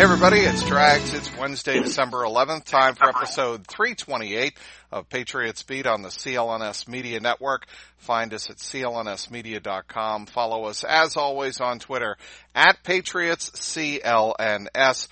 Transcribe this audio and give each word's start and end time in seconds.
Hey 0.00 0.04
everybody, 0.04 0.38
it's 0.38 0.64
Drags. 0.66 1.12
It's 1.12 1.30
Wednesday, 1.36 1.78
December 1.78 2.22
11th. 2.22 2.64
Time 2.64 2.94
for 2.94 3.10
episode 3.10 3.66
328 3.66 4.56
of 4.90 5.10
Patriots 5.10 5.62
Beat 5.62 5.86
on 5.86 6.00
the 6.00 6.08
CLNS 6.08 6.88
Media 6.88 7.20
Network. 7.20 7.66
Find 7.98 8.32
us 8.32 8.48
at 8.48 8.56
clnsmedia.com. 8.56 10.24
Follow 10.24 10.64
us 10.64 10.84
as 10.84 11.18
always 11.18 11.60
on 11.60 11.80
Twitter 11.80 12.16
at 12.54 12.82
Patriots 12.82 13.50
CLNS. 13.50 15.08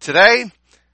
Today, 0.00 0.50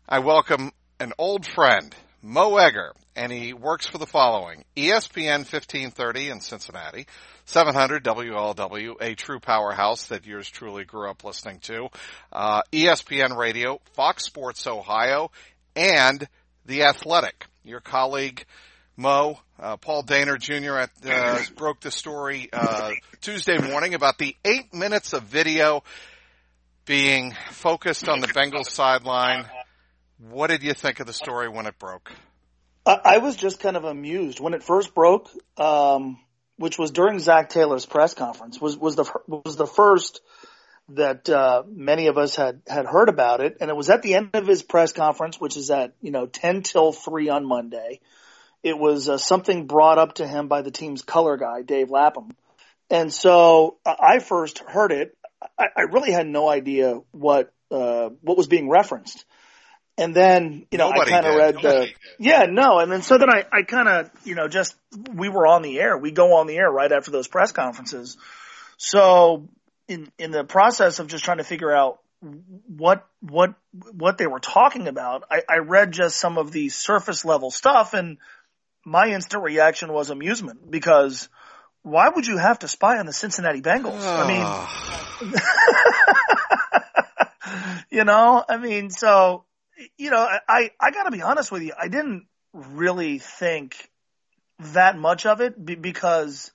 I 0.09 0.19
welcome 0.19 0.73
an 0.99 1.13
old 1.17 1.47
friend, 1.47 1.95
Mo 2.21 2.57
Egger, 2.57 2.93
and 3.15 3.31
he 3.31 3.53
works 3.53 3.87
for 3.87 3.99
the 3.99 4.07
following. 4.07 4.65
ESPN 4.77 5.47
1530 5.47 6.31
in 6.31 6.41
Cincinnati, 6.41 7.07
700 7.49 8.05
WLW, 8.05 8.97
a 9.01 9.15
true 9.15 9.41
powerhouse 9.41 10.09
that 10.09 10.27
yours 10.27 10.51
truly 10.51 10.85
grew 10.85 11.09
up 11.09 11.25
listening 11.25 11.61
to, 11.61 11.89
uh, 12.31 12.61
ESPN 12.71 13.35
Radio, 13.35 13.81
Fox 13.95 14.25
Sports 14.25 14.67
Ohio, 14.67 15.31
and 15.75 16.29
The 16.67 16.83
Athletic. 16.83 17.47
Your 17.65 17.81
colleague, 17.81 18.45
Mo, 18.99 19.41
uh, 19.59 19.79
Paul 19.79 20.03
Dehner 20.03 20.39
Jr. 20.39 20.77
At, 20.77 20.91
uh, 21.07 21.43
broke 21.57 21.81
the 21.81 21.91
story 21.91 22.51
uh, 22.53 22.91
Tuesday 23.23 23.57
morning 23.57 23.95
about 23.95 24.19
the 24.19 24.37
eight 24.45 24.75
minutes 24.75 25.15
of 25.15 25.23
video 25.23 25.83
being 26.85 27.35
focused 27.53 28.11
on 28.11 28.21
the 28.21 28.29
Bengals 28.29 28.69
sideline. 28.69 29.47
What 30.19 30.49
did 30.49 30.63
you 30.63 30.75
think 30.75 31.01
of 31.01 31.07
the 31.07 31.15
story 31.15 31.49
when 31.49 31.65
it 31.65 31.79
broke? 31.79 32.13
I 32.85 33.19
was 33.19 33.37
just 33.37 33.59
kind 33.59 33.77
of 33.77 33.85
amused 33.85 34.39
when 34.39 34.53
it 34.53 34.63
first 34.63 34.95
broke, 34.95 35.31
um, 35.57 36.19
which 36.59 36.79
was 36.79 36.91
during 36.91 37.19
Zac 37.21 37.49
Taylor's 37.49 37.87
press 37.87 38.15
conference. 38.15 38.61
was 38.61 38.77
was 38.77 38.97
the 38.97 39.11
was 39.27 39.57
the 39.57 39.67
first 39.67 40.21
that 40.91 41.29
uh, 41.29 41.63
many 41.67 42.09
of 42.09 42.19
us 42.19 42.35
had 42.37 42.63
had 42.67 42.87
heard 42.87 43.09
about 43.09 43.41
it, 43.41 43.59
and 43.61 43.71
it 43.71 43.77
was 43.77 43.91
at 43.91 44.03
the 44.03 44.15
end 44.15 44.31
of 44.35 44.47
his 44.47 44.63
press 44.63 44.93
conference, 44.93 45.41
which 45.41 45.57
is 45.57 45.71
at 45.71 45.95
you 46.03 46.11
know 46.11 46.27
ten 46.27 46.63
till 46.63 46.93
three 46.93 47.29
on 47.29 47.47
Monday. 47.47 48.01
It 48.63 48.77
was 48.77 49.09
uh, 49.09 49.19
something 49.19 49.67
brought 49.67 49.99
up 49.99 50.15
to 50.15 50.27
him 50.27 50.49
by 50.49 50.63
the 50.63 50.73
team's 50.73 51.03
color 51.03 51.37
guy, 51.37 51.63
Dave 51.63 51.91
Lapham, 51.91 52.31
and 52.91 53.13
so 53.13 53.79
I 53.87 54.19
first 54.19 54.59
heard 54.59 54.93
it. 54.93 55.17
I, 55.57 55.67
I 55.77 55.83
really 55.83 56.11
had 56.11 56.27
no 56.27 56.49
idea 56.49 57.01
what 57.13 57.53
uh, 57.71 58.11
what 58.21 58.37
was 58.37 58.49
being 58.49 58.69
referenced. 58.69 59.25
And 59.99 60.15
then, 60.15 60.65
you 60.71 60.79
know, 60.79 60.91
Nobody 60.91 61.13
I 61.13 61.15
kind 61.15 61.27
of 61.27 61.35
read 61.35 61.55
Nobody 61.57 61.79
the, 61.81 61.87
did. 61.87 61.95
yeah, 62.21 62.47
no. 62.49 62.79
And 62.79 62.91
then, 62.91 63.03
so 63.03 63.19
then 63.19 63.29
I, 63.29 63.45
I 63.53 63.63
kind 63.65 63.89
of, 63.89 64.11
you 64.25 64.37
know, 64.37 64.47
just, 64.47 64.77
we 65.13 65.29
were 65.29 65.47
on 65.47 65.63
the 65.63 65.81
air. 65.81 65.99
We 65.99 66.13
go 66.13 66.37
on 66.37 66.47
the 66.47 66.57
air 66.57 66.71
right 66.71 66.91
after 66.91 67.11
those 67.11 67.27
press 67.27 67.51
conferences. 67.51 68.17
So 68.77 69.49
in, 69.89 70.11
in 70.17 70.31
the 70.31 70.45
process 70.45 71.01
of 71.01 71.09
just 71.09 71.25
trying 71.25 71.39
to 71.39 71.45
figure 71.45 71.73
out 71.73 71.99
what, 72.69 73.09
what, 73.21 73.55
what 73.93 74.19
they 74.19 74.29
were 74.29 74.39
talking 74.39 74.87
about, 74.87 75.25
I, 75.31 75.43
I 75.49 75.59
read 75.59 75.91
just 75.91 76.17
some 76.17 76.39
of 76.39 76.53
the 76.53 76.69
surface 76.69 77.25
level 77.25 77.51
stuff 77.51 77.93
and 77.93 78.19
my 78.85 79.09
instant 79.09 79.43
reaction 79.43 79.93
was 79.93 80.11
amusement 80.11 80.71
because 80.71 81.29
why 81.83 82.09
would 82.09 82.27
you 82.27 82.37
have 82.37 82.61
to 82.61 82.69
spy 82.69 82.99
on 82.99 83.07
the 83.07 83.13
Cincinnati 83.13 83.61
Bengals? 83.63 84.01
I 84.01 84.29
mean, 84.29 84.43
ah. 84.45 84.85
you 87.91 88.05
know, 88.05 88.45
I 88.49 88.57
mean, 88.59 88.91
so, 88.91 89.45
you 89.97 90.11
know, 90.11 90.27
I, 90.49 90.71
I 90.81 90.91
gotta 90.91 91.11
be 91.11 91.23
honest 91.23 91.53
with 91.53 91.63
you. 91.63 91.73
I 91.79 91.89
didn't 91.89 92.27
really 92.53 93.19
think 93.19 93.89
that 94.61 94.99
much 94.99 95.27
of 95.27 95.41
it 95.41 95.65
because, 95.65 96.51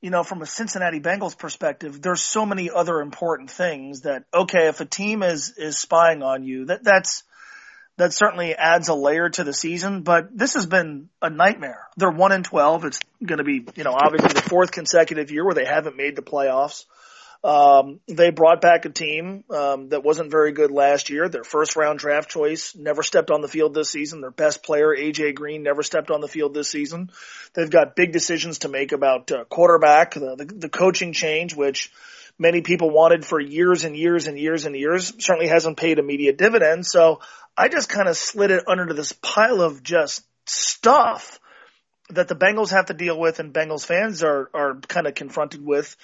you 0.00 0.10
know, 0.10 0.22
from 0.22 0.42
a 0.42 0.46
Cincinnati 0.46 1.00
Bengals 1.00 1.36
perspective, 1.36 2.00
there's 2.00 2.22
so 2.22 2.46
many 2.46 2.70
other 2.70 3.00
important 3.00 3.50
things 3.50 4.02
that, 4.02 4.24
okay, 4.32 4.68
if 4.68 4.80
a 4.80 4.86
team 4.86 5.22
is, 5.22 5.54
is 5.56 5.78
spying 5.78 6.22
on 6.22 6.44
you, 6.44 6.66
that, 6.66 6.82
that's, 6.82 7.24
that 7.96 8.12
certainly 8.12 8.54
adds 8.54 8.88
a 8.88 8.94
layer 8.94 9.28
to 9.30 9.44
the 9.44 9.52
season, 9.52 10.02
but 10.02 10.36
this 10.36 10.54
has 10.54 10.66
been 10.66 11.08
a 11.22 11.30
nightmare. 11.30 11.86
They're 11.96 12.10
one 12.10 12.32
in 12.32 12.42
12. 12.42 12.86
It's 12.86 13.00
going 13.24 13.38
to 13.38 13.44
be, 13.44 13.66
you 13.76 13.84
know, 13.84 13.94
obviously 13.94 14.32
the 14.32 14.48
fourth 14.48 14.72
consecutive 14.72 15.30
year 15.30 15.44
where 15.44 15.54
they 15.54 15.64
haven't 15.64 15.96
made 15.96 16.16
the 16.16 16.22
playoffs. 16.22 16.86
Um, 17.44 18.00
they 18.08 18.30
brought 18.30 18.62
back 18.62 18.86
a 18.86 18.88
team 18.88 19.44
um, 19.50 19.90
that 19.90 20.02
wasn't 20.02 20.30
very 20.30 20.52
good 20.52 20.70
last 20.70 21.10
year. 21.10 21.28
Their 21.28 21.44
first 21.44 21.76
round 21.76 21.98
draft 21.98 22.30
choice 22.30 22.74
never 22.74 23.02
stepped 23.02 23.30
on 23.30 23.42
the 23.42 23.48
field 23.48 23.74
this 23.74 23.90
season. 23.90 24.22
Their 24.22 24.30
best 24.30 24.62
player, 24.62 24.96
AJ 24.96 25.34
Green, 25.34 25.62
never 25.62 25.82
stepped 25.82 26.10
on 26.10 26.22
the 26.22 26.28
field 26.28 26.54
this 26.54 26.70
season. 26.70 27.10
They've 27.52 27.68
got 27.68 27.96
big 27.96 28.12
decisions 28.12 28.60
to 28.60 28.70
make 28.70 28.92
about 28.92 29.30
uh, 29.30 29.44
quarterback, 29.44 30.14
the, 30.14 30.36
the, 30.36 30.46
the 30.46 30.68
coaching 30.70 31.12
change, 31.12 31.54
which 31.54 31.92
many 32.38 32.62
people 32.62 32.88
wanted 32.88 33.26
for 33.26 33.38
years 33.38 33.84
and 33.84 33.94
years 33.94 34.26
and 34.26 34.38
years 34.38 34.64
and 34.64 34.74
years. 34.74 35.12
Certainly 35.18 35.48
hasn't 35.48 35.76
paid 35.76 35.98
immediate 35.98 36.38
dividends. 36.38 36.90
So 36.90 37.20
I 37.54 37.68
just 37.68 37.90
kind 37.90 38.08
of 38.08 38.16
slid 38.16 38.52
it 38.52 38.64
under 38.66 38.94
this 38.94 39.12
pile 39.12 39.60
of 39.60 39.82
just 39.82 40.24
stuff 40.46 41.38
that 42.08 42.28
the 42.28 42.36
Bengals 42.36 42.70
have 42.70 42.86
to 42.86 42.94
deal 42.94 43.18
with 43.18 43.38
and 43.38 43.52
Bengals 43.52 43.84
fans 43.84 44.22
are, 44.22 44.48
are 44.54 44.76
kind 44.88 45.06
of 45.06 45.14
confronted 45.14 45.62
with. 45.62 45.94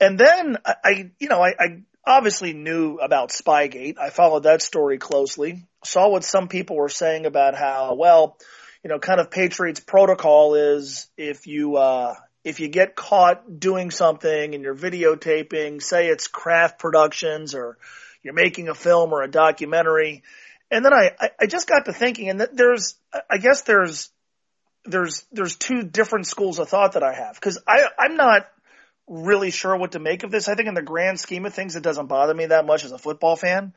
And 0.00 0.18
then 0.18 0.58
I, 0.64 0.74
I 0.84 1.10
you 1.18 1.28
know, 1.28 1.42
I, 1.42 1.54
I 1.58 1.82
obviously 2.08 2.52
knew 2.52 2.96
about 2.96 3.30
Spygate. 3.30 3.98
I 3.98 4.10
followed 4.10 4.44
that 4.44 4.62
story 4.62 4.98
closely. 4.98 5.64
Saw 5.84 6.08
what 6.08 6.24
some 6.24 6.48
people 6.48 6.76
were 6.76 6.88
saying 6.88 7.26
about 7.26 7.54
how, 7.54 7.94
well, 7.94 8.38
you 8.82 8.88
know, 8.88 8.98
kind 8.98 9.20
of 9.20 9.30
Patriots 9.30 9.80
protocol 9.80 10.54
is 10.54 11.08
if 11.16 11.46
you, 11.46 11.76
uh, 11.76 12.14
if 12.44 12.60
you 12.60 12.68
get 12.68 12.96
caught 12.96 13.60
doing 13.60 13.90
something 13.90 14.54
and 14.54 14.62
you're 14.62 14.74
videotaping, 14.74 15.82
say 15.82 16.06
it's 16.08 16.28
Kraft 16.28 16.78
Productions 16.78 17.54
or 17.54 17.76
you're 18.22 18.34
making 18.34 18.68
a 18.68 18.74
film 18.74 19.12
or 19.12 19.22
a 19.22 19.30
documentary. 19.30 20.22
And 20.70 20.84
then 20.84 20.92
I, 20.92 21.30
I, 21.40 21.46
just 21.46 21.68
got 21.68 21.86
to 21.86 21.92
thinking 21.92 22.30
and 22.30 22.40
there's, 22.52 22.94
I 23.28 23.38
guess 23.38 23.62
there's, 23.62 24.10
there's, 24.84 25.26
there's 25.32 25.56
two 25.56 25.82
different 25.82 26.26
schools 26.26 26.58
of 26.58 26.68
thought 26.68 26.92
that 26.92 27.02
I 27.02 27.12
have. 27.12 27.40
Cause 27.40 27.58
I, 27.66 27.86
I'm 27.98 28.16
not, 28.16 28.48
really 29.08 29.50
sure 29.50 29.76
what 29.76 29.92
to 29.92 29.98
make 29.98 30.22
of 30.22 30.30
this. 30.30 30.48
I 30.48 30.54
think 30.54 30.68
in 30.68 30.74
the 30.74 30.82
grand 30.82 31.18
scheme 31.20 31.46
of 31.46 31.54
things, 31.54 31.76
it 31.76 31.82
doesn't 31.82 32.06
bother 32.06 32.34
me 32.34 32.46
that 32.46 32.66
much 32.66 32.84
as 32.84 32.92
a 32.92 32.98
football 32.98 33.36
fan. 33.36 33.72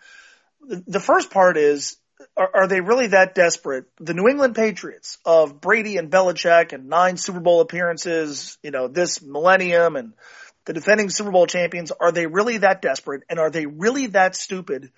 The, 0.68 1.00
first 1.00 1.32
part 1.32 1.58
is, 1.58 1.98
are, 2.38 2.50
are 2.54 2.68
they 2.68 2.82
really 2.82 3.08
that 3.08 3.34
desperate? 3.34 3.86
The 4.00 4.14
New 4.14 4.28
England 4.28 4.56
Patriots 4.56 5.18
of 5.26 5.60
Brady 5.60 5.98
and 5.98 6.12
Belichick 6.12 6.74
and 6.74 6.88
nine 6.88 7.18
Super 7.18 7.40
Bowl 7.40 7.62
appearances, 7.62 8.58
you 8.62 8.72
know, 8.72 8.88
this 8.88 9.22
millennium 9.22 9.96
and 9.96 10.14
the 10.66 10.74
defending 10.74 11.10
Super 11.10 11.32
Bowl 11.32 11.48
champions, 11.48 11.92
are 11.92 12.12
they 12.12 12.28
really 12.28 12.60
that 12.60 12.82
desperate? 12.82 13.24
And 13.30 13.40
are 13.40 13.50
they 13.50 13.66
really 13.66 14.08
that 14.08 14.36
stupid 14.36 14.92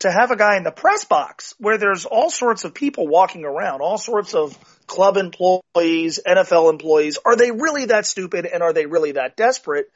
to 0.00 0.10
have 0.10 0.30
a 0.30 0.36
guy 0.36 0.56
in 0.56 0.62
the 0.62 0.70
press 0.70 1.04
box 1.04 1.54
where 1.58 1.78
there's 1.78 2.04
all 2.04 2.30
sorts 2.30 2.64
of 2.64 2.74
people 2.74 3.08
walking 3.08 3.44
around, 3.44 3.80
all 3.80 3.98
sorts 3.98 4.34
of 4.34 4.56
club 4.86 5.16
employees, 5.16 6.20
NFL 6.26 6.70
employees. 6.70 7.18
Are 7.24 7.36
they 7.36 7.50
really 7.50 7.86
that 7.86 8.06
stupid 8.06 8.46
and 8.46 8.62
are 8.62 8.72
they 8.72 8.86
really 8.86 9.12
that 9.12 9.36
desperate? 9.36 9.90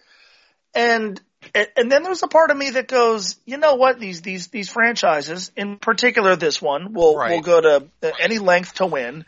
And 0.74 1.20
and 1.54 1.90
then 1.90 2.02
there's 2.02 2.22
a 2.22 2.28
part 2.28 2.50
of 2.50 2.56
me 2.56 2.70
that 2.70 2.88
goes, 2.88 3.36
you 3.44 3.56
know 3.56 3.74
what? 3.74 3.98
These 3.98 4.22
these 4.22 4.48
these 4.48 4.68
franchises, 4.68 5.50
in 5.56 5.76
particular 5.76 6.36
this 6.36 6.62
one, 6.62 6.92
will 6.92 7.16
Right. 7.16 7.32
will 7.32 7.42
go 7.42 7.60
to 7.60 7.86
uh, 8.02 8.10
any 8.20 8.38
length 8.38 8.74
to 8.74 8.86
win. 8.86 9.24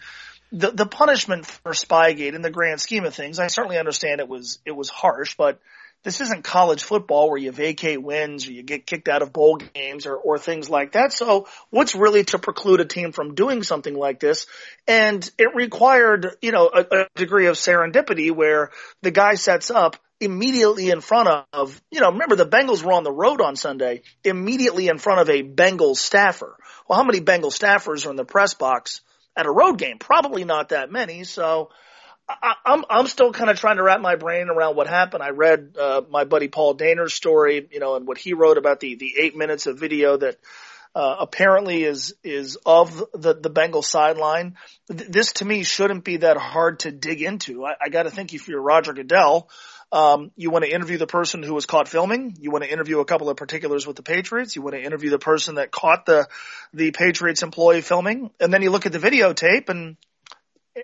The 0.52 0.70
the 0.70 0.86
punishment 0.86 1.46
for 1.46 1.72
Spygate 1.72 2.34
in 2.34 2.42
the 2.42 2.50
grand 2.50 2.80
scheme 2.80 3.04
of 3.04 3.14
things, 3.14 3.38
I 3.38 3.48
certainly 3.48 3.78
understand 3.78 4.20
it 4.20 4.28
was 4.28 4.58
it 4.64 4.70
was 4.70 4.88
harsh, 4.88 5.34
but 5.36 5.60
this 6.04 6.20
isn't 6.20 6.44
college 6.44 6.84
football 6.84 7.30
where 7.30 7.38
you 7.38 7.50
vacate 7.50 8.02
wins 8.02 8.46
or 8.46 8.52
you 8.52 8.62
get 8.62 8.86
kicked 8.86 9.08
out 9.08 9.22
of 9.22 9.32
bowl 9.32 9.56
games 9.56 10.06
or, 10.06 10.14
or 10.14 10.38
things 10.38 10.68
like 10.70 10.92
that. 10.92 11.12
So 11.12 11.48
what's 11.70 11.94
really 11.94 12.24
to 12.24 12.38
preclude 12.38 12.80
a 12.80 12.84
team 12.84 13.12
from 13.12 13.34
doing 13.34 13.62
something 13.62 13.94
like 13.94 14.20
this? 14.20 14.46
And 14.86 15.28
it 15.38 15.54
required, 15.54 16.36
you 16.42 16.52
know, 16.52 16.70
a, 16.72 16.80
a 16.94 17.06
degree 17.16 17.46
of 17.46 17.56
serendipity 17.56 18.30
where 18.30 18.70
the 19.02 19.10
guy 19.10 19.34
sets 19.34 19.70
up 19.70 19.96
immediately 20.20 20.90
in 20.90 21.00
front 21.00 21.46
of, 21.52 21.82
you 21.90 22.00
know, 22.00 22.10
remember 22.10 22.36
the 22.36 22.46
Bengals 22.46 22.84
were 22.84 22.92
on 22.92 23.04
the 23.04 23.12
road 23.12 23.40
on 23.40 23.56
Sunday, 23.56 24.02
immediately 24.22 24.88
in 24.88 24.98
front 24.98 25.20
of 25.20 25.30
a 25.30 25.42
Bengals 25.42 25.96
staffer. 25.96 26.56
Well, 26.88 26.98
how 26.98 27.04
many 27.04 27.20
Bengals 27.20 27.58
staffers 27.58 28.06
are 28.06 28.10
in 28.10 28.16
the 28.16 28.24
press 28.24 28.54
box 28.54 29.00
at 29.36 29.46
a 29.46 29.50
road 29.50 29.78
game? 29.78 29.98
Probably 29.98 30.44
not 30.44 30.68
that 30.68 30.92
many. 30.92 31.24
So, 31.24 31.70
I, 32.28 32.54
I'm 32.64 32.84
I'm 32.88 33.06
still 33.06 33.32
kind 33.32 33.50
of 33.50 33.58
trying 33.58 33.76
to 33.76 33.82
wrap 33.82 34.00
my 34.00 34.16
brain 34.16 34.48
around 34.48 34.76
what 34.76 34.86
happened. 34.86 35.22
I 35.22 35.30
read 35.30 35.76
uh, 35.78 36.02
my 36.08 36.24
buddy 36.24 36.48
Paul 36.48 36.76
Dehner's 36.76 37.14
story, 37.14 37.68
you 37.70 37.80
know, 37.80 37.96
and 37.96 38.06
what 38.06 38.18
he 38.18 38.32
wrote 38.32 38.58
about 38.58 38.80
the 38.80 38.94
the 38.94 39.14
eight 39.18 39.36
minutes 39.36 39.66
of 39.66 39.78
video 39.78 40.16
that 40.16 40.36
uh, 40.94 41.16
apparently 41.20 41.84
is 41.84 42.14
is 42.22 42.56
of 42.64 43.04
the 43.12 43.34
the 43.34 43.50
Bengals 43.50 43.84
sideline. 43.84 44.56
This 44.88 45.32
to 45.34 45.44
me 45.44 45.64
shouldn't 45.64 46.04
be 46.04 46.18
that 46.18 46.36
hard 46.36 46.80
to 46.80 46.92
dig 46.92 47.20
into. 47.20 47.64
I, 47.64 47.74
I 47.80 47.88
got 47.90 48.04
to 48.04 48.10
think 48.10 48.32
if 48.32 48.48
you're 48.48 48.62
Roger 48.62 48.94
Goodell, 48.94 49.50
um, 49.92 50.30
you 50.34 50.50
want 50.50 50.64
to 50.64 50.72
interview 50.72 50.96
the 50.96 51.06
person 51.06 51.42
who 51.42 51.52
was 51.52 51.66
caught 51.66 51.88
filming. 51.88 52.36
You 52.40 52.50
want 52.50 52.64
to 52.64 52.72
interview 52.72 53.00
a 53.00 53.04
couple 53.04 53.28
of 53.28 53.36
particulars 53.36 53.86
with 53.86 53.96
the 53.96 54.02
Patriots. 54.02 54.56
You 54.56 54.62
want 54.62 54.76
to 54.76 54.82
interview 54.82 55.10
the 55.10 55.18
person 55.18 55.56
that 55.56 55.70
caught 55.70 56.06
the 56.06 56.26
the 56.72 56.90
Patriots 56.92 57.42
employee 57.42 57.82
filming, 57.82 58.30
and 58.40 58.52
then 58.52 58.62
you 58.62 58.70
look 58.70 58.86
at 58.86 58.92
the 58.92 58.98
videotape 58.98 59.68
and 59.68 59.96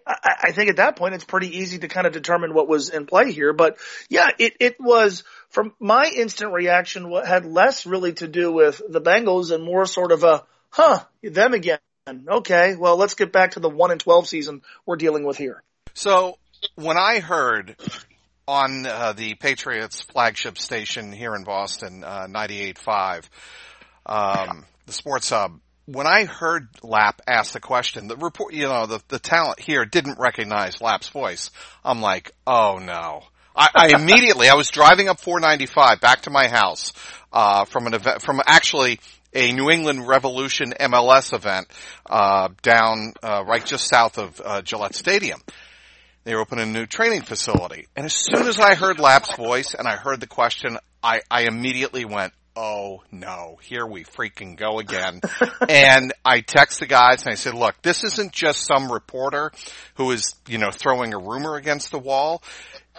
I, 0.06 0.52
think 0.52 0.70
at 0.70 0.76
that 0.76 0.96
point 0.96 1.14
it's 1.14 1.24
pretty 1.24 1.58
easy 1.58 1.78
to 1.80 1.88
kind 1.88 2.06
of 2.06 2.12
determine 2.12 2.54
what 2.54 2.68
was 2.68 2.90
in 2.90 3.06
play 3.06 3.32
here. 3.32 3.52
But 3.52 3.78
yeah, 4.08 4.28
it, 4.38 4.54
it 4.60 4.76
was 4.80 5.24
from 5.48 5.74
my 5.80 6.10
instant 6.14 6.52
reaction 6.52 7.10
what 7.10 7.26
had 7.26 7.44
less 7.44 7.86
really 7.86 8.12
to 8.14 8.28
do 8.28 8.52
with 8.52 8.80
the 8.88 9.00
Bengals 9.00 9.50
and 9.50 9.64
more 9.64 9.86
sort 9.86 10.12
of 10.12 10.22
a, 10.22 10.44
huh, 10.70 11.04
them 11.22 11.54
again. 11.54 11.78
Okay, 12.08 12.76
well 12.76 12.96
let's 12.96 13.14
get 13.14 13.32
back 13.32 13.52
to 13.52 13.60
the 13.60 13.68
one 13.68 13.90
and 13.90 14.00
12 14.00 14.28
season 14.28 14.62
we're 14.86 14.96
dealing 14.96 15.24
with 15.24 15.36
here. 15.36 15.62
So 15.94 16.38
when 16.76 16.96
I 16.96 17.20
heard 17.20 17.76
on 18.46 18.86
uh, 18.86 19.12
the 19.12 19.34
Patriots 19.34 20.02
flagship 20.02 20.58
station 20.58 21.12
here 21.12 21.34
in 21.34 21.44
Boston, 21.44 22.04
uh, 22.04 22.26
98.5, 22.28 23.28
um, 24.06 24.64
the 24.86 24.92
Sports 24.92 25.30
Hub, 25.30 25.60
when 25.92 26.06
I 26.06 26.24
heard 26.24 26.68
Lap 26.82 27.20
ask 27.26 27.52
the 27.52 27.60
question, 27.60 28.06
the 28.06 28.16
report, 28.16 28.54
you 28.54 28.68
know, 28.68 28.86
the, 28.86 29.02
the 29.08 29.18
talent 29.18 29.58
here 29.58 29.84
didn't 29.84 30.18
recognize 30.18 30.80
Lap's 30.80 31.08
voice. 31.08 31.50
I'm 31.84 32.00
like, 32.00 32.32
oh 32.46 32.78
no. 32.80 33.22
I, 33.56 33.68
I 33.74 33.88
immediately, 34.00 34.48
I 34.48 34.54
was 34.54 34.70
driving 34.70 35.08
up 35.08 35.20
495 35.20 36.00
back 36.00 36.22
to 36.22 36.30
my 36.30 36.46
house, 36.46 36.92
uh, 37.32 37.64
from 37.64 37.88
an 37.88 37.94
event, 37.94 38.22
from 38.22 38.40
actually 38.46 39.00
a 39.34 39.52
New 39.52 39.70
England 39.70 40.06
Revolution 40.06 40.72
MLS 40.78 41.32
event, 41.34 41.66
uh, 42.06 42.48
down, 42.62 43.12
uh, 43.22 43.44
right 43.44 43.64
just 43.64 43.88
south 43.88 44.18
of, 44.18 44.40
uh, 44.44 44.62
Gillette 44.62 44.94
Stadium. 44.94 45.40
They 46.22 46.34
were 46.34 46.40
opening 46.40 46.68
a 46.68 46.72
new 46.72 46.86
training 46.86 47.22
facility. 47.22 47.88
And 47.96 48.06
as 48.06 48.14
soon 48.14 48.46
as 48.46 48.60
I 48.60 48.74
heard 48.74 49.00
Lap's 49.00 49.34
voice 49.34 49.74
and 49.74 49.88
I 49.88 49.96
heard 49.96 50.20
the 50.20 50.26
question, 50.26 50.78
I, 51.02 51.22
I 51.30 51.42
immediately 51.42 52.04
went, 52.04 52.32
oh 52.56 53.02
no, 53.10 53.58
here 53.62 53.86
we 53.86 54.04
freaking 54.04 54.56
go 54.56 54.78
again. 54.78 55.20
and 55.68 56.12
I 56.24 56.40
text 56.40 56.80
the 56.80 56.86
guys 56.86 57.24
and 57.24 57.32
I 57.32 57.36
said, 57.36 57.54
look, 57.54 57.80
this 57.82 58.04
isn't 58.04 58.32
just 58.32 58.66
some 58.66 58.90
reporter 58.90 59.52
who 59.94 60.10
is, 60.10 60.34
you 60.48 60.58
know, 60.58 60.70
throwing 60.70 61.14
a 61.14 61.18
rumor 61.18 61.56
against 61.56 61.90
the 61.90 61.98
wall. 61.98 62.42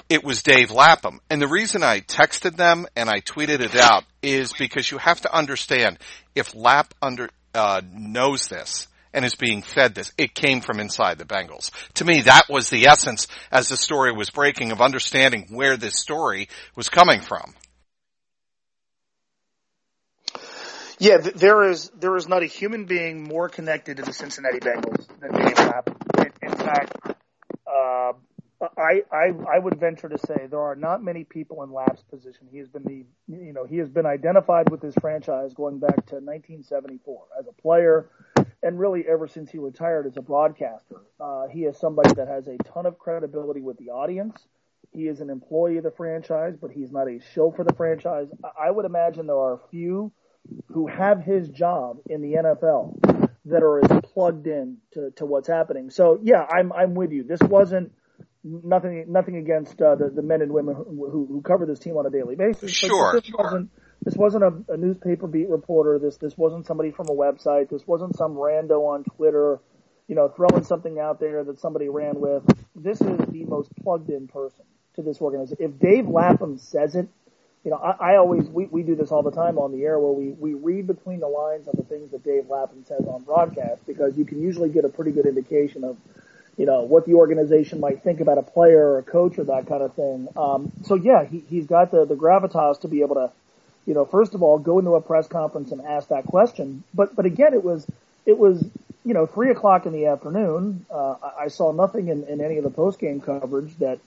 It 0.09 0.23
was 0.23 0.43
Dave 0.43 0.71
Lapham. 0.71 1.19
And 1.29 1.41
the 1.41 1.47
reason 1.47 1.83
I 1.83 1.99
texted 1.99 2.55
them 2.55 2.87
and 2.95 3.09
I 3.09 3.19
tweeted 3.19 3.59
it 3.59 3.75
out 3.75 4.03
is 4.21 4.53
because 4.53 4.89
you 4.89 4.97
have 4.97 5.21
to 5.21 5.35
understand 5.35 5.99
if 6.35 6.55
Lap 6.55 6.93
under, 7.01 7.29
uh, 7.53 7.81
knows 7.93 8.47
this, 8.47 8.87
and 9.13 9.25
is 9.25 9.35
being 9.35 9.61
fed 9.61 9.93
this. 9.93 10.11
It 10.17 10.33
came 10.33 10.61
from 10.61 10.79
inside 10.79 11.17
the 11.17 11.25
Bengals. 11.25 11.71
To 11.95 12.05
me, 12.05 12.21
that 12.21 12.49
was 12.49 12.69
the 12.69 12.87
essence 12.87 13.27
as 13.51 13.69
the 13.69 13.77
story 13.77 14.11
was 14.11 14.29
breaking 14.29 14.71
of 14.71 14.81
understanding 14.81 15.47
where 15.49 15.77
this 15.77 15.99
story 15.99 16.47
was 16.75 16.89
coming 16.89 17.21
from. 17.21 17.53
Yeah, 21.01 21.17
there 21.17 21.67
is 21.67 21.89
there 21.99 22.15
is 22.15 22.27
not 22.27 22.43
a 22.43 22.45
human 22.45 22.85
being 22.85 23.23
more 23.23 23.49
connected 23.49 23.97
to 23.97 24.03
the 24.03 24.13
Cincinnati 24.13 24.59
Bengals 24.59 25.07
than 25.19 25.31
Dave 25.31 25.57
Lap. 25.57 25.89
In, 26.43 26.51
fact, 26.51 26.95
uh, 27.65 28.13
I, 28.77 29.01
I 29.11 29.31
I 29.51 29.57
would 29.57 29.79
venture 29.79 30.09
to 30.09 30.19
say 30.19 30.45
there 30.47 30.59
are 30.59 30.75
not 30.75 31.03
many 31.03 31.23
people 31.23 31.63
in 31.63 31.71
Lap's 31.71 32.03
position. 32.03 32.47
He 32.51 32.59
has 32.59 32.67
been 32.67 32.83
the 32.83 33.03
you 33.35 33.51
know 33.51 33.65
he 33.65 33.77
has 33.77 33.89
been 33.89 34.05
identified 34.05 34.69
with 34.69 34.81
this 34.81 34.93
franchise 35.01 35.55
going 35.55 35.79
back 35.79 36.05
to 36.09 36.17
1974 36.17 37.23
as 37.39 37.47
a 37.47 37.61
player, 37.63 38.11
and 38.61 38.77
really 38.77 39.03
ever 39.11 39.27
since 39.27 39.49
he 39.49 39.57
retired 39.57 40.05
as 40.05 40.17
a 40.17 40.21
broadcaster. 40.21 40.97
Uh, 41.19 41.47
he 41.47 41.61
is 41.61 41.79
somebody 41.79 42.13
that 42.13 42.27
has 42.27 42.47
a 42.47 42.57
ton 42.71 42.85
of 42.85 42.99
credibility 42.99 43.61
with 43.61 43.77
the 43.77 43.89
audience. 43.89 44.39
He 44.93 45.07
is 45.07 45.19
an 45.19 45.31
employee 45.31 45.77
of 45.77 45.83
the 45.83 45.89
franchise, 45.97 46.57
but 46.61 46.69
he's 46.69 46.91
not 46.91 47.07
a 47.07 47.19
show 47.33 47.51
for 47.51 47.63
the 47.63 47.73
franchise. 47.73 48.27
I 48.43 48.69
would 48.69 48.85
imagine 48.85 49.25
there 49.25 49.35
are 49.35 49.55
a 49.55 49.69
few 49.71 50.11
who 50.69 50.87
have 50.87 51.21
his 51.21 51.49
job 51.49 51.97
in 52.09 52.21
the 52.21 52.33
NFL 52.33 53.31
that 53.45 53.63
are 53.63 53.79
as 53.83 54.01
plugged 54.13 54.47
in 54.47 54.77
to, 54.93 55.11
to 55.17 55.25
what's 55.25 55.47
happening. 55.47 55.89
So 55.89 56.19
yeah, 56.21 56.45
I'm 56.49 56.71
I'm 56.73 56.93
with 56.93 57.11
you. 57.11 57.23
This 57.23 57.39
wasn't 57.41 57.91
nothing 58.43 59.05
nothing 59.07 59.37
against 59.37 59.81
uh, 59.81 59.95
the 59.95 60.09
the 60.09 60.21
men 60.21 60.41
and 60.41 60.51
women 60.51 60.75
who, 60.75 61.09
who, 61.09 61.25
who 61.27 61.41
cover 61.41 61.65
this 61.65 61.79
team 61.79 61.97
on 61.97 62.05
a 62.05 62.09
daily 62.09 62.35
basis. 62.35 62.71
Sure, 62.71 63.13
this 63.13 63.31
wasn't 63.33 63.69
this 64.03 64.15
wasn't 64.15 64.43
a, 64.43 64.73
a 64.73 64.77
newspaper 64.77 65.27
beat 65.27 65.49
reporter. 65.49 65.99
This 65.99 66.17
this 66.17 66.37
wasn't 66.37 66.65
somebody 66.65 66.91
from 66.91 67.07
a 67.09 67.13
website. 67.13 67.69
This 67.69 67.85
wasn't 67.85 68.15
some 68.15 68.35
rando 68.35 68.81
on 68.93 69.03
Twitter, 69.15 69.59
you 70.07 70.15
know, 70.15 70.29
throwing 70.29 70.63
something 70.63 70.99
out 70.99 71.19
there 71.19 71.43
that 71.43 71.59
somebody 71.59 71.89
ran 71.89 72.19
with. 72.19 72.43
This 72.75 73.01
is 73.01 73.17
the 73.29 73.45
most 73.45 73.69
plugged 73.81 74.09
in 74.09 74.27
person 74.27 74.65
to 74.95 75.01
this 75.01 75.21
organization. 75.21 75.57
If 75.59 75.79
Dave 75.79 76.07
Lapham 76.07 76.57
says 76.57 76.95
it, 76.95 77.07
you 77.63 77.69
know, 77.69 77.77
I, 77.77 78.13
I 78.13 78.17
always 78.17 78.47
we, 78.47 78.65
we 78.65 78.83
do 78.83 78.95
this 78.95 79.11
all 79.11 79.21
the 79.21 79.31
time 79.31 79.57
on 79.57 79.71
the 79.71 79.83
air 79.83 79.99
where 79.99 80.11
we, 80.11 80.29
we 80.29 80.53
read 80.53 80.87
between 80.87 81.19
the 81.19 81.27
lines 81.27 81.67
of 81.67 81.75
the 81.75 81.83
things 81.83 82.11
that 82.11 82.23
Dave 82.23 82.49
Lapham 82.49 82.83
says 82.85 83.05
on 83.05 83.23
broadcast 83.23 83.85
because 83.85 84.17
you 84.17 84.25
can 84.25 84.41
usually 84.41 84.69
get 84.69 84.83
a 84.83 84.89
pretty 84.89 85.11
good 85.11 85.27
indication 85.27 85.83
of, 85.83 85.97
you 86.57 86.65
know, 86.65 86.81
what 86.81 87.05
the 87.05 87.13
organization 87.13 87.79
might 87.79 88.03
think 88.03 88.19
about 88.19 88.39
a 88.39 88.41
player 88.41 88.93
or 88.93 88.97
a 88.97 89.03
coach 89.03 89.37
or 89.37 89.43
that 89.43 89.67
kind 89.67 89.83
of 89.83 89.93
thing. 89.93 90.27
Um, 90.35 90.71
so 90.85 90.95
yeah, 90.95 91.23
he, 91.25 91.43
he's 91.49 91.67
got 91.67 91.91
the, 91.91 92.05
the 92.05 92.15
gravitas 92.15 92.81
to 92.81 92.87
be 92.87 93.01
able 93.01 93.15
to, 93.15 93.31
you 93.85 93.93
know, 93.93 94.05
first 94.05 94.33
of 94.33 94.41
all, 94.41 94.57
go 94.57 94.79
into 94.79 94.95
a 94.95 95.01
press 95.01 95.27
conference 95.27 95.71
and 95.71 95.81
ask 95.81 96.07
that 96.09 96.25
question. 96.25 96.83
But, 96.95 97.15
but 97.15 97.25
again, 97.25 97.53
it 97.53 97.63
was, 97.63 97.85
it 98.25 98.37
was, 98.39 98.63
you 99.05 99.13
know, 99.13 99.27
three 99.27 99.51
o'clock 99.51 99.85
in 99.85 99.93
the 99.93 100.07
afternoon. 100.07 100.85
Uh, 100.89 101.15
I, 101.21 101.43
I 101.43 101.47
saw 101.47 101.71
nothing 101.71 102.07
in, 102.07 102.23
in 102.23 102.41
any 102.41 102.57
of 102.57 102.63
the 102.63 102.69
post 102.71 102.97
game 102.97 103.21
coverage 103.21 103.77
that, 103.77 103.99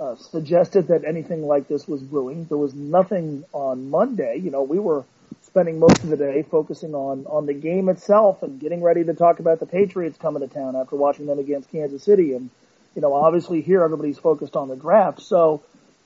uh, 0.00 0.16
suggested 0.16 0.88
that 0.88 1.04
anything 1.04 1.46
like 1.46 1.68
this 1.68 1.88
was 1.88 2.02
brewing. 2.02 2.44
There 2.44 2.58
was 2.58 2.74
nothing 2.74 3.44
on 3.52 3.90
Monday. 3.90 4.36
You 4.36 4.50
know, 4.50 4.62
we 4.62 4.78
were 4.78 5.04
spending 5.42 5.78
most 5.78 6.04
of 6.04 6.10
the 6.10 6.16
day 6.16 6.42
focusing 6.42 6.94
on 6.94 7.26
on 7.26 7.46
the 7.46 7.54
game 7.54 7.88
itself 7.88 8.42
and 8.42 8.60
getting 8.60 8.82
ready 8.82 9.04
to 9.04 9.14
talk 9.14 9.40
about 9.40 9.60
the 9.60 9.66
Patriots 9.66 10.18
coming 10.18 10.46
to 10.46 10.52
town 10.52 10.76
after 10.76 10.96
watching 10.96 11.26
them 11.26 11.38
against 11.38 11.70
Kansas 11.70 12.02
City. 12.02 12.34
And 12.34 12.50
you 12.94 13.02
know, 13.02 13.14
obviously 13.14 13.60
here 13.60 13.82
everybody's 13.82 14.18
focused 14.18 14.56
on 14.56 14.68
the 14.68 14.76
draft. 14.76 15.20
So, 15.20 15.62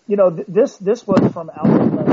you 0.06 0.16
know, 0.16 0.30
th- 0.30 0.46
this 0.48 0.76
this 0.78 1.06
was 1.06 1.32
from 1.32 1.50
outlet 1.50 2.08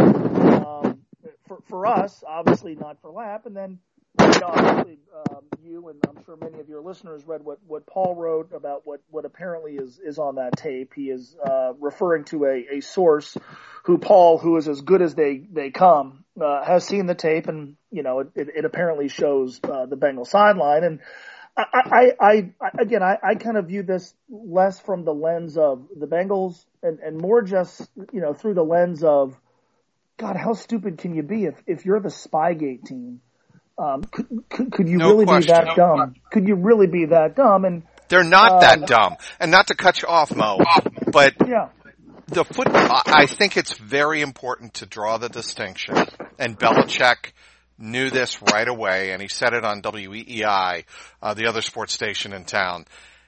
um, 0.65 0.99
for 1.47 1.59
for 1.67 1.85
us, 1.85 2.23
obviously 2.27 2.75
not 2.75 3.01
for 3.01 3.11
Lap, 3.11 3.45
and 3.45 3.55
then 3.55 3.79
know, 4.39 4.47
obviously, 4.47 4.97
um, 5.15 5.43
you 5.63 5.89
and 5.89 6.03
I'm 6.07 6.23
sure 6.25 6.37
many 6.37 6.59
of 6.59 6.69
your 6.69 6.81
listeners 6.81 7.23
read 7.25 7.43
what, 7.43 7.59
what 7.67 7.85
Paul 7.85 8.15
wrote 8.15 8.51
about 8.53 8.81
what, 8.85 9.01
what 9.09 9.25
apparently 9.25 9.75
is, 9.75 9.99
is 9.99 10.17
on 10.17 10.35
that 10.35 10.57
tape. 10.57 10.93
He 10.95 11.09
is, 11.09 11.35
uh, 11.43 11.73
referring 11.79 12.25
to 12.25 12.45
a, 12.45 12.77
a 12.77 12.81
source 12.81 13.37
who 13.83 13.97
Paul, 13.97 14.37
who 14.37 14.57
is 14.57 14.67
as 14.67 14.81
good 14.81 15.01
as 15.01 15.15
they, 15.15 15.37
they 15.51 15.71
come, 15.71 16.23
uh, 16.39 16.63
has 16.63 16.85
seen 16.85 17.05
the 17.05 17.15
tape 17.15 17.47
and, 17.47 17.75
you 17.91 18.03
know, 18.03 18.19
it, 18.19 18.31
it, 18.35 18.47
it 18.57 18.65
apparently 18.65 19.09
shows, 19.09 19.59
uh, 19.63 19.85
the 19.85 19.95
Bengal 19.95 20.25
sideline. 20.25 20.83
And 20.83 20.99
I, 21.57 21.63
I, 21.73 22.11
I, 22.19 22.51
I 22.61 22.69
again, 22.79 23.03
I, 23.03 23.17
I 23.21 23.35
kind 23.35 23.57
of 23.57 23.67
view 23.67 23.83
this 23.83 24.13
less 24.29 24.79
from 24.79 25.03
the 25.03 25.13
lens 25.13 25.57
of 25.57 25.87
the 25.95 26.07
Bengals 26.07 26.63
and, 26.81 26.99
and 26.99 27.17
more 27.17 27.41
just, 27.41 27.89
you 28.13 28.21
know, 28.21 28.33
through 28.33 28.53
the 28.53 28.63
lens 28.63 29.03
of, 29.03 29.35
God, 30.17 30.35
how 30.35 30.53
stupid 30.53 30.97
can 30.97 31.15
you 31.15 31.23
be 31.23 31.45
if, 31.45 31.55
if 31.65 31.85
you're 31.85 32.01
the 32.01 32.09
Spygate 32.09 32.85
team? 32.85 33.21
Um, 33.79 34.03
could, 34.03 34.27
could, 34.49 34.71
could 34.71 34.89
you 34.89 34.97
no 34.97 35.11
really 35.11 35.25
question. 35.25 35.55
be 35.55 35.65
that 35.65 35.75
dumb? 35.75 36.15
Could 36.31 36.47
you 36.47 36.55
really 36.55 36.87
be 36.87 37.05
that 37.05 37.35
dumb? 37.35 37.63
And 37.63 37.83
they're 38.09 38.23
not 38.25 38.51
um, 38.51 38.59
that 38.59 38.87
dumb. 38.87 39.15
And 39.39 39.51
not 39.51 39.67
to 39.67 39.75
cut 39.75 40.01
you 40.01 40.07
off, 40.09 40.35
Mo, 40.35 40.57
but 41.11 41.35
yeah, 41.47 41.69
the 42.27 42.43
football. 42.43 43.01
I 43.05 43.25
think 43.25 43.55
it's 43.55 43.77
very 43.77 44.21
important 44.21 44.75
to 44.75 44.85
draw 44.85 45.17
the 45.17 45.29
distinction. 45.29 45.95
And 46.37 46.59
Belichick 46.59 47.31
knew 47.77 48.09
this 48.09 48.41
right 48.41 48.67
away, 48.67 49.11
and 49.11 49.21
he 49.21 49.27
said 49.27 49.53
it 49.53 49.63
on 49.63 49.81
WEEI, 49.81 50.83
uh, 51.21 51.33
the 51.33 51.47
other 51.47 51.61
sports 51.61 51.93
station 51.93 52.33
in 52.33 52.43
town. 52.43 52.85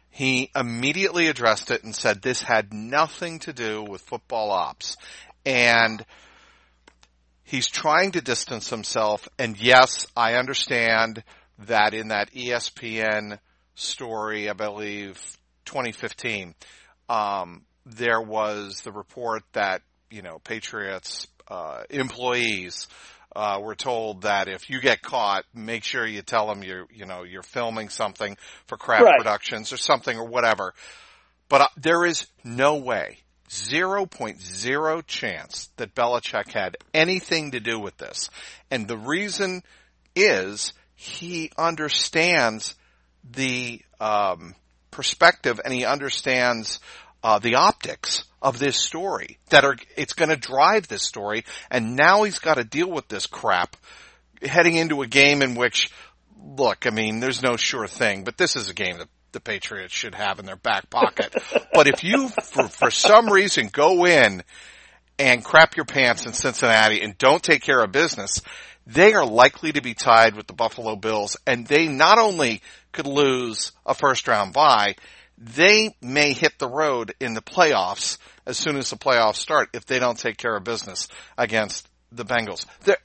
He 0.09 0.51
immediately 0.55 1.27
addressed 1.27 1.71
it 1.71 1.83
and 1.85 1.95
said 1.95 2.21
this 2.21 2.41
had 2.41 2.73
nothing 2.73 3.39
to 3.39 3.53
do 3.53 3.81
with 3.83 4.01
football 4.01 4.51
ops. 4.51 4.97
And 5.45 6.05
he's 7.51 7.67
trying 7.67 8.11
to 8.13 8.21
distance 8.21 8.69
himself. 8.69 9.27
And 9.37 9.61
yes, 9.61 10.07
I 10.15 10.35
understand 10.35 11.21
that 11.67 11.93
in 11.93 12.07
that 12.07 12.31
ESPN 12.31 13.39
story, 13.75 14.49
I 14.49 14.53
believe 14.53 15.19
2015, 15.65 16.55
um, 17.09 17.65
there 17.85 18.21
was 18.21 18.81
the 18.83 18.93
report 18.93 19.43
that, 19.51 19.81
you 20.09 20.21
know, 20.21 20.39
Patriots, 20.39 21.27
uh, 21.49 21.83
employees, 21.89 22.87
uh, 23.35 23.59
were 23.61 23.75
told 23.75 24.21
that 24.21 24.47
if 24.47 24.69
you 24.69 24.79
get 24.79 25.01
caught, 25.01 25.43
make 25.53 25.83
sure 25.83 26.07
you 26.07 26.21
tell 26.21 26.47
them 26.47 26.63
you're, 26.63 26.87
you 26.93 27.05
know, 27.05 27.23
you're 27.23 27.43
filming 27.43 27.89
something 27.89 28.37
for 28.65 28.77
Kraft 28.77 29.03
Right. 29.03 29.17
Productions 29.17 29.73
or 29.73 29.77
something 29.77 30.17
or 30.17 30.25
whatever. 30.25 30.73
But 31.49 31.61
uh, 31.61 31.67
there 31.75 32.05
is 32.05 32.27
no 32.45 32.77
way, 32.77 33.17
0.0 33.51 35.07
chance 35.07 35.69
that 35.75 35.93
Belichick 35.93 36.53
had 36.53 36.77
anything 36.93 37.51
to 37.51 37.59
do 37.59 37.77
with 37.77 37.97
this. 37.97 38.29
And 38.69 38.87
the 38.87 38.97
reason 38.97 39.61
is 40.15 40.71
he 40.95 41.51
understands 41.57 42.75
the 43.29 43.81
um, 43.99 44.55
perspective 44.89 45.59
and 45.63 45.73
he 45.73 45.83
understands 45.83 46.79
uh, 47.23 47.39
the 47.39 47.55
optics 47.55 48.23
of 48.41 48.57
this 48.57 48.77
story 48.77 49.37
that 49.49 49.65
are 49.65 49.75
it's 49.95 50.13
going 50.13 50.29
to 50.29 50.37
drive 50.37 50.87
this 50.87 51.03
story 51.03 51.43
and 51.69 51.95
now 51.95 52.23
he's 52.23 52.39
got 52.39 52.55
to 52.55 52.63
deal 52.63 52.89
with 52.89 53.07
this 53.07 53.27
crap 53.27 53.75
heading 54.41 54.75
into 54.75 55.03
a 55.03 55.07
game 55.07 55.43
in 55.43 55.53
which 55.53 55.91
look 56.57 56.87
i 56.87 56.89
mean 56.89 57.19
there's 57.19 57.43
no 57.43 57.55
sure 57.55 57.85
thing 57.85 58.23
but 58.23 58.37
this 58.37 58.55
is 58.55 58.69
a 58.69 58.73
game 58.73 58.97
that 58.97 59.07
the 59.31 59.39
patriots 59.39 59.93
should 59.93 60.15
have 60.15 60.39
in 60.39 60.45
their 60.45 60.55
back 60.55 60.89
pocket 60.89 61.33
but 61.73 61.87
if 61.87 62.03
you 62.03 62.29
for, 62.29 62.67
for 62.67 62.91
some 62.91 63.29
reason 63.29 63.67
go 63.71 64.05
in 64.05 64.43
and 65.19 65.43
crap 65.43 65.75
your 65.75 65.85
pants 65.85 66.25
in 66.25 66.33
cincinnati 66.33 67.01
and 67.01 67.17
don't 67.17 67.43
take 67.43 67.61
care 67.61 67.81
of 67.81 67.91
business 67.91 68.41
they 68.87 69.13
are 69.13 69.25
likely 69.25 69.71
to 69.71 69.81
be 69.81 69.93
tied 69.93 70.35
with 70.35 70.47
the 70.47 70.53
buffalo 70.53 70.95
bills 70.95 71.37
and 71.45 71.67
they 71.67 71.87
not 71.87 72.17
only 72.17 72.61
could 72.91 73.07
lose 73.07 73.71
a 73.85 73.93
first 73.93 74.27
round 74.27 74.53
bye 74.53 74.95
they 75.37 75.95
may 76.01 76.33
hit 76.33 76.59
the 76.59 76.69
road 76.69 77.13
in 77.19 77.33
the 77.33 77.41
playoffs 77.41 78.17
as 78.45 78.57
soon 78.57 78.77
as 78.77 78.89
the 78.89 78.95
playoffs 78.95 79.37
start 79.37 79.69
if 79.73 79.85
they 79.85 79.99
don't 79.99 80.19
take 80.19 80.37
care 80.37 80.55
of 80.55 80.63
business 80.63 81.07
against 81.37 81.87
the 82.11 82.25
Bengals. 82.25 82.65
There, 82.83 82.97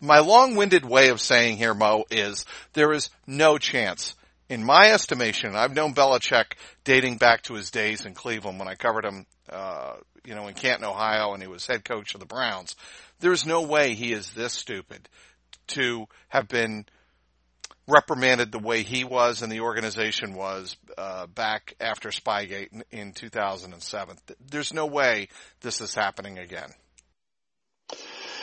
my 0.00 0.18
long-winded 0.18 0.84
way 0.84 1.08
of 1.08 1.20
saying 1.20 1.56
here, 1.56 1.74
Mo, 1.74 2.04
is 2.10 2.44
there 2.72 2.92
is 2.92 3.10
no 3.26 3.58
chance, 3.58 4.14
in 4.52 4.62
my 4.62 4.92
estimation, 4.92 5.56
I've 5.56 5.74
known 5.74 5.94
Belichick 5.94 6.56
dating 6.84 7.16
back 7.16 7.40
to 7.44 7.54
his 7.54 7.70
days 7.70 8.04
in 8.04 8.12
Cleveland 8.12 8.58
when 8.58 8.68
I 8.68 8.74
covered 8.74 9.06
him, 9.06 9.24
uh, 9.48 9.94
you 10.26 10.34
know, 10.34 10.46
in 10.46 10.52
Canton, 10.52 10.84
Ohio, 10.84 11.32
and 11.32 11.42
he 11.42 11.48
was 11.48 11.66
head 11.66 11.86
coach 11.86 12.12
of 12.12 12.20
the 12.20 12.26
Browns. 12.26 12.76
There's 13.18 13.46
no 13.46 13.62
way 13.62 13.94
he 13.94 14.12
is 14.12 14.30
this 14.32 14.52
stupid 14.52 15.08
to 15.68 16.06
have 16.28 16.48
been 16.48 16.84
reprimanded 17.88 18.52
the 18.52 18.58
way 18.58 18.82
he 18.82 19.04
was 19.04 19.40
and 19.40 19.50
the 19.50 19.60
organization 19.60 20.34
was 20.34 20.76
uh, 20.98 21.26
back 21.28 21.74
after 21.80 22.10
Spygate 22.10 22.72
in, 22.72 22.84
in 22.90 23.12
2007. 23.12 24.18
There's 24.50 24.74
no 24.74 24.84
way 24.84 25.28
this 25.62 25.80
is 25.80 25.94
happening 25.94 26.38
again. 26.38 26.74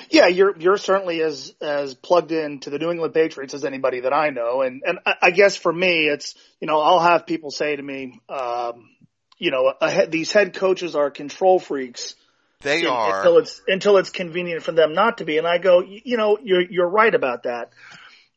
Yeah, 0.10 0.28
you're 0.28 0.58
you're 0.60 0.78
certainly 0.78 1.22
as 1.22 1.54
as 1.62 1.94
plugged 1.94 2.32
in 2.32 2.60
to 2.62 2.70
the 2.70 2.80
New 2.80 2.92
England 2.92 3.14
Patriots 3.14 3.54
as 3.54 3.64
anybody 3.64 4.02
that 4.02 4.14
I 4.14 4.30
know, 4.30 4.62
and 4.62 4.82
and 4.86 5.00
I, 5.06 5.14
I 5.24 5.32
guess 5.32 5.56
for 5.56 5.72
me, 5.72 6.08
it's 6.08 6.36
you 6.60 6.68
know 6.68 6.80
I'll 6.80 7.00
have 7.00 7.28
people 7.28 7.52
say 7.52 7.76
to 7.76 7.82
me, 7.82 8.20
um, 8.28 8.90
you 9.38 9.52
know, 9.52 9.74
a, 9.82 10.08
these 10.08 10.32
head 10.32 10.54
coaches 10.56 10.96
are 10.96 11.10
control 11.10 11.60
freaks 11.60 12.16
They 12.62 12.86
un- 12.86 12.92
are. 12.92 13.18
until 13.18 13.38
it's 13.38 13.62
until 13.68 13.98
it's 13.98 14.10
convenient 14.10 14.64
for 14.64 14.72
them 14.72 14.94
not 14.94 15.20
to 15.20 15.26
be, 15.26 15.38
and 15.38 15.48
I 15.48 15.58
go, 15.58 15.82
you 15.82 16.18
know, 16.18 16.38
you're 16.42 16.62
you're 16.70 16.90
right 16.90 17.14
about 17.14 17.44
that. 17.44 17.72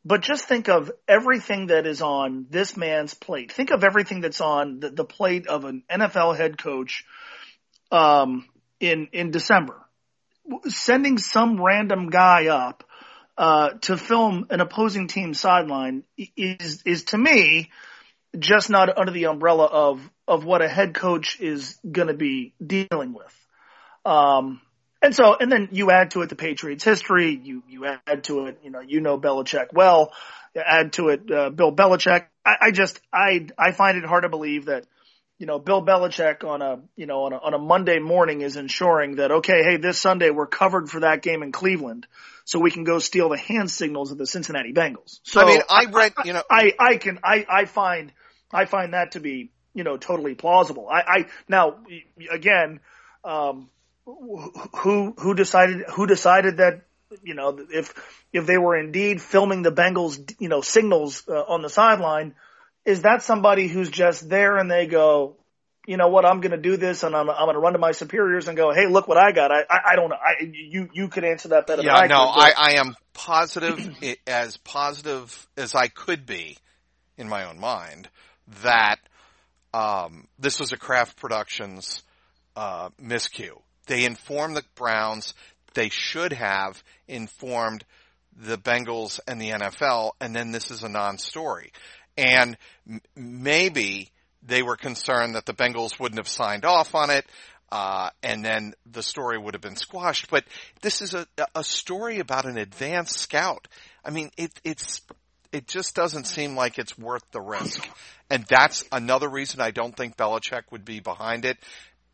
But 0.04 0.20
just 0.20 0.46
think 0.46 0.68
of 0.68 0.90
everything 1.06 1.68
that 1.68 1.86
is 1.86 2.02
on 2.02 2.46
this 2.50 2.76
man's 2.76 3.14
plate. 3.14 3.52
Think 3.52 3.70
of 3.70 3.84
everything 3.84 4.20
that's 4.20 4.40
on 4.40 4.80
the, 4.80 4.90
the 4.90 5.04
plate 5.04 5.46
of 5.46 5.64
an 5.64 5.84
NFL 5.88 6.36
head 6.36 6.58
coach 6.58 7.04
um, 7.90 8.46
in 8.80 9.08
in 9.12 9.30
December 9.30 9.80
sending 10.66 11.18
some 11.18 11.62
random 11.62 12.10
guy 12.10 12.46
up 12.46 12.84
uh, 13.38 13.70
to 13.82 13.96
film 13.96 14.46
an 14.50 14.60
opposing 14.60 15.08
team 15.08 15.34
sideline 15.34 16.04
is 16.36 16.82
is 16.84 17.04
to 17.04 17.18
me 17.18 17.70
just 18.38 18.70
not 18.70 18.96
under 18.96 19.12
the 19.12 19.26
umbrella 19.26 19.66
of 19.66 20.10
of 20.28 20.44
what 20.44 20.62
a 20.62 20.68
head 20.68 20.94
coach 20.94 21.40
is 21.40 21.78
going 21.90 22.08
to 22.08 22.14
be 22.14 22.54
dealing 22.64 23.12
with. 23.12 23.46
Um, 24.04 24.60
and 25.00 25.14
so, 25.14 25.36
and 25.38 25.50
then 25.50 25.68
you 25.72 25.90
add 25.90 26.12
to 26.12 26.22
it 26.22 26.28
the 26.28 26.36
Patriots' 26.36 26.84
history. 26.84 27.38
You 27.42 27.62
you 27.68 27.86
add 27.86 28.24
to 28.24 28.46
it, 28.46 28.60
you 28.62 28.70
know, 28.70 28.80
you 28.80 29.00
know 29.00 29.18
Belichick 29.18 29.72
well. 29.72 30.12
Add 30.54 30.92
to 30.94 31.08
it 31.08 31.30
uh, 31.30 31.50
Bill 31.50 31.74
Belichick. 31.74 32.26
I, 32.44 32.54
I 32.60 32.70
just 32.70 33.00
I 33.12 33.46
I 33.58 33.72
find 33.72 33.98
it 33.98 34.04
hard 34.04 34.22
to 34.22 34.28
believe 34.28 34.66
that 34.66 34.84
you 35.42 35.46
know, 35.46 35.58
Bill 35.58 35.84
Belichick 35.84 36.44
on 36.44 36.62
a, 36.62 36.78
you 36.94 37.06
know, 37.06 37.24
on 37.24 37.32
a, 37.32 37.36
on 37.36 37.52
a 37.52 37.58
Monday 37.58 37.98
morning 37.98 38.42
is 38.42 38.56
ensuring 38.56 39.16
that, 39.16 39.32
okay, 39.32 39.64
hey, 39.64 39.76
this 39.76 39.98
Sunday 39.98 40.30
we're 40.30 40.46
covered 40.46 40.88
for 40.88 41.00
that 41.00 41.20
game 41.20 41.42
in 41.42 41.50
Cleveland 41.50 42.06
so 42.44 42.60
we 42.60 42.70
can 42.70 42.84
go 42.84 43.00
steal 43.00 43.28
the 43.28 43.36
hand 43.36 43.68
signals 43.68 44.12
of 44.12 44.18
the 44.18 44.26
Cincinnati 44.26 44.72
Bengals. 44.72 45.18
So 45.24 45.40
I 45.40 45.44
mean, 45.46 45.60
I 45.68 45.84
read, 45.86 46.12
you 46.24 46.32
know, 46.32 46.44
I, 46.48 46.74
I 46.78 46.96
can, 46.96 47.18
I, 47.24 47.44
I 47.50 47.64
find, 47.64 48.12
I 48.52 48.66
find 48.66 48.94
that 48.94 49.12
to 49.12 49.20
be, 49.20 49.50
you 49.74 49.82
know, 49.82 49.96
totally 49.96 50.36
plausible. 50.36 50.88
I, 50.88 51.00
I, 51.00 51.26
now, 51.48 51.78
again, 52.30 52.78
um, 53.24 53.68
who, 54.04 55.12
who 55.18 55.34
decided, 55.34 55.86
who 55.88 56.06
decided 56.06 56.58
that, 56.58 56.82
you 57.24 57.34
know, 57.34 57.58
if, 57.68 57.92
if 58.32 58.46
they 58.46 58.58
were 58.58 58.76
indeed 58.76 59.20
filming 59.20 59.62
the 59.62 59.72
Bengals, 59.72 60.36
you 60.38 60.48
know, 60.48 60.60
signals 60.60 61.24
uh, 61.28 61.32
on 61.32 61.62
the 61.62 61.68
sideline, 61.68 62.36
is 62.84 63.02
that 63.02 63.22
somebody 63.22 63.68
who's 63.68 63.90
just 63.90 64.28
there 64.28 64.56
and 64.56 64.70
they 64.70 64.86
go, 64.86 65.36
you 65.86 65.96
know 65.96 66.08
what, 66.08 66.24
I'm 66.24 66.40
going 66.40 66.52
to 66.52 66.58
do 66.58 66.76
this 66.76 67.02
and 67.02 67.14
I'm, 67.14 67.28
I'm 67.28 67.46
going 67.46 67.54
to 67.54 67.60
run 67.60 67.72
to 67.72 67.78
my 67.78 67.92
superiors 67.92 68.48
and 68.48 68.56
go, 68.56 68.72
hey, 68.72 68.86
look 68.86 69.08
what 69.08 69.18
I 69.18 69.32
got. 69.32 69.50
I, 69.50 69.62
I, 69.68 69.78
I 69.92 69.96
don't 69.96 70.10
know. 70.10 70.16
I, 70.16 70.44
you, 70.52 70.88
you 70.92 71.08
could 71.08 71.24
answer 71.24 71.48
that 71.48 71.66
better 71.66 71.82
yeah, 71.82 71.94
than 71.94 72.04
I 72.04 72.06
no, 72.06 72.32
could. 72.32 72.40
I, 72.40 72.52
I 72.56 72.70
am 72.80 72.96
positive, 73.14 73.96
as 74.26 74.56
positive 74.58 75.48
as 75.56 75.74
I 75.74 75.88
could 75.88 76.24
be 76.24 76.56
in 77.16 77.28
my 77.28 77.44
own 77.44 77.58
mind, 77.58 78.08
that 78.62 78.96
um, 79.74 80.28
this 80.38 80.60
was 80.60 80.72
a 80.72 80.76
Kraft 80.76 81.16
Productions 81.16 82.02
uh, 82.56 82.90
miscue. 83.02 83.60
They 83.86 84.04
informed 84.04 84.56
the 84.56 84.64
Browns. 84.74 85.34
They 85.74 85.88
should 85.88 86.32
have 86.32 86.82
informed 87.08 87.84
the 88.36 88.56
Bengals 88.56 89.20
and 89.26 89.40
the 89.40 89.50
NFL, 89.50 90.12
and 90.20 90.34
then 90.34 90.52
this 90.52 90.70
is 90.70 90.82
a 90.82 90.88
non-story. 90.88 91.72
And 92.16 92.56
m- 92.88 93.00
maybe 93.16 94.10
they 94.42 94.62
were 94.62 94.76
concerned 94.76 95.34
that 95.34 95.46
the 95.46 95.54
Bengals 95.54 95.98
wouldn't 95.98 96.18
have 96.18 96.28
signed 96.28 96.64
off 96.64 96.94
on 96.94 97.10
it, 97.10 97.24
uh, 97.70 98.10
and 98.22 98.44
then 98.44 98.74
the 98.90 99.02
story 99.02 99.38
would 99.38 99.54
have 99.54 99.62
been 99.62 99.76
squashed. 99.76 100.28
But 100.30 100.44
this 100.82 101.00
is 101.00 101.14
a, 101.14 101.26
a 101.54 101.64
story 101.64 102.18
about 102.18 102.44
an 102.44 102.58
advanced 102.58 103.16
scout. 103.16 103.68
I 104.04 104.10
mean, 104.10 104.30
it, 104.36 104.52
it's, 104.64 105.00
it 105.52 105.68
just 105.68 105.94
doesn't 105.94 106.26
seem 106.26 106.56
like 106.56 106.78
it's 106.78 106.98
worth 106.98 107.24
the 107.30 107.40
risk. 107.40 107.88
And 108.28 108.44
that's 108.48 108.84
another 108.92 109.28
reason 109.28 109.60
I 109.60 109.70
don't 109.70 109.96
think 109.96 110.16
Belichick 110.16 110.64
would 110.70 110.84
be 110.84 111.00
behind 111.00 111.44
it 111.44 111.58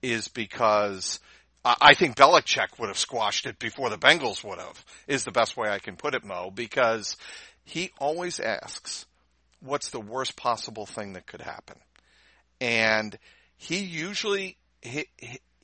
is 0.03 0.29
because 0.29 1.19
I 1.65 1.95
think 1.95 2.17
Belichick 2.17 2.79
would 2.79 2.89
have 2.89 2.99
squashed 2.99 3.47
it 3.47 3.59
before 3.59 3.91
the 3.91 3.99
Bengals 3.99 4.45
would 4.45 4.59
have, 4.59 4.85
is 5.07 5.25
the 5.25 5.33
best 5.33 5.57
way 5.57 5.69
I 5.69 5.81
can 5.81 5.97
put 5.97 6.15
it, 6.15 6.25
Mo, 6.25 6.51
because 6.51 7.17
he 7.65 7.91
always 7.99 8.41
asks, 8.41 9.07
what's 9.61 9.91
the 9.91 10.01
worst 10.01 10.37
possible 10.37 10.87
thing 10.87 11.15
that 11.15 11.27
could 11.27 11.43
happen? 11.43 11.77
And 12.61 13.19
he 13.57 13.79
usually, 13.79 14.57
he, 14.83 15.07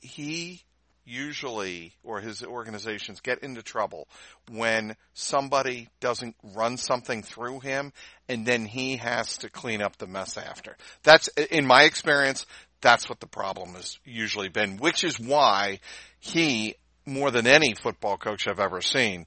he- 0.01 0.61
usually, 1.05 1.93
or 2.03 2.19
his 2.19 2.43
organizations 2.43 3.21
get 3.21 3.43
into 3.43 3.61
trouble 3.61 4.07
when 4.49 4.95
somebody 5.13 5.87
doesn't 5.99 6.35
run 6.55 6.77
something 6.77 7.21
through 7.21 7.59
him 7.59 7.93
and 8.27 8.45
then 8.45 8.65
he 8.65 8.97
has 8.97 9.37
to 9.37 9.49
clean 9.49 9.81
up 9.81 9.97
the 9.97 10.07
mess 10.07 10.37
after. 10.37 10.75
That's, 11.03 11.27
in 11.51 11.65
my 11.65 11.83
experience, 11.83 12.45
that's 12.81 13.07
what 13.07 13.19
the 13.19 13.27
problem 13.27 13.75
has 13.75 13.99
usually 14.03 14.49
been, 14.49 14.77
which 14.77 15.03
is 15.03 15.19
why 15.19 15.79
he, 16.19 16.75
more 17.05 17.31
than 17.31 17.47
any 17.47 17.75
football 17.75 18.17
coach 18.17 18.47
I've 18.47 18.59
ever 18.59 18.81
seen, 18.81 19.25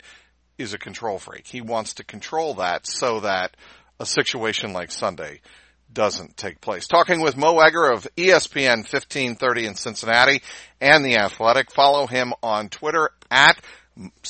is 0.58 0.75
a 0.75 0.78
control 0.78 1.18
freak. 1.18 1.46
He 1.46 1.60
wants 1.60 1.94
to 1.94 2.04
control 2.04 2.54
that 2.54 2.87
so 2.87 3.20
that 3.20 3.56
a 4.00 4.07
situation 4.07 4.73
like 4.73 4.90
Sunday 4.90 5.40
doesn't 5.93 6.37
take 6.37 6.61
place. 6.61 6.87
Talking 6.87 7.21
with 7.21 7.37
Mo 7.37 7.59
Egger 7.61 7.90
of 7.90 8.07
ESPN 8.17 8.78
1530 8.78 9.67
in 9.67 9.75
Cincinnati 9.75 10.43
and 10.81 11.05
The 11.05 11.17
Athletic. 11.17 11.71
Follow 11.71 12.07
him 12.07 12.35
on 12.43 12.69
Twitter 12.69 13.11
at, 13.31 13.59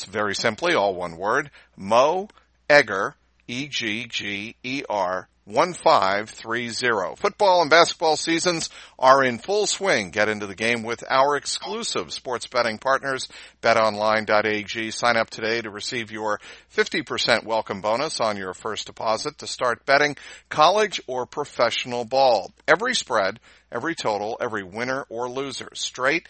very 0.08 0.34
simply, 0.34 0.74
all 0.74 0.94
one 0.94 1.16
word, 1.16 1.50
Mo 1.76 2.28
Egger 2.70 3.16
E-G-G-E-R 3.48 5.28
1530. 5.48 7.16
Football 7.16 7.62
and 7.62 7.70
basketball 7.70 8.16
seasons 8.16 8.68
are 8.98 9.24
in 9.24 9.38
full 9.38 9.66
swing. 9.66 10.10
Get 10.10 10.28
into 10.28 10.46
the 10.46 10.54
game 10.54 10.82
with 10.82 11.02
our 11.08 11.36
exclusive 11.36 12.12
sports 12.12 12.46
betting 12.46 12.76
partners, 12.78 13.28
betonline.ag. 13.62 14.90
Sign 14.90 15.16
up 15.16 15.30
today 15.30 15.62
to 15.62 15.70
receive 15.70 16.12
your 16.12 16.38
50% 16.76 17.44
welcome 17.44 17.80
bonus 17.80 18.20
on 18.20 18.36
your 18.36 18.52
first 18.52 18.86
deposit 18.86 19.38
to 19.38 19.46
start 19.46 19.86
betting 19.86 20.16
college 20.50 21.00
or 21.06 21.24
professional 21.24 22.04
ball. 22.04 22.52
Every 22.66 22.94
spread, 22.94 23.40
every 23.72 23.94
total, 23.94 24.36
every 24.40 24.62
winner 24.62 25.06
or 25.08 25.30
loser, 25.30 25.70
straight 25.72 26.28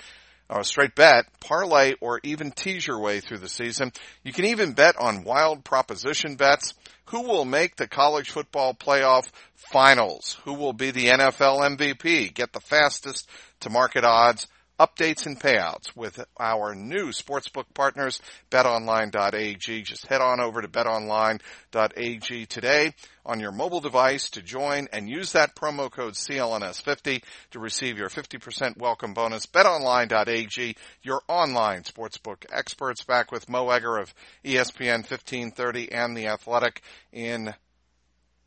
a 0.50 0.64
straight 0.64 0.94
bet, 0.94 1.26
parlay, 1.40 1.94
or 2.00 2.20
even 2.22 2.50
tease 2.50 2.86
your 2.86 2.98
way 2.98 3.20
through 3.20 3.38
the 3.38 3.48
season. 3.48 3.92
You 4.22 4.32
can 4.32 4.46
even 4.46 4.72
bet 4.72 4.96
on 4.98 5.24
wild 5.24 5.64
proposition 5.64 6.36
bets. 6.36 6.74
Who 7.06 7.22
will 7.22 7.44
make 7.44 7.76
the 7.76 7.86
college 7.86 8.30
football 8.30 8.74
playoff 8.74 9.28
finals? 9.54 10.38
Who 10.44 10.54
will 10.54 10.72
be 10.72 10.90
the 10.90 11.06
NFL 11.06 11.76
MVP? 11.76 12.32
Get 12.34 12.52
the 12.52 12.60
fastest 12.60 13.28
to 13.60 13.70
market 13.70 14.04
odds 14.04 14.46
updates 14.78 15.26
and 15.26 15.38
payouts 15.38 15.94
with 15.96 16.24
our 16.38 16.74
new 16.74 17.06
sportsbook 17.08 17.66
partners, 17.74 18.20
betonline.ag. 18.50 19.82
Just 19.82 20.06
head 20.06 20.20
on 20.20 20.40
over 20.40 20.62
to 20.62 20.68
betonline.ag 20.68 22.46
today 22.46 22.94
on 23.26 23.40
your 23.40 23.52
mobile 23.52 23.80
device 23.80 24.30
to 24.30 24.42
join 24.42 24.88
and 24.92 25.08
use 25.08 25.32
that 25.32 25.54
promo 25.54 25.90
code 25.90 26.14
CLNS50 26.14 27.22
to 27.50 27.58
receive 27.58 27.98
your 27.98 28.08
50% 28.08 28.78
welcome 28.78 29.14
bonus. 29.14 29.46
BetOnline.ag, 29.46 30.76
your 31.02 31.22
online 31.28 31.82
sportsbook 31.82 32.46
experts 32.52 33.04
back 33.04 33.32
with 33.32 33.48
Mo 33.48 33.68
Egger 33.70 33.98
of 33.98 34.14
ESPN 34.44 34.98
1530 34.98 35.92
and 35.92 36.16
The 36.16 36.28
Athletic 36.28 36.82
in 37.12 37.54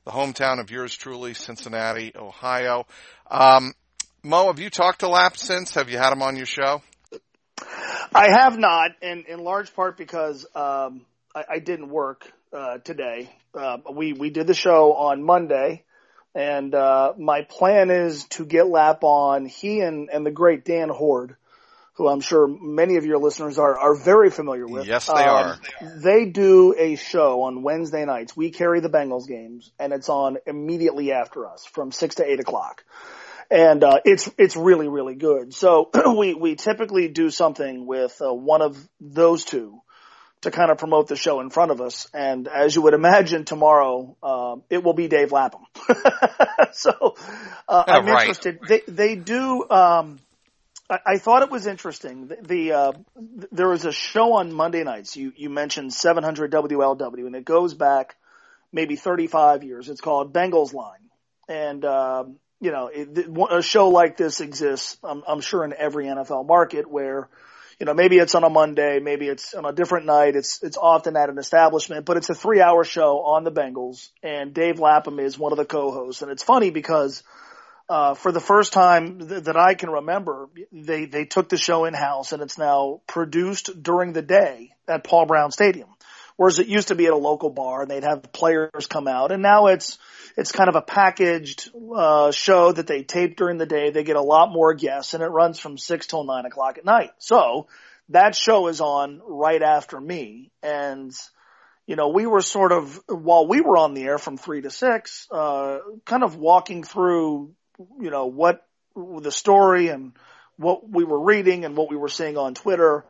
the 0.05 0.11
hometown 0.11 0.59
of 0.59 0.71
yours 0.71 0.95
truly, 0.95 1.33
Cincinnati, 1.33 2.13
Ohio. 2.15 2.85
Um, 3.29 3.73
Mo, 4.23 4.47
have 4.47 4.59
you 4.59 4.69
talked 4.69 4.99
to 4.99 5.07
Lap 5.07 5.35
since? 5.35 5.73
Have 5.73 5.89
you 5.89 5.97
had 5.97 6.13
him 6.13 6.21
on 6.21 6.35
your 6.35 6.45
show? 6.45 6.83
I 8.13 8.27
have 8.39 8.57
not, 8.57 8.91
and 9.01 9.25
in 9.25 9.39
large 9.39 9.73
part 9.73 9.97
because 9.97 10.45
um, 10.53 11.05
I, 11.33 11.43
I 11.53 11.59
didn't 11.59 11.89
work 11.89 12.31
uh, 12.53 12.77
today. 12.79 13.31
Uh, 13.55 13.77
we 13.91 14.13
we 14.13 14.29
did 14.29 14.45
the 14.45 14.53
show 14.53 14.93
on 14.93 15.23
Monday, 15.23 15.83
and 16.35 16.75
uh, 16.75 17.13
my 17.17 17.43
plan 17.43 17.89
is 17.89 18.25
to 18.25 18.45
get 18.45 18.67
Lap 18.67 18.99
on. 19.03 19.47
He 19.47 19.79
and 19.79 20.09
and 20.11 20.23
the 20.23 20.31
great 20.31 20.65
Dan 20.65 20.89
Hoard, 20.89 21.35
who 21.93 22.07
I'm 22.07 22.21
sure 22.21 22.47
many 22.47 22.97
of 22.97 23.05
your 23.05 23.17
listeners 23.17 23.57
are 23.57 23.75
are 23.75 23.95
very 23.95 24.29
familiar 24.29 24.67
with. 24.67 24.85
Yes, 24.85 25.07
they 25.07 25.13
um, 25.13 25.19
are. 25.29 25.59
They 25.81 26.25
do 26.25 26.75
a 26.77 26.95
show 26.95 27.41
on 27.43 27.63
Wednesday 27.63 28.05
nights. 28.05 28.37
We 28.37 28.51
carry 28.51 28.81
the 28.81 28.89
Bengals 28.89 29.27
games, 29.27 29.71
and 29.79 29.93
it's 29.93 30.09
on 30.09 30.37
immediately 30.45 31.11
after 31.11 31.47
us 31.47 31.65
from 31.65 31.91
six 31.91 32.15
to 32.15 32.29
eight 32.29 32.39
o'clock 32.39 32.83
and 33.51 33.83
uh, 33.83 33.99
it's 34.05 34.31
it's 34.37 34.55
really 34.55 34.87
really 34.87 35.15
good. 35.15 35.53
So 35.53 35.89
we 36.17 36.33
we 36.33 36.55
typically 36.55 37.09
do 37.09 37.29
something 37.29 37.85
with 37.85 38.19
uh, 38.21 38.33
one 38.33 38.61
of 38.61 38.77
those 38.99 39.43
two 39.43 39.81
to 40.41 40.51
kind 40.51 40.71
of 40.71 40.77
promote 40.77 41.07
the 41.07 41.15
show 41.15 41.39
in 41.39 41.49
front 41.49 41.69
of 41.71 41.81
us. 41.81 42.07
And 42.13 42.47
as 42.47 42.75
you 42.75 42.81
would 42.83 42.95
imagine, 42.95 43.45
tomorrow 43.45 44.15
uh, 44.23 44.55
it 44.69 44.83
will 44.83 44.93
be 44.93 45.07
Dave 45.07 45.31
Lapham. 45.31 45.61
so 46.71 47.15
uh, 47.67 47.83
I'm 47.87 48.05
right. 48.05 48.21
interested. 48.21 48.59
They 48.67 48.81
they 48.87 49.15
do. 49.15 49.69
Um, 49.69 50.19
I, 50.89 50.99
I 51.05 51.17
thought 51.17 51.43
it 51.43 51.51
was 51.51 51.67
interesting. 51.67 52.27
The, 52.27 52.37
the 52.41 52.71
uh, 52.71 52.91
there 53.51 53.67
was 53.67 53.83
a 53.85 53.91
show 53.91 54.33
on 54.33 54.53
Monday 54.53 54.83
nights. 54.83 55.17
You 55.17 55.33
you 55.35 55.49
mentioned 55.49 55.93
700 55.93 56.51
WLW, 56.51 57.25
and 57.25 57.35
it 57.35 57.43
goes 57.45 57.73
back 57.73 58.15
maybe 58.71 58.95
35 58.95 59.63
years. 59.63 59.89
It's 59.89 60.01
called 60.01 60.33
Bengals 60.33 60.73
Line, 60.73 61.09
and 61.49 61.83
um, 61.83 62.37
you 62.61 62.71
know, 62.71 62.89
it, 62.93 63.27
a 63.49 63.61
show 63.63 63.89
like 63.89 64.17
this 64.17 64.39
exists, 64.39 64.97
I'm, 65.03 65.23
I'm 65.27 65.41
sure 65.41 65.65
in 65.65 65.73
every 65.73 66.05
NFL 66.05 66.47
market 66.47 66.89
where, 66.89 67.27
you 67.79 67.87
know, 67.87 67.95
maybe 67.95 68.19
it's 68.19 68.35
on 68.35 68.43
a 68.43 68.51
Monday, 68.51 68.99
maybe 68.99 69.27
it's 69.27 69.55
on 69.55 69.65
a 69.65 69.73
different 69.73 70.05
night. 70.05 70.35
It's, 70.35 70.61
it's 70.61 70.77
often 70.77 71.17
at 71.17 71.29
an 71.29 71.39
establishment, 71.39 72.05
but 72.05 72.17
it's 72.17 72.29
a 72.29 72.35
three 72.35 72.61
hour 72.61 72.83
show 72.83 73.21
on 73.21 73.43
the 73.43 73.51
Bengals 73.51 74.09
and 74.21 74.53
Dave 74.53 74.79
Lapham 74.79 75.19
is 75.19 75.39
one 75.39 75.51
of 75.51 75.57
the 75.57 75.65
co-hosts. 75.65 76.21
And 76.21 76.31
it's 76.31 76.43
funny 76.43 76.69
because, 76.69 77.23
uh, 77.89 78.13
for 78.13 78.31
the 78.31 78.39
first 78.39 78.73
time 78.73 79.27
th- 79.27 79.45
that 79.45 79.57
I 79.57 79.73
can 79.73 79.89
remember, 79.89 80.47
they, 80.71 81.05
they 81.05 81.25
took 81.25 81.49
the 81.49 81.57
show 81.57 81.85
in 81.85 81.95
house 81.95 82.31
and 82.31 82.43
it's 82.43 82.59
now 82.59 83.01
produced 83.07 83.81
during 83.81 84.13
the 84.13 84.21
day 84.21 84.69
at 84.87 85.03
Paul 85.03 85.25
Brown 85.25 85.49
Stadium. 85.51 85.89
Whereas 86.37 86.59
it 86.59 86.67
used 86.67 86.89
to 86.89 86.95
be 86.95 87.07
at 87.07 87.13
a 87.13 87.17
local 87.17 87.49
bar 87.49 87.81
and 87.81 87.89
they'd 87.89 88.03
have 88.03 88.31
players 88.31 88.85
come 88.87 89.07
out 89.07 89.31
and 89.31 89.41
now 89.41 89.65
it's, 89.65 89.97
it's 90.37 90.51
kind 90.51 90.69
of 90.69 90.75
a 90.75 90.81
packaged 90.81 91.69
uh, 91.95 92.31
show 92.31 92.71
that 92.71 92.87
they 92.87 93.03
tape 93.03 93.37
during 93.37 93.57
the 93.57 93.65
day. 93.65 93.89
They 93.89 94.03
get 94.03 94.15
a 94.15 94.21
lot 94.21 94.51
more 94.51 94.73
guests, 94.73 95.13
and 95.13 95.23
it 95.23 95.27
runs 95.27 95.59
from 95.59 95.77
six 95.77 96.07
till 96.07 96.23
nine 96.23 96.45
o'clock 96.45 96.77
at 96.77 96.85
night. 96.85 97.11
So 97.19 97.67
that 98.09 98.35
show 98.35 98.67
is 98.67 98.81
on 98.81 99.21
right 99.25 99.61
after 99.61 99.99
me, 99.99 100.51
and 100.63 101.11
you 101.85 101.95
know 101.95 102.09
we 102.09 102.25
were 102.25 102.41
sort 102.41 102.71
of 102.71 102.99
while 103.07 103.47
we 103.47 103.61
were 103.61 103.77
on 103.77 103.93
the 103.93 104.03
air 104.03 104.17
from 104.17 104.37
three 104.37 104.61
to 104.61 104.69
six, 104.69 105.27
uh, 105.31 105.79
kind 106.05 106.23
of 106.23 106.35
walking 106.35 106.83
through 106.83 107.53
you 107.99 108.11
know 108.11 108.27
what 108.27 108.65
the 108.95 109.31
story 109.31 109.87
and 109.87 110.13
what 110.57 110.87
we 110.87 111.03
were 111.03 111.19
reading 111.19 111.65
and 111.65 111.75
what 111.75 111.89
we 111.89 111.97
were 111.97 112.09
seeing 112.09 112.37
on 112.37 112.53
Twitter, 112.53 113.05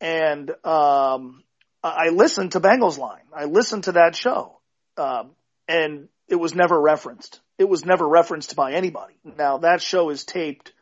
and 0.00 0.50
um, 0.64 1.42
I 1.82 2.08
listened 2.08 2.52
to 2.52 2.60
Bengals 2.60 2.98
Line. 2.98 3.24
I 3.34 3.44
listened 3.44 3.84
to 3.84 3.92
that 3.92 4.16
show. 4.16 4.58
Um, 4.96 5.32
and 5.68 6.08
it 6.34 6.40
was 6.40 6.52
never 6.52 6.80
referenced. 6.80 7.40
It 7.58 7.68
was 7.68 7.84
never 7.84 8.08
referenced 8.08 8.56
by 8.56 8.72
anybody. 8.72 9.14
Now 9.38 9.58
that 9.58 9.80
show 9.80 10.10
is 10.10 10.24
taped 10.24 10.72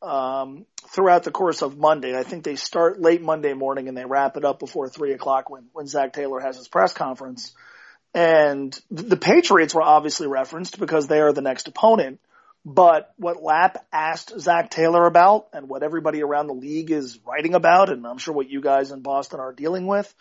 um, 0.00 0.66
throughout 0.86 1.24
the 1.24 1.32
course 1.32 1.62
of 1.62 1.76
Monday. 1.76 2.16
I 2.16 2.22
think 2.22 2.44
they 2.44 2.54
start 2.54 3.00
late 3.00 3.20
Monday 3.20 3.54
morning 3.54 3.88
and 3.88 3.96
they 3.96 4.04
wrap 4.04 4.36
it 4.36 4.44
up 4.44 4.60
before 4.60 4.88
three 4.88 5.12
o'clock 5.12 5.50
when 5.50 5.64
when 5.72 5.88
Zac 5.88 6.12
Taylor 6.12 6.38
has 6.38 6.56
his 6.56 6.68
press 6.68 6.92
conference. 6.92 7.54
And 8.14 8.80
the 8.88 9.16
Patriots 9.16 9.74
were 9.74 9.82
obviously 9.82 10.28
referenced 10.28 10.78
because 10.78 11.08
they 11.08 11.18
are 11.18 11.32
the 11.32 11.42
next 11.42 11.66
opponent. 11.66 12.20
But 12.64 13.12
what 13.16 13.42
Lap 13.42 13.84
asked 13.92 14.38
Zac 14.38 14.70
Taylor 14.70 15.06
about 15.06 15.48
and 15.52 15.68
what 15.68 15.82
everybody 15.82 16.22
around 16.22 16.46
the 16.46 16.54
league 16.54 16.92
is 16.92 17.18
writing 17.26 17.54
about, 17.54 17.90
and 17.90 18.06
I'm 18.06 18.18
sure 18.18 18.32
what 18.32 18.48
you 18.48 18.60
guys 18.60 18.92
in 18.92 19.02
Boston 19.02 19.40
are 19.40 19.52
dealing 19.52 19.88
with, 19.88 20.14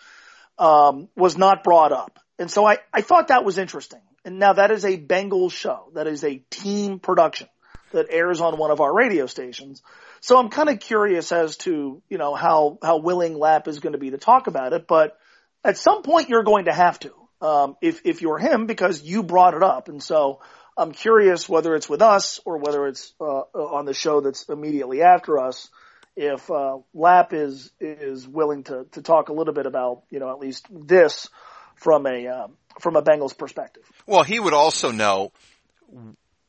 um, 0.57 1.09
was 1.15 1.38
not 1.38 1.63
brought 1.63 1.91
up. 1.91 2.17
And 2.39 2.49
so 2.49 2.65
I, 2.65 2.79
I 2.91 3.01
thought 3.01 3.27
that 3.27 3.45
was 3.45 3.59
interesting. 3.59 4.01
And 4.25 4.39
now 4.39 4.53
that 4.53 4.71
is 4.71 4.86
a 4.86 4.97
Bengals 4.97 5.51
show. 5.51 5.91
That 5.93 6.07
is 6.07 6.23
a 6.23 6.38
team 6.49 6.99
production 6.99 7.47
that 7.91 8.07
airs 8.09 8.41
on 8.41 8.57
one 8.57 8.71
of 8.71 8.81
our 8.81 8.93
radio 8.93 9.25
stations. 9.27 9.81
So 10.21 10.38
I'm 10.39 10.49
kind 10.49 10.69
of 10.69 10.79
curious 10.79 11.31
as 11.31 11.57
to, 11.57 12.01
you 12.09 12.17
know, 12.17 12.33
how, 12.33 12.77
how 12.81 12.97
willing 12.97 13.38
Lap 13.38 13.67
is 13.67 13.79
going 13.79 13.93
to 13.93 13.99
be 13.99 14.12
to 14.12 14.17
talk 14.17 14.47
about 14.47 14.73
it. 14.73 14.88
But 14.88 15.17
at 15.63 15.77
some 15.77 16.01
point 16.01 16.29
you're 16.29 16.43
going 16.43 16.65
to 16.65 16.73
have 16.73 16.99
to, 16.99 17.13
um, 17.41 17.75
if, 17.81 18.01
if 18.05 18.21
you're 18.21 18.38
him 18.38 18.65
because 18.65 19.03
you 19.03 19.23
brought 19.23 19.53
it 19.53 19.63
up. 19.63 19.89
And 19.89 20.01
so 20.01 20.39
I'm 20.77 20.91
curious 20.91 21.47
whether 21.47 21.75
it's 21.75 21.89
with 21.89 22.01
us 22.01 22.39
or 22.45 22.57
whether 22.57 22.88
it's, 22.88 23.13
uh, 23.19 23.23
on 23.23 23.86
the 23.86 23.93
show 23.93 24.21
that's 24.21 24.47
immediately 24.49 25.01
after 25.01 25.38
us. 25.38 25.69
If, 26.15 26.49
uh, 26.49 26.77
Lap 26.93 27.33
is, 27.33 27.71
is 27.79 28.27
willing 28.27 28.63
to, 28.65 28.86
to 28.93 29.01
talk 29.01 29.29
a 29.29 29.33
little 29.33 29.53
bit 29.53 29.65
about, 29.65 30.03
you 30.09 30.19
know, 30.19 30.31
at 30.31 30.39
least 30.39 30.67
this 30.71 31.29
from 31.75 32.05
a, 32.05 32.27
um, 32.27 32.53
from 32.79 32.95
a 32.95 33.01
Bengals 33.01 33.38
perspective. 33.38 33.83
Well, 34.05 34.23
he 34.23 34.39
would 34.39 34.53
also 34.53 34.91
know 34.91 35.31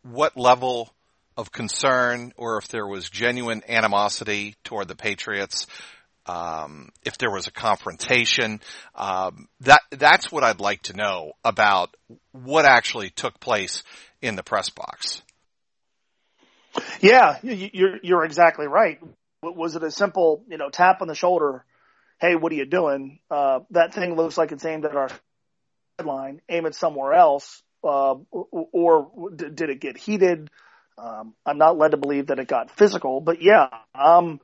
what 0.03 0.37
level 0.37 0.93
of 1.37 1.51
concern 1.51 2.33
or 2.37 2.59
if 2.59 2.69
there 2.69 2.87
was 2.87 3.09
genuine 3.09 3.63
animosity 3.69 4.55
toward 4.65 4.89
the 4.89 4.95
Patriots, 4.95 5.67
um, 6.27 6.91
if 7.05 7.19
there 7.19 7.31
was 7.31 7.47
a 7.47 7.51
confrontation. 7.51 8.61
Um, 8.95 9.49
that 9.61 9.83
that's 9.91 10.31
what 10.31 10.45
I'd 10.45 10.61
like 10.61 10.83
to 10.83 10.97
know 10.97 11.33
about 11.45 11.95
what 12.33 12.65
actually 12.65 13.11
took 13.11 13.41
place 13.41 13.83
in 14.23 14.37
the 14.37 14.43
press 14.43 14.71
box. 14.71 15.23
Yeah, 17.01 17.39
you're 17.43 17.99
you're 18.03 18.25
exactly 18.25 18.67
right. 18.67 19.01
Was 19.43 19.77
it 19.77 19.83
a 19.83 19.91
simple, 19.91 20.43
you 20.49 20.57
know, 20.57 20.71
tap 20.71 21.03
on 21.03 21.09
the 21.09 21.15
shoulder? 21.15 21.65
Hey, 22.21 22.35
what 22.37 22.51
are 22.53 22.57
you 22.57 22.65
doing? 22.65 23.19
Uh, 23.31 23.61
that 23.71 23.93
thing 23.93 24.17
looks 24.17 24.39
like 24.39 24.53
it's 24.53 24.65
aimed 24.65 24.85
at 24.85 24.97
our 24.97 25.11
sideline, 25.99 26.41
aim 26.49 26.67
it 26.67 26.75
somewhere 26.75 27.13
else, 27.13 27.63
uh, 27.83 28.15
or, 28.31 29.31
did 29.35 29.71
it 29.71 29.81
get 29.81 29.97
heated? 29.97 30.51
Um, 30.97 31.35
I'm 31.45 31.59
not 31.59 31.77
led 31.77 31.91
to 31.91 31.97
believe 31.97 32.29
that 32.29 32.39
it 32.39 32.49
got 32.49 32.71
physical, 32.71 33.21
but 33.21 33.43
yeah, 33.43 33.69
um, 33.95 34.41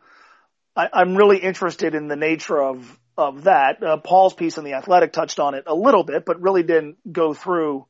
I, 0.77 0.89
I'm 0.93 1.17
really 1.17 1.39
interested 1.39 1.95
in 1.95 2.09
the 2.09 2.17
nature 2.17 2.61
of 2.61 2.99
of 3.17 3.45
that. 3.45 3.83
Uh, 3.83 3.97
Paul's 3.99 4.35
piece 4.35 4.57
in 4.57 4.65
the 4.65 4.75
Athletic 4.75 5.13
touched 5.13 5.41
on 5.41 5.55
it 5.55 5.65
a 5.67 5.75
little 5.75 6.05
bit, 6.05 6.25
but 6.25 6.41
really 6.41 6.63
didn't 6.63 6.97
go 7.13 7.35
through, 7.35 7.87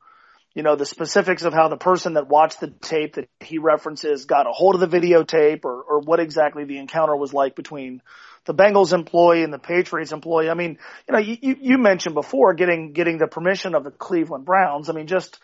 you 0.54 0.62
know, 0.62 0.74
the 0.74 0.86
specifics 0.86 1.44
of 1.44 1.54
how 1.54 1.68
the 1.68 1.76
person 1.76 2.14
that 2.14 2.26
watched 2.28 2.60
the 2.60 2.68
tape 2.68 3.14
that 3.14 3.28
he 3.38 3.58
references 3.58 4.24
got 4.24 4.46
a 4.46 4.50
hold 4.52 4.74
of 4.74 4.80
the 4.80 4.98
videotape, 4.98 5.64
or 5.64 5.82
or 5.82 6.00
what 6.00 6.20
exactly 6.20 6.64
the 6.64 6.78
encounter 6.78 7.16
was 7.16 7.32
like 7.32 7.54
between 7.56 8.02
the 8.46 8.54
Bengals 8.54 8.92
employee 8.92 9.42
and 9.42 9.52
the 9.52 9.58
Patriots 9.58 10.12
employee. 10.12 10.50
I 10.50 10.54
mean, 10.54 10.78
you 11.08 11.12
know, 11.12 11.18
you, 11.18 11.56
you 11.60 11.78
mentioned 11.78 12.14
before 12.14 12.54
getting, 12.54 12.92
getting 12.92 13.18
the 13.18 13.26
permission 13.26 13.74
of 13.74 13.84
the 13.84 13.90
Cleveland 13.90 14.44
Browns. 14.44 14.88
I 14.88 14.92
mean, 14.92 15.06
just 15.06 15.38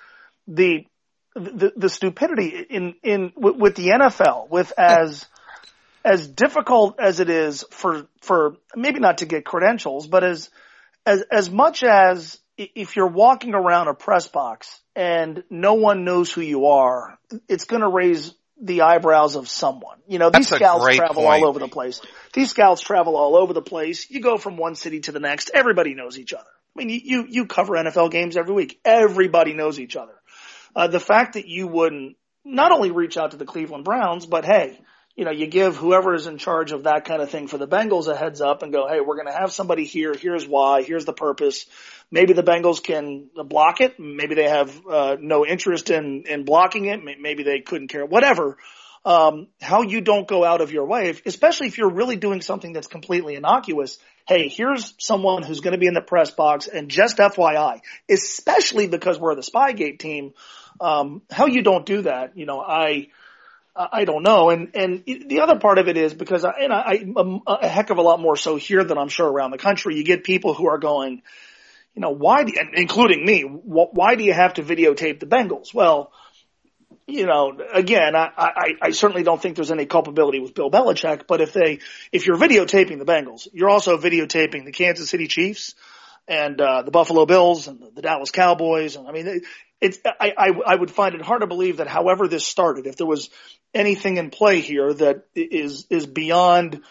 the, 0.49 0.87
the, 1.35 1.73
the 1.77 1.89
stupidity 1.89 2.67
in, 2.71 2.95
in, 3.03 3.33
with 3.37 3.57
with 3.57 3.75
the 3.77 3.89
NFL, 3.89 4.49
with 4.49 4.73
as, 4.79 5.27
as 6.05 6.27
difficult 6.27 6.99
as 6.99 7.21
it 7.21 7.29
is 7.29 7.65
for, 7.71 8.07
for 8.23 8.57
maybe 8.75 9.01
not 9.01 9.19
to 9.19 9.27
get 9.27 9.45
credentials, 9.45 10.07
but 10.07 10.25
as, 10.25 10.51
as, 11.05 11.23
as 11.31 11.51
much 11.51 11.85
as 11.85 12.39
if 12.57 12.97
you're 12.97 13.07
walking 13.07 13.55
around 13.55 13.89
a 13.89 13.95
press 13.95 14.29
box 14.29 14.81
and 14.95 15.45
no 15.51 15.75
one 15.75 16.05
knows 16.05 16.33
who 16.33 16.41
you 16.41 16.67
are, 16.67 17.19
it's 17.49 17.65
going 17.65 17.83
to 17.83 17.89
raise 17.89 18.33
the 18.61 18.83
eyebrows 18.83 19.37
of 19.37 19.49
someone. 19.49 19.99
You 20.09 20.19
know, 20.19 20.31
these 20.31 20.49
That's 20.49 20.63
scouts 20.63 20.97
travel 20.97 21.23
point. 21.23 21.43
all 21.43 21.49
over 21.49 21.59
the 21.59 21.69
place. 21.69 22.01
These 22.33 22.51
scouts 22.51 22.81
travel 22.81 23.17
all 23.17 23.37
over 23.37 23.53
the 23.53 23.63
place. 23.63 24.11
You 24.11 24.21
go 24.21 24.39
from 24.39 24.57
one 24.57 24.75
city 24.75 25.01
to 25.01 25.13
the 25.13 25.21
next. 25.21 25.51
Everybody 25.53 25.95
knows 25.95 26.19
each 26.19 26.33
other. 26.33 26.45
I 26.45 26.85
mean, 26.85 27.01
you, 27.05 27.27
you 27.29 27.47
cover 27.47 27.75
NFL 27.75 28.11
games 28.11 28.37
every 28.37 28.55
week. 28.55 28.81
Everybody 28.85 29.53
knows 29.53 29.79
each 29.79 29.97
other. 29.97 30.15
Uh, 30.75 30.89
the 30.89 31.01
fact 31.01 31.35
that 31.35 31.47
you 31.47 31.67
wouldn't 31.67 32.17
not 32.45 32.73
only 32.73 32.91
reach 32.91 33.17
out 33.17 33.33
to 33.33 33.37
the 33.37 33.47
Cleveland 33.47 33.85
Browns, 33.85 34.27
but 34.27 34.45
hey, 34.45 34.79
you 35.17 35.25
know, 35.25 35.31
you 35.31 35.47
give 35.47 35.77
whoever 35.77 36.15
is 36.15 36.27
in 36.27 36.37
charge 36.37 36.73
of 36.73 36.85
that 36.85 37.07
kind 37.07 37.23
of 37.23 37.31
thing 37.31 37.49
for 37.49 37.57
the 37.57 37.67
Bengals 37.67 38.07
a 38.07 38.15
heads 38.15 38.43
up 38.43 38.63
and 38.63 38.71
go, 38.71 38.87
hey, 38.87 39.01
we're 39.01 39.17
going 39.17 39.27
to 39.27 39.33
have 39.33 39.51
somebody 39.51 39.85
here. 39.85 40.15
Here's 40.15 40.47
why. 40.47 40.83
Here's 40.83 41.07
the 41.07 41.15
purpose. 41.15 41.65
Maybe 42.11 42.35
the 42.35 42.43
Bengals 42.43 42.83
can 42.83 43.31
block 43.35 43.81
it. 43.81 43.99
Maybe 43.99 44.35
they 44.35 44.49
have 44.49 44.87
uh, 44.87 45.17
no 45.19 45.47
interest 45.47 45.89
in 45.89 46.25
in 46.29 46.45
blocking 46.45 46.85
it. 46.85 47.01
Maybe 47.03 47.43
they 47.43 47.61
couldn't 47.61 47.89
care. 47.89 48.05
Whatever. 48.05 48.59
Um, 49.07 49.47
how 49.61 49.83
you 49.83 50.01
don't 50.01 50.27
go 50.27 50.45
out 50.45 50.61
of 50.61 50.73
your 50.73 50.85
way, 50.85 51.15
especially 51.25 51.69
if 51.69 51.79
you're 51.79 51.93
really 51.93 52.17
doing 52.17 52.41
something 52.41 52.73
that's 52.73 52.89
completely 52.89 53.37
innocuous. 53.37 53.99
Hey, 54.27 54.49
here's 54.49 54.95
someone 54.99 55.45
who's 55.45 55.61
going 55.61 55.73
to 55.73 55.79
be 55.79 55.87
in 55.87 55.95
the 55.95 56.01
press 56.01 56.33
box, 56.33 56.67
and 56.67 56.89
just 56.89 57.19
FYI, 57.19 57.83
especially 58.11 58.89
because 58.89 59.21
we're 59.21 59.37
the 59.37 59.43
Spygate 59.43 60.01
team, 60.01 60.35
um, 60.81 61.23
how 61.31 61.47
you 61.47 61.63
don't 61.63 61.87
do 61.87 62.03
that. 62.03 62.37
You 62.37 62.47
know, 62.47 62.61
I 62.61 63.07
I 63.77 64.05
don't 64.05 64.23
know. 64.23 64.51
And, 64.51 64.75
and 64.75 65.05
the 65.05 65.41
other 65.41 65.59
part 65.59 65.79
of 65.79 65.89
it 65.89 65.97
is 65.97 66.15
because 66.15 66.45
I, 66.45 66.53
and 66.61 66.73
I, 66.73 67.05
I'm 67.17 67.41
a 67.47 67.69
heck 67.69 67.91
of 67.91 67.99
a 67.99 68.03
lot 68.03 68.21
more 68.21 68.37
so 68.37 68.57
here 68.57 68.83
than 68.83 68.97
I'm 68.97 69.09
sure 69.09 69.31
around 69.31 69.51
the 69.51 69.59
country. 69.59 69.97
You 69.97 70.05
get 70.05 70.25
people 70.25 70.55
who 70.55 70.67
are 70.69 70.79
going, 70.79 71.23
you 71.95 72.01
know, 72.01 72.11
why, 72.11 72.45
do, 72.45 72.53
including 72.75 73.25
me, 73.25 73.43
why 73.43 74.15
do 74.15 74.25
you 74.25 74.33
have 74.33 74.55
to 74.55 74.63
videotape 74.63 75.21
the 75.21 75.27
Bengals? 75.27 75.75
Well, 75.75 76.13
you 77.07 77.27
know, 77.27 77.59
again, 77.73 78.17
I, 78.17 78.31
I, 78.37 78.69
I 78.83 78.91
certainly 78.91 79.23
don't 79.23 79.41
think 79.41 79.57
there's 79.57 79.71
any 79.71 79.87
culpability 79.87 80.41
with 80.41 80.55
Bill 80.55 80.71
Belichick, 80.71 81.27
but 81.27 81.41
if 81.41 81.53
they, 81.53 81.81
if 82.13 82.27
you're 82.27 82.37
videotaping 82.37 82.99
the 82.99 83.05
Bengals, 83.05 83.47
you're 83.53 83.71
also 83.71 83.97
videotaping 83.97 84.65
the 84.65 84.73
Kansas 84.73 85.09
City 85.09 85.27
Chiefs 85.27 85.75
and, 86.27 86.61
uh, 86.61 86.83
the 86.83 86.91
Buffalo 86.91 87.27
Bills 87.27 87.69
and 87.69 87.81
the, 87.81 87.91
the 87.95 88.03
Dallas 88.03 88.31
Cowboys. 88.31 88.97
And 88.97 89.07
I 89.07 89.13
mean, 89.13 89.43
it's, 89.81 89.99
I, 90.05 90.33
I, 90.37 90.49
I 90.67 90.75
would 90.75 90.91
find 90.91 91.15
it 91.15 91.23
hard 91.23 91.43
to 91.43 91.47
believe 91.47 91.79
that 91.79 91.87
however 91.89 92.29
this 92.29 92.47
started, 92.47 92.87
if 92.87 92.97
there 92.97 93.07
was 93.07 93.31
anything 93.75 94.17
in 94.17 94.31
play 94.31 94.61
here 94.61 94.93
that 94.93 95.25
is, 95.35 95.87
is 95.91 96.07
beyond, 96.07 96.83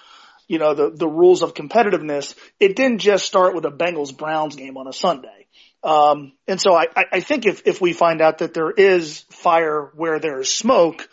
you 0.47 0.59
know, 0.59 0.73
the, 0.73 0.91
the 0.91 1.07
rules 1.07 1.41
of 1.41 1.53
competitiveness, 1.53 2.35
it 2.59 2.75
didn't 2.75 2.99
just 2.99 3.25
start 3.25 3.55
with 3.55 3.65
a 3.65 3.71
Bengals 3.71 4.15
Browns 4.15 4.55
game 4.55 4.77
on 4.77 4.87
a 4.87 4.93
Sunday. 4.93 5.47
Um, 5.83 6.33
and 6.47 6.59
so 6.59 6.73
I, 6.73 6.87
I 6.95 7.19
think 7.19 7.45
if, 7.45 7.61
if 7.65 7.79
we 7.79 7.93
find 7.93 8.21
out 8.21 8.39
that 8.39 8.53
there 8.53 8.71
is 8.71 9.19
fire 9.29 9.91
where 9.95 10.19
there's 10.19 10.51
smoke, 10.51 11.07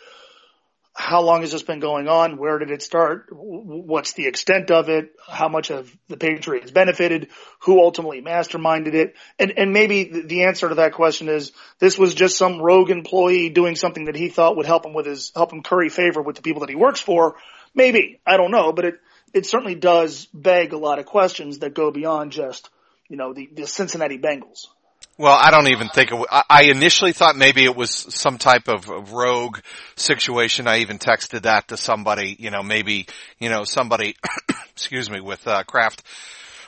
how 0.95 1.21
long 1.21 1.41
has 1.41 1.51
this 1.51 1.63
been 1.63 1.79
going 1.79 2.07
on? 2.07 2.37
Where 2.37 2.59
did 2.59 2.69
it 2.69 2.83
start? 2.83 3.27
What's 3.31 4.13
the 4.13 4.27
extent 4.27 4.69
of 4.69 4.89
it? 4.89 5.13
How 5.27 5.49
much 5.49 5.69
have 5.69 5.91
the 6.07 6.17
Patriots 6.17 6.69
benefited? 6.69 7.29
Who 7.61 7.79
ultimately 7.79 8.21
masterminded 8.21 8.93
it? 8.93 9.15
And, 9.39 9.53
and 9.57 9.73
maybe 9.73 10.03
the 10.03 10.43
answer 10.43 10.69
to 10.69 10.75
that 10.75 10.93
question 10.93 11.29
is 11.29 11.51
this 11.79 11.97
was 11.97 12.13
just 12.13 12.37
some 12.37 12.61
rogue 12.61 12.91
employee 12.91 13.49
doing 13.49 13.75
something 13.75 14.05
that 14.05 14.15
he 14.15 14.29
thought 14.29 14.55
would 14.55 14.67
help 14.67 14.85
him 14.85 14.93
with 14.93 15.07
his, 15.07 15.31
help 15.35 15.51
him 15.51 15.63
curry 15.63 15.89
favor 15.89 16.21
with 16.21 16.35
the 16.35 16.43
people 16.43 16.59
that 16.59 16.69
he 16.69 16.75
works 16.75 17.01
for. 17.01 17.37
Maybe. 17.73 18.21
I 18.25 18.37
don't 18.37 18.51
know, 18.51 18.71
but 18.71 18.85
it, 18.85 18.95
it 19.33 19.45
certainly 19.47 19.75
does 19.75 20.27
beg 20.31 20.73
a 20.73 20.77
lot 20.77 20.99
of 20.99 21.07
questions 21.07 21.59
that 21.59 21.73
go 21.73 21.89
beyond 21.89 22.31
just, 22.31 22.69
you 23.09 23.17
know, 23.17 23.33
the, 23.33 23.49
the 23.51 23.65
Cincinnati 23.65 24.19
Bengals. 24.19 24.67
Well, 25.15 25.37
I 25.39 25.51
don't 25.51 25.67
even 25.67 25.89
think 25.89 26.11
it. 26.11 26.27
I 26.49 26.63
initially 26.63 27.11
thought 27.11 27.35
maybe 27.35 27.65
it 27.65 27.75
was 27.75 27.91
some 27.91 28.39
type 28.39 28.67
of, 28.67 28.89
rogue 29.11 29.59
situation. 29.95 30.67
I 30.67 30.79
even 30.79 30.97
texted 30.97 31.43
that 31.43 31.67
to 31.67 31.77
somebody. 31.77 32.35
You 32.39 32.49
know, 32.49 32.63
maybe 32.63 33.05
you 33.37 33.49
know 33.49 33.63
somebody, 33.63 34.15
excuse 34.71 35.11
me, 35.11 35.21
with 35.21 35.47
uh, 35.47 35.63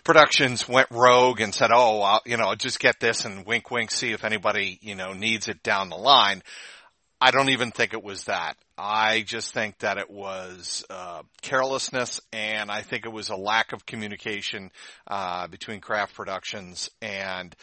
Productions 0.03 0.69
went 0.69 0.91
rogue 0.91 1.41
and 1.41 1.55
said, 1.55 1.71
"Oh, 1.73 2.01
I'll, 2.01 2.21
you 2.23 2.37
know, 2.37 2.53
just 2.53 2.79
get 2.79 2.99
this 2.99 3.25
and 3.25 3.47
wink, 3.47 3.71
wink, 3.71 3.89
see 3.89 4.11
if 4.11 4.23
anybody 4.23 4.77
you 4.79 4.93
know 4.93 5.13
needs 5.13 5.47
it 5.47 5.63
down 5.63 5.89
the 5.89 5.95
line." 5.95 6.43
I 7.19 7.31
don't 7.31 7.49
even 7.49 7.71
think 7.71 7.93
it 7.93 8.03
was 8.03 8.25
that. 8.25 8.55
I 8.77 9.23
just 9.25 9.53
think 9.53 9.79
that 9.79 9.97
it 9.97 10.11
was 10.11 10.85
uh, 10.91 11.23
carelessness, 11.41 12.21
and 12.31 12.69
I 12.69 12.83
think 12.83 13.05
it 13.05 13.11
was 13.11 13.29
a 13.29 13.35
lack 13.35 13.73
of 13.73 13.85
communication 13.87 14.69
uh, 15.07 15.47
between 15.47 15.79
Kraft 15.81 16.13
Productions 16.13 16.91
and 17.01 17.55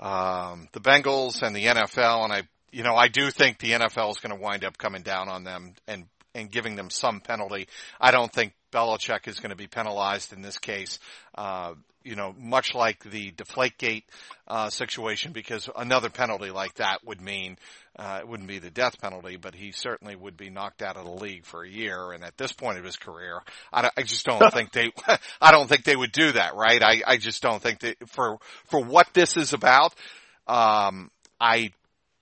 um, 0.00 0.68
the 0.72 0.80
Bengals 0.80 1.42
and 1.42 1.54
the 1.54 1.66
NFL, 1.66 2.24
and 2.24 2.32
I, 2.32 2.42
you 2.72 2.82
know, 2.82 2.94
I 2.94 3.08
do 3.08 3.30
think 3.30 3.58
the 3.58 3.72
NFL 3.72 4.10
is 4.10 4.18
going 4.18 4.34
to 4.34 4.42
wind 4.42 4.64
up 4.64 4.78
coming 4.78 5.02
down 5.02 5.28
on 5.28 5.44
them 5.44 5.74
and 5.86 6.06
and 6.34 6.50
giving 6.50 6.76
them 6.76 6.90
some 6.90 7.20
penalty. 7.20 7.66
I 8.00 8.12
don't 8.12 8.32
think 8.32 8.52
Belichick 8.70 9.28
is 9.28 9.40
going 9.40 9.50
to 9.50 9.56
be 9.56 9.66
penalized 9.66 10.32
in 10.32 10.42
this 10.42 10.58
case. 10.58 10.98
Uh, 11.34 11.74
you 12.02 12.16
know, 12.16 12.34
much 12.38 12.74
like 12.74 13.02
the 13.04 13.30
Deflategate 13.32 14.04
uh, 14.48 14.70
situation, 14.70 15.32
because 15.32 15.68
another 15.76 16.08
penalty 16.08 16.50
like 16.50 16.74
that 16.76 17.04
would 17.04 17.20
mean 17.20 17.58
uh, 17.98 18.18
it 18.20 18.28
wouldn't 18.28 18.48
be 18.48 18.58
the 18.58 18.70
death 18.70 18.98
penalty, 19.00 19.36
but 19.36 19.54
he 19.54 19.72
certainly 19.72 20.16
would 20.16 20.36
be 20.36 20.48
knocked 20.48 20.80
out 20.80 20.96
of 20.96 21.04
the 21.04 21.10
league 21.10 21.44
for 21.44 21.62
a 21.62 21.68
year. 21.68 22.12
And 22.12 22.24
at 22.24 22.38
this 22.38 22.52
point 22.52 22.78
of 22.78 22.84
his 22.84 22.96
career, 22.96 23.40
I, 23.72 23.90
I 23.96 24.02
just 24.02 24.24
don't 24.24 24.50
think 24.52 24.72
they, 24.72 24.92
I 25.40 25.52
don't 25.52 25.68
think 25.68 25.84
they 25.84 25.96
would 25.96 26.12
do 26.12 26.32
that, 26.32 26.54
right? 26.54 26.82
I, 26.82 27.02
I 27.06 27.16
just 27.18 27.42
don't 27.42 27.60
think 27.60 27.80
that 27.80 28.08
for 28.08 28.38
for 28.66 28.82
what 28.82 29.08
this 29.12 29.36
is 29.36 29.52
about. 29.52 29.94
Um, 30.46 31.10
I 31.38 31.72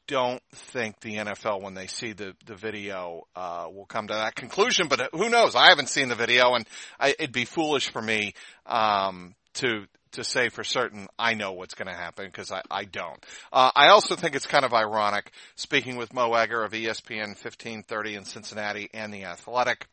don't 0.09 0.43
think 0.53 0.99
the 1.01 1.17
NFL, 1.17 1.63
when 1.63 1.75
they 1.75 1.87
see 1.87 2.13
the 2.13 2.35
the 2.47 2.57
video, 2.57 3.29
uh, 3.37 3.69
will 3.73 3.87
come 3.87 4.09
to 4.09 4.15
that 4.15 4.35
conclusion. 4.35 4.89
But 4.89 5.11
who 5.13 5.29
knows? 5.29 5.55
I 5.55 5.69
haven't 5.69 5.89
seen 5.89 6.09
the 6.09 6.17
video, 6.17 6.55
and 6.55 6.67
I, 6.99 7.11
it'd 7.11 7.33
be 7.33 7.45
foolish 7.45 7.91
for 7.91 8.03
me 8.03 8.35
um, 8.67 9.37
to 9.55 9.87
to 10.13 10.25
say 10.25 10.49
for 10.49 10.65
certain 10.65 11.07
I 11.19 11.35
know 11.35 11.53
what's 11.53 11.75
going 11.75 11.89
to 11.89 11.95
happen 11.95 12.27
because 12.27 12.51
I, 12.51 12.63
I 12.71 12.85
don't. 12.85 13.25
Uh, 13.53 13.71
I 13.77 13.89
also 13.89 14.17
think 14.17 14.35
it's 14.35 14.47
kind 14.47 14.65
of 14.65 14.73
ironic 14.73 15.31
speaking 15.55 15.97
with 15.97 16.15
Mo 16.15 16.33
Egger 16.33 16.65
of 16.65 16.73
ESPN 16.73 17.29
1530 17.29 18.15
in 18.15 18.25
Cincinnati 18.25 18.89
and 18.95 19.13
the 19.13 19.25
Athletic 19.25 19.87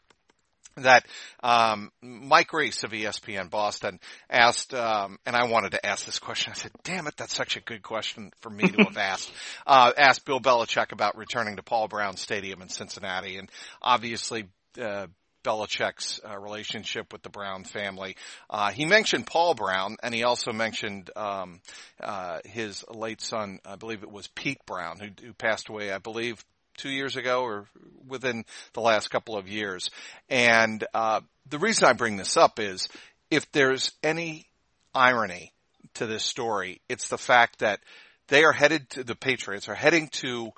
that 0.78 1.06
um, 1.44 1.92
Mike 2.02 2.52
Reiss 2.54 2.84
of 2.84 2.92
ESPN 2.92 3.50
Boston 3.50 4.00
asked, 4.30 4.74
um, 4.74 5.20
and 5.26 5.36
I 5.36 5.46
wanted 5.46 5.72
to 5.72 5.86
ask 5.86 6.06
this 6.06 6.20
question. 6.20 6.52
I 6.52 6.56
said, 6.56 6.72
"Damn 6.84 7.08
it, 7.08 7.16
that's 7.18 7.36
such 7.36 7.58
a 7.58 7.62
good 7.62 7.84
question 7.84 8.32
for 8.42 8.50
me 8.50 8.68
to 8.68 8.84
have 8.84 8.98
asked." 8.98 9.32
Uh, 9.66 9.92
asked 9.98 10.26
Bill 10.26 10.40
Belichick 10.40 10.92
about 10.92 11.18
returning 11.18 11.56
to 11.58 11.64
Paul 11.64 11.88
Brown 11.88 12.18
Stadium 12.18 12.62
in 12.62 12.70
Cincinnati, 12.70 13.38
and 13.38 13.50
obviously. 13.82 14.50
Uh, 14.80 15.08
Belichick's 15.46 16.20
uh, 16.28 16.38
relationship 16.40 17.14
with 17.14 17.22
the 17.22 17.30
Brown 17.30 17.66
family. 17.66 18.18
Uh, 18.50 18.72
he 18.72 18.86
mentioned 18.86 19.28
Paul 19.28 19.54
Brown, 19.54 19.96
and 20.02 20.12
he 20.12 20.24
also 20.24 20.52
mentioned 20.52 21.12
um, 21.16 21.62
uh, 22.02 22.40
his 22.46 22.84
late 22.90 23.22
son. 23.22 23.60
I 23.64 23.76
believe 23.76 24.02
it 24.02 24.12
was 24.12 24.28
Pete 24.28 24.66
Brown, 24.66 24.98
who, 25.00 25.10
who 25.24 25.34
passed 25.34 25.70
away. 25.70 25.92
I 25.92 26.00
believe 26.00 26.44
two 26.78 26.90
years 26.90 27.16
ago 27.16 27.44
or 27.44 27.66
within 28.08 28.46
the 28.74 28.82
last 28.82 29.10
couple 29.10 29.38
of 29.38 29.48
years. 29.48 29.90
And 30.30 30.86
uh, 30.94 31.22
the 31.50 31.60
reason 31.60 31.88
I 31.88 31.94
bring 31.94 32.18
this 32.18 32.38
up 32.38 32.60
is 32.60 32.90
if 33.32 33.52
there's 33.52 33.92
any 34.04 34.46
irony 34.94 35.52
to 35.96 36.06
this 36.06 36.24
story, 36.24 36.82
it's 36.90 37.10
the 37.10 37.18
fact 37.18 37.60
that 37.60 37.80
they 38.28 38.44
are 38.44 38.52
headed 38.52 38.90
to 38.92 39.04
the 39.04 39.16
Patriots 39.16 39.70
are 39.70 39.76
heading 39.76 40.10
to 40.10 40.52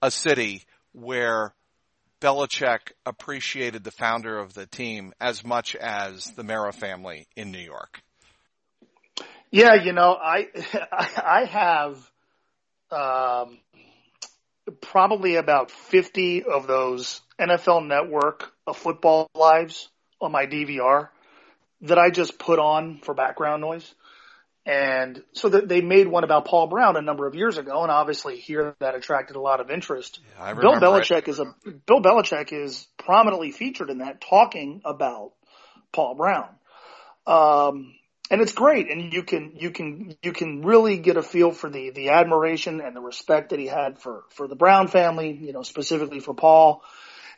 a 0.00 0.10
city 0.10 0.64
where 0.92 1.54
Belichick 2.20 2.92
appreciated 3.04 3.84
the 3.84 3.90
founder 3.90 4.38
of 4.38 4.54
the 4.54 4.66
team 4.66 5.12
as 5.20 5.44
much 5.44 5.74
as 5.76 6.26
the 6.36 6.44
Mara 6.44 6.72
family 6.72 7.26
in 7.36 7.50
New 7.50 7.58
York. 7.58 8.00
Yeah, 9.50 9.74
you 9.74 9.92
know, 9.92 10.16
I 10.20 10.48
I 10.92 11.44
have 11.44 12.10
um, 12.90 13.58
probably 14.80 15.36
about 15.36 15.70
50 15.70 16.44
of 16.44 16.66
those 16.66 17.20
NFL 17.40 17.86
Network 17.86 18.52
of 18.66 18.76
football 18.76 19.30
lives 19.34 19.88
on 20.20 20.32
my 20.32 20.46
DVR 20.46 21.08
that 21.82 21.98
I 21.98 22.10
just 22.10 22.38
put 22.38 22.58
on 22.58 23.00
for 23.02 23.14
background 23.14 23.60
noise. 23.60 23.94
And 24.64 25.22
so 25.32 25.48
that 25.48 25.68
they 25.68 25.80
made 25.80 26.06
one 26.06 26.22
about 26.22 26.44
Paul 26.44 26.68
Brown 26.68 26.96
a 26.96 27.02
number 27.02 27.26
of 27.26 27.34
years 27.34 27.58
ago, 27.58 27.82
and 27.82 27.90
obviously 27.90 28.36
here 28.36 28.76
that 28.78 28.94
attracted 28.94 29.34
a 29.34 29.40
lot 29.40 29.58
of 29.58 29.70
interest. 29.70 30.20
Yeah, 30.38 30.54
Bill 30.54 30.74
Belichick 30.74 31.22
it. 31.22 31.28
is 31.28 31.40
a 31.40 31.46
Bill 31.86 32.00
Belichick 32.00 32.52
is 32.52 32.86
prominently 32.96 33.50
featured 33.50 33.90
in 33.90 33.98
that, 33.98 34.20
talking 34.20 34.80
about 34.84 35.32
Paul 35.92 36.14
Brown. 36.14 36.48
Um, 37.26 37.94
and 38.32 38.40
it's 38.40 38.52
great. 38.52 38.90
And 38.90 39.12
you 39.12 39.22
can, 39.22 39.52
you 39.56 39.70
can, 39.70 40.16
you 40.22 40.32
can 40.32 40.62
really 40.62 40.96
get 40.96 41.18
a 41.18 41.22
feel 41.22 41.52
for 41.52 41.68
the, 41.68 41.90
the 41.90 42.08
admiration 42.08 42.80
and 42.80 42.96
the 42.96 43.00
respect 43.00 43.50
that 43.50 43.58
he 43.58 43.66
had 43.66 43.98
for, 43.98 44.24
for 44.30 44.48
the 44.48 44.56
Brown 44.56 44.88
family, 44.88 45.32
you 45.32 45.52
know, 45.52 45.62
specifically 45.62 46.18
for 46.18 46.32
Paul. 46.32 46.82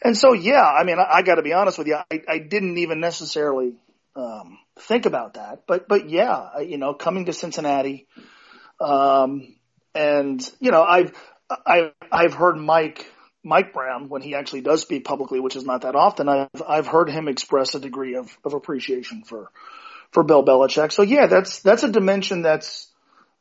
And 0.02 0.16
so, 0.16 0.35
yeah, 0.35 0.62
I 0.62 0.85
mean, 0.85 1.00
I, 1.00 1.16
I 1.16 1.22
got 1.22 1.35
to 1.35 1.42
be 1.42 1.52
honest 1.52 1.78
with 1.78 1.88
you. 1.88 1.96
I, 1.96 2.20
I 2.28 2.38
didn't 2.38 2.78
even 2.78 3.00
necessarily 3.00 3.74
um, 4.14 4.59
think 4.78 5.07
about 5.07 5.35
that, 5.35 5.64
but 5.66 5.88
but 5.88 6.09
yeah, 6.09 6.61
you 6.61 6.78
know, 6.78 6.94
coming 6.94 7.24
to 7.24 7.33
Cincinnati, 7.33 8.07
um, 8.80 9.57
and 9.92 10.48
you 10.61 10.70
know, 10.70 10.85
I've 10.85 11.12
I've 11.66 11.92
I've 12.12 12.35
heard 12.35 12.57
Mike 12.57 13.11
Mike 13.42 13.72
Brown 13.72 14.09
when 14.09 14.22
he 14.22 14.37
actually 14.37 14.61
does 14.61 14.83
speak 14.83 15.04
publicly, 15.04 15.40
which 15.40 15.57
is 15.57 15.64
not 15.64 15.83
that 15.83 15.96
often. 15.96 16.28
I've 16.28 16.62
I've 16.64 16.87
heard 16.87 17.11
him 17.11 17.26
express 17.26 17.74
a 17.74 17.80
degree 17.80 18.14
of 18.14 18.37
of 18.44 18.54
appreciation 18.54 19.24
for 19.24 19.50
for 20.14 20.22
Bill 20.22 20.42
Belichick. 20.42 20.92
So 20.92 21.03
yeah, 21.03 21.27
that's 21.27 21.61
that's 21.61 21.83
a 21.83 21.90
dimension 21.90 22.40
that's 22.40 22.90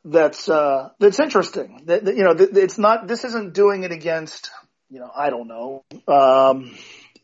that's 0.04 0.50
uh, 0.50 0.90
that's 0.98 1.18
interesting. 1.18 1.84
That, 1.86 2.04
that, 2.04 2.14
you 2.14 2.24
know, 2.24 2.34
it's 2.36 2.76
not. 2.76 3.08
This 3.08 3.24
isn't 3.24 3.54
doing 3.54 3.84
it 3.84 3.92
against 3.92 4.50
you 4.94 5.00
know, 5.00 5.10
I 5.14 5.30
don't 5.30 5.48
know, 5.48 5.84
um, 6.06 6.76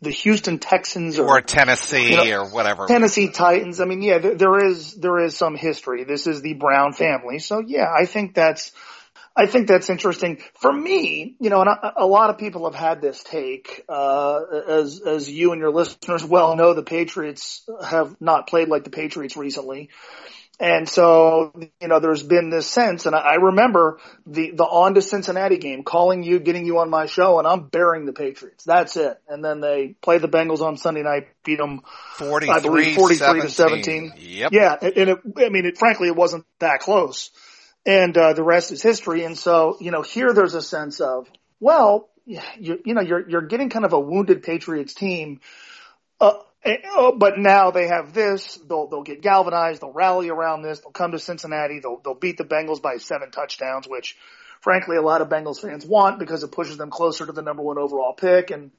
the 0.03 0.11
Houston 0.11 0.59
Texans 0.59 1.19
or, 1.19 1.27
or 1.27 1.41
Tennessee 1.41 2.11
you 2.11 2.17
know, 2.17 2.41
or 2.41 2.51
whatever. 2.51 2.87
Tennessee 2.87 3.31
Titans. 3.31 3.81
I 3.81 3.85
mean, 3.85 4.03
yeah, 4.03 4.19
there, 4.19 4.35
there 4.35 4.65
is, 4.65 4.95
there 4.95 5.21
is 5.21 5.37
some 5.37 5.55
history. 5.55 6.03
This 6.03 6.27
is 6.27 6.43
the 6.43 6.55
Brown 6.55 6.93
family. 6.93 7.39
So 7.39 7.63
yeah, 7.65 7.87
I 7.89 8.07
think 8.07 8.35
that's, 8.35 8.73
I 9.37 9.47
think 9.47 9.69
that's 9.69 9.88
interesting. 9.88 10.38
For 10.55 10.73
me, 10.73 11.37
you 11.40 11.51
know, 11.51 11.61
and 11.61 11.71
a, 11.71 12.05
a 12.05 12.07
lot 12.07 12.31
of 12.31 12.38
people 12.38 12.64
have 12.71 12.75
had 12.75 13.01
this 13.01 13.23
take, 13.23 13.85
uh, 13.88 14.40
as, 14.69 15.01
as 15.01 15.31
you 15.31 15.53
and 15.53 15.61
your 15.61 15.71
listeners 15.71 16.25
well 16.25 16.57
know, 16.57 16.75
the 16.75 16.83
Patriots 16.83 17.69
have 17.85 18.16
not 18.21 18.49
played 18.49 18.69
like 18.69 18.85
the 18.85 18.90
Patriots 18.90 19.37
recently. 19.37 19.90
And 20.61 20.87
so, 20.87 21.53
you 21.81 21.88
know, 21.88 22.01
there's 22.01 22.23
been 22.23 22.51
this 22.51 22.66
sense, 22.66 23.07
and 23.07 23.16
I 23.16 23.37
remember 23.37 23.99
the, 24.27 24.51
the 24.51 24.64
on 24.64 24.93
to 24.95 25.01
Cincinnati 25.01 25.57
game, 25.57 25.85
calling 25.85 26.23
you, 26.23 26.38
getting 26.38 26.66
you 26.66 26.81
on 26.81 26.90
my 26.90 27.07
show, 27.07 27.38
and 27.38 27.49
I'm 27.49 27.69
burying 27.69 28.05
the 28.05 28.12
Patriots. 28.12 28.64
That's 28.64 28.95
it. 28.99 29.19
And 29.27 29.43
then 29.43 29.62
they 29.62 29.95
play 30.03 30.19
the 30.19 30.29
Bengals 30.29 30.61
on 30.61 30.77
Sunday 30.77 31.03
night, 31.03 31.29
beat 31.45 31.57
them, 31.57 31.81
43, 32.16 32.55
I 32.55 32.61
believe 32.61 32.95
43 32.95 33.40
to 33.40 33.49
17. 33.49 34.12
Yep. 34.19 34.53
Yeah. 34.53 34.77
And 34.83 35.09
it, 35.09 35.19
I 35.38 35.49
mean, 35.49 35.64
it, 35.64 35.79
frankly, 35.79 36.09
it 36.09 36.16
wasn't 36.16 36.45
that 36.59 36.81
close. 36.81 37.31
And, 37.87 38.16
uh, 38.16 38.35
the 38.35 38.43
rest 38.43 38.73
is 38.73 38.83
history. 38.83 39.25
And 39.25 39.38
so, 39.38 39.77
you 39.81 39.90
know, 39.90 40.03
here 40.03 40.33
there's 40.33 40.55
a 40.55 40.62
sense 40.62 41.01
of, 41.01 41.29
well, 41.59 42.09
you, 42.27 42.81
you 42.85 42.95
know, 42.95 43.01
you're, 43.01 43.29
you're 43.29 43.47
getting 43.47 43.71
kind 43.71 43.85
of 43.85 43.93
a 43.93 44.01
wounded 44.01 44.43
Patriots 44.43 44.95
team. 44.95 45.40
Uh, 46.21 46.35
Eh, 46.62 46.77
oh, 46.93 47.16
but 47.16 47.38
now 47.38 47.71
they 47.71 47.88
have 47.88 48.12
this. 48.12 48.57
They'll 48.69 48.87
they'll 48.87 49.03
get 49.03 49.23
galvanized. 49.23 49.81
They'll 49.81 49.93
rally 49.93 50.29
around 50.29 50.62
this. 50.62 50.81
They'll 50.81 50.93
come 50.93 51.12
to 51.12 51.19
Cincinnati. 51.19 51.81
They'll 51.81 52.01
they'll 52.05 52.14
beat 52.14 52.37
the 52.37 52.45
Bengals 52.45 52.83
by 52.83 52.99
seven 52.99 53.31
touchdowns, 53.31 53.88
which, 53.88 54.16
frankly, 54.61 54.97
a 54.97 55.03
lot 55.03 55.23
of 55.23 55.29
Bengals 55.31 55.61
fans 55.61 55.87
want 55.87 56.19
because 56.19 56.43
it 56.43 56.53
pushes 56.53 56.77
them 56.77 56.90
closer 56.90 57.25
to 57.25 57.33
the 57.33 57.43
number 57.43 57.62
one 57.62 57.79
overall 57.79 58.12
pick. 58.12 58.51
And 58.51 58.73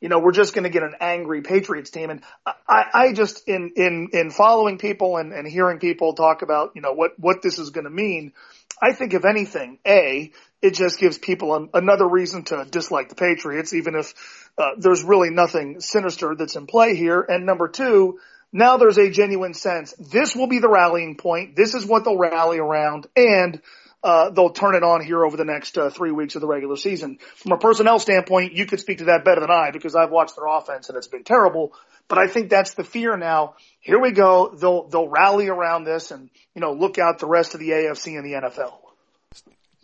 you 0.00 0.08
know, 0.08 0.18
we're 0.18 0.32
just 0.32 0.54
going 0.54 0.64
to 0.64 0.70
get 0.70 0.82
an 0.82 0.94
angry 1.00 1.42
Patriots 1.42 1.90
team. 1.90 2.10
And 2.10 2.22
I, 2.68 2.84
I 2.92 3.12
just 3.12 3.48
in 3.48 3.72
in 3.76 4.08
in 4.12 4.30
following 4.30 4.78
people 4.78 5.16
and 5.16 5.32
and 5.32 5.46
hearing 5.48 5.78
people 5.78 6.14
talk 6.14 6.42
about 6.42 6.72
you 6.74 6.82
know 6.82 6.92
what 6.92 7.18
what 7.18 7.42
this 7.42 7.58
is 7.58 7.70
going 7.70 7.84
to 7.84 7.90
mean. 7.90 8.32
I 8.80 8.92
think 8.92 9.14
if 9.14 9.24
anything, 9.24 9.78
a 9.86 10.30
it 10.60 10.74
just 10.74 10.98
gives 10.98 11.18
people 11.18 11.54
an, 11.54 11.70
another 11.74 12.06
reason 12.06 12.44
to 12.44 12.66
dislike 12.70 13.08
the 13.08 13.14
Patriots, 13.14 13.72
even 13.72 13.94
if 13.94 14.14
uh, 14.58 14.70
there's 14.78 15.02
really 15.02 15.30
nothing 15.30 15.80
sinister 15.80 16.34
that's 16.34 16.56
in 16.56 16.66
play 16.66 16.94
here. 16.96 17.20
And 17.20 17.46
number 17.46 17.68
two, 17.68 18.18
now 18.52 18.76
there's 18.76 18.98
a 18.98 19.10
genuine 19.10 19.54
sense. 19.54 19.94
This 19.98 20.34
will 20.34 20.46
be 20.46 20.58
the 20.58 20.68
rallying 20.68 21.16
point. 21.16 21.56
This 21.56 21.74
is 21.74 21.86
what 21.86 22.04
they'll 22.04 22.18
rally 22.18 22.58
around 22.58 23.06
and 23.16 23.60
uh, 24.06 24.30
they'll 24.30 24.50
turn 24.50 24.76
it 24.76 24.84
on 24.84 25.04
here 25.04 25.24
over 25.24 25.36
the 25.36 25.44
next 25.44 25.76
uh, 25.76 25.90
three 25.90 26.12
weeks 26.12 26.36
of 26.36 26.40
the 26.40 26.46
regular 26.46 26.76
season. 26.76 27.18
From 27.34 27.50
a 27.50 27.58
personnel 27.58 27.98
standpoint, 27.98 28.52
you 28.52 28.64
could 28.64 28.78
speak 28.78 28.98
to 28.98 29.06
that 29.06 29.24
better 29.24 29.40
than 29.40 29.50
I 29.50 29.72
because 29.72 29.96
I've 29.96 30.12
watched 30.12 30.36
their 30.36 30.46
offense 30.46 30.88
and 30.88 30.96
it's 30.96 31.08
been 31.08 31.24
terrible. 31.24 31.72
But 32.06 32.18
I 32.18 32.28
think 32.28 32.48
that's 32.48 32.74
the 32.74 32.84
fear 32.84 33.16
now. 33.16 33.56
Here 33.80 34.00
we 34.00 34.12
go. 34.12 34.54
They'll 34.54 34.86
they'll 34.86 35.08
rally 35.08 35.48
around 35.48 35.84
this 35.84 36.12
and 36.12 36.30
you 36.54 36.60
know 36.60 36.72
look 36.72 36.98
out 36.98 37.18
the 37.18 37.26
rest 37.26 37.54
of 37.54 37.60
the 37.60 37.70
AFC 37.70 38.16
and 38.16 38.24
the 38.24 38.48
NFL. 38.48 38.74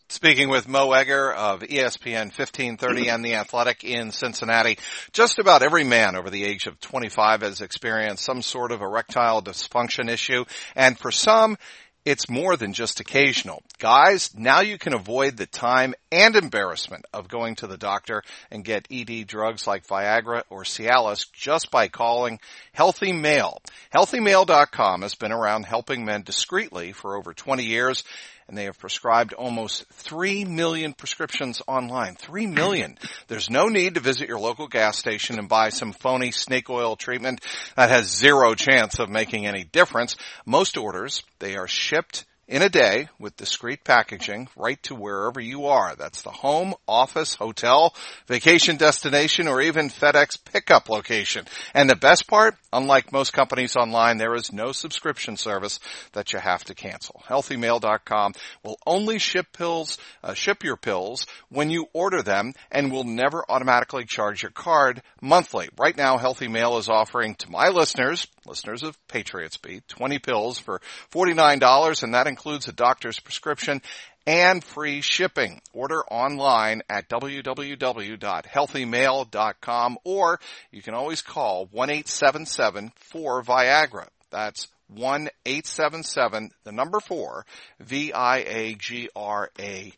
Speaking 0.07 0.49
with 0.49 0.69
Mo 0.69 0.93
Egger 0.93 1.33
of 1.33 1.63
ESPN 1.63 2.27
1530 2.27 3.09
and 3.09 3.25
The 3.25 3.35
Athletic 3.35 3.83
in 3.83 4.13
Cincinnati, 4.13 4.79
just 5.13 5.41
about 5.41 5.63
every 5.63 5.83
man 5.83 6.15
over 6.15 6.31
the 6.31 6.45
age 6.45 6.67
of 6.67 6.79
25 6.79 7.41
has 7.41 7.61
experienced 7.61 8.23
some 8.23 8.43
sort 8.43 8.71
of 8.71 8.83
erectile 8.83 9.43
dysfunction 9.43 10.11
issue, 10.11 10.45
and 10.77 10.99
for 10.99 11.11
some, 11.11 11.57
it's 12.05 12.29
more 12.29 12.57
than 12.57 12.73
just 12.73 13.01
occasional. 13.01 13.63
Guys, 13.79 14.31
now 14.37 14.61
you 14.61 14.77
can 14.79 14.93
avoid 14.93 15.37
the 15.37 15.47
time 15.47 15.95
and 16.11 16.35
embarrassment 16.35 17.05
of 17.13 17.29
going 17.29 17.55
to 17.57 17.67
the 17.67 17.77
doctor 17.77 18.23
and 18.51 18.65
get 18.65 18.89
ED 18.91 19.27
drugs 19.27 19.67
like 19.67 19.87
Viagra 19.87 20.43
or 20.51 20.65
Cialis 20.65 21.31
just 21.33 21.71
by 21.71 21.89
calling 21.89 22.41
Healthy 22.73 23.13
Male. 23.13 23.61
HealthyMale.com 23.95 25.03
has 25.03 25.15
been 25.15 25.33
around 25.33 25.65
helping 25.65 26.05
men 26.05 26.23
discreetly 26.23 26.93
for 26.93 27.17
over 27.17 27.33
20 27.33 27.65
years 27.65 28.03
and 28.49 28.57
they 28.57 28.65
have 28.65 28.79
prescribed 28.79 29.33
almost 29.33 29.87
3 29.93 30.45
million 30.45 30.93
prescriptions 30.93 31.63
online. 31.67 32.17
3 32.17 32.47
million. 32.47 32.99
There's 33.29 33.51
no 33.51 33.69
need 33.69 33.95
to 33.95 34.01
visit 34.01 34.29
your 34.29 34.39
local 34.39 34.69
gas 34.69 34.99
station 34.99 35.39
and 35.39 35.49
buy 35.49 35.71
some 35.71 35.93
phony 35.93 36.31
snake 36.31 36.69
oil 36.71 36.97
treatment 36.97 37.41
that 37.77 37.91
has 37.91 38.15
zero 38.15 38.55
chance 38.55 38.99
of 38.99 39.09
making 39.09 39.47
any 39.47 39.65
difference. 39.65 40.17
Most 40.45 40.77
orders, 40.77 41.23
they 41.39 41.57
are 41.57 41.69
shipped 41.69 42.25
in 42.53 42.61
a 42.61 42.69
day 42.69 43.09
with 43.19 43.35
discreet 43.39 43.83
packaging 43.83 44.47
right 44.57 44.81
to 44.83 44.95
wherever 44.95 45.41
you 45.41 45.65
are. 45.65 45.97
That's 45.97 46.21
the 46.21 46.31
home, 46.31 46.75
office, 46.87 47.33
hotel, 47.33 47.95
vacation 48.27 48.77
destination, 48.77 49.49
or 49.49 49.63
even 49.63 49.89
FedEx 49.89 50.37
pickup 50.45 50.91
location. 50.91 51.47
And 51.73 51.89
the 51.89 51.97
best 51.97 52.29
part, 52.29 52.57
unlike 52.71 53.11
most 53.11 53.33
companies 53.33 53.75
online, 53.75 54.19
there 54.19 54.35
is 54.35 54.53
no 54.53 54.73
subscription 54.73 55.39
service 55.39 55.81
that 56.13 56.35
you 56.35 56.41
have 56.41 56.63
to 56.65 56.75
cancel. 56.75 57.23
HealthyMale.com 57.27 58.35
will 58.63 58.79
only 58.87 59.19
ship 59.19 59.47
pills, 59.55 59.97
uh, 60.23 60.35
ship 60.35 60.63
your 60.63 60.77
pills 60.77 61.27
when 61.49 61.71
you 61.71 61.87
order 61.95 62.21
them 62.21 62.53
and 62.71 62.93
will 62.93 63.05
never 63.05 63.47
automatically 63.49 64.05
charge 64.05 64.43
your 64.43 64.51
card 64.51 65.01
monthly. 65.23 65.71
Right 65.79 65.97
now, 65.97 66.19
Healthy 66.19 66.49
Male 66.49 66.77
is 66.77 66.91
offering 66.91 67.35
to 67.37 67.51
my 67.51 67.71
listeners, 67.71 68.27
listeners 68.47 68.83
of 68.83 68.99
Patriots 69.09 69.57
Beat, 69.57 69.89
20 69.89 70.19
pills 70.19 70.59
for 70.59 70.83
$49 71.13 72.03
and 72.03 72.15
that 72.15 72.27
includes 72.27 72.69
a 72.69 72.73
doctor's 72.73 73.21
prescription 73.21 73.81
and 74.27 74.65
free 74.65 75.01
shipping. 75.01 75.63
Order 75.73 76.03
online 76.05 76.83
at 76.89 77.09
www.healthymale.com 77.09 79.99
or 80.05 80.41
you 80.71 80.83
can 80.83 80.95
always 80.95 81.23
call 81.23 81.67
1-877-4-VIAGRA. 81.69 84.07
That's 84.31 84.69
1-877, 84.95 86.51
the 86.65 86.73
number 86.73 87.01
4, 87.01 87.47
V-I-A-G-R-A. 87.81 89.93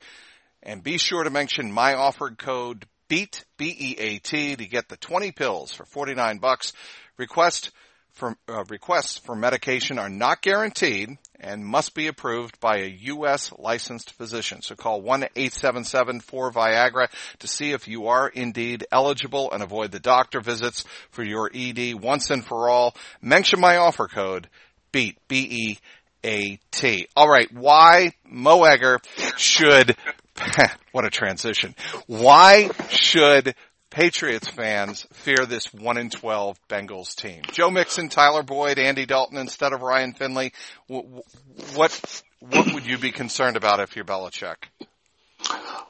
And 0.63 0.83
be 0.83 0.97
sure 0.99 1.25
to 1.25 1.31
mention 1.31 1.73
my 1.73 1.95
offered 1.95 2.39
code 2.39 2.87
BEAT, 3.09 3.45
B-E-A-T 3.59 4.57
to 4.57 4.67
get 4.67 4.89
the 4.89 4.97
20 4.97 5.33
pills 5.33 5.73
for 5.73 5.85
49 5.85 6.39
bucks. 6.39 6.73
Request 7.17 7.71
for, 8.15 8.37
uh, 8.49 8.65
requests 8.69 9.19
for 9.19 9.35
medication 9.35 9.99
are 9.99 10.09
not 10.09 10.41
guaranteed 10.41 11.19
and 11.41 11.67
must 11.67 11.95
be 11.95 12.07
approved 12.07 12.61
by 12.61 12.77
a 12.79 12.97
U.S. 13.03 13.53
licensed 13.59 14.13
physician. 14.13 14.63
So 14.63 14.77
call 14.77 15.03
1-877-4-VIAGRA 15.03 17.09
to 17.41 17.47
see 17.47 17.73
if 17.73 17.87
you 17.89 18.07
are 18.07 18.29
indeed 18.29 18.87
eligible 18.91 19.53
and 19.53 19.63
avoid 19.63 19.91
the 19.91 20.01
doctor 20.01 20.41
visits 20.41 20.87
for 21.11 21.23
your 21.23 21.51
ED 21.53 21.93
once 21.95 22.31
and 22.31 22.43
for 22.45 22.71
all. 22.71 22.95
Mention 23.21 23.61
my 23.61 23.77
offer 23.77 24.07
code 24.07 24.49
BEAT, 24.93 25.19
B-E-A-T. 25.27 27.09
Alright, 27.17 27.53
why 27.53 28.13
Mo 28.25 28.63
Egger 28.63 29.01
should, 29.37 29.97
what 30.93 31.05
a 31.05 31.11
transition. 31.11 31.75
Why 32.07 32.71
should 32.89 33.57
Patriots 33.95 34.49
fans 34.49 35.07
fear 35.13 35.47
this 35.47 35.73
1 35.73 35.99
in 35.99 36.11
12 36.11 36.59
Bengals 36.69 37.15
team. 37.15 37.43
Joe 37.53 37.71
Mixon, 37.71 38.09
Tyler 38.09 38.43
Boyd, 38.43 38.77
Andy 38.77 39.07
Dalton 39.07 39.39
instead 39.39 39.73
of 39.73 39.83
Ryan 39.83 40.15
Finley. 40.15 40.53
What, 40.89 42.25
what 42.41 42.75
would 42.75 42.85
you 42.85 42.99
be 42.99 43.13
concerned 43.13 43.57
about 43.57 43.79
if 43.79 43.95
you're 43.95 44.05
Belichick? 44.05 44.57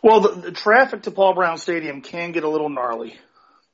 Well, 0.03 0.21
the, 0.21 0.35
the 0.35 0.53
traffic 0.53 1.05
to 1.05 1.13
Paul 1.13 1.35
Brown 1.35 1.57
Stadium 1.57 2.03
can 2.03 2.33
get 2.33 2.45
a 2.45 2.49
little 2.49 2.69
gnarly. 2.69 3.17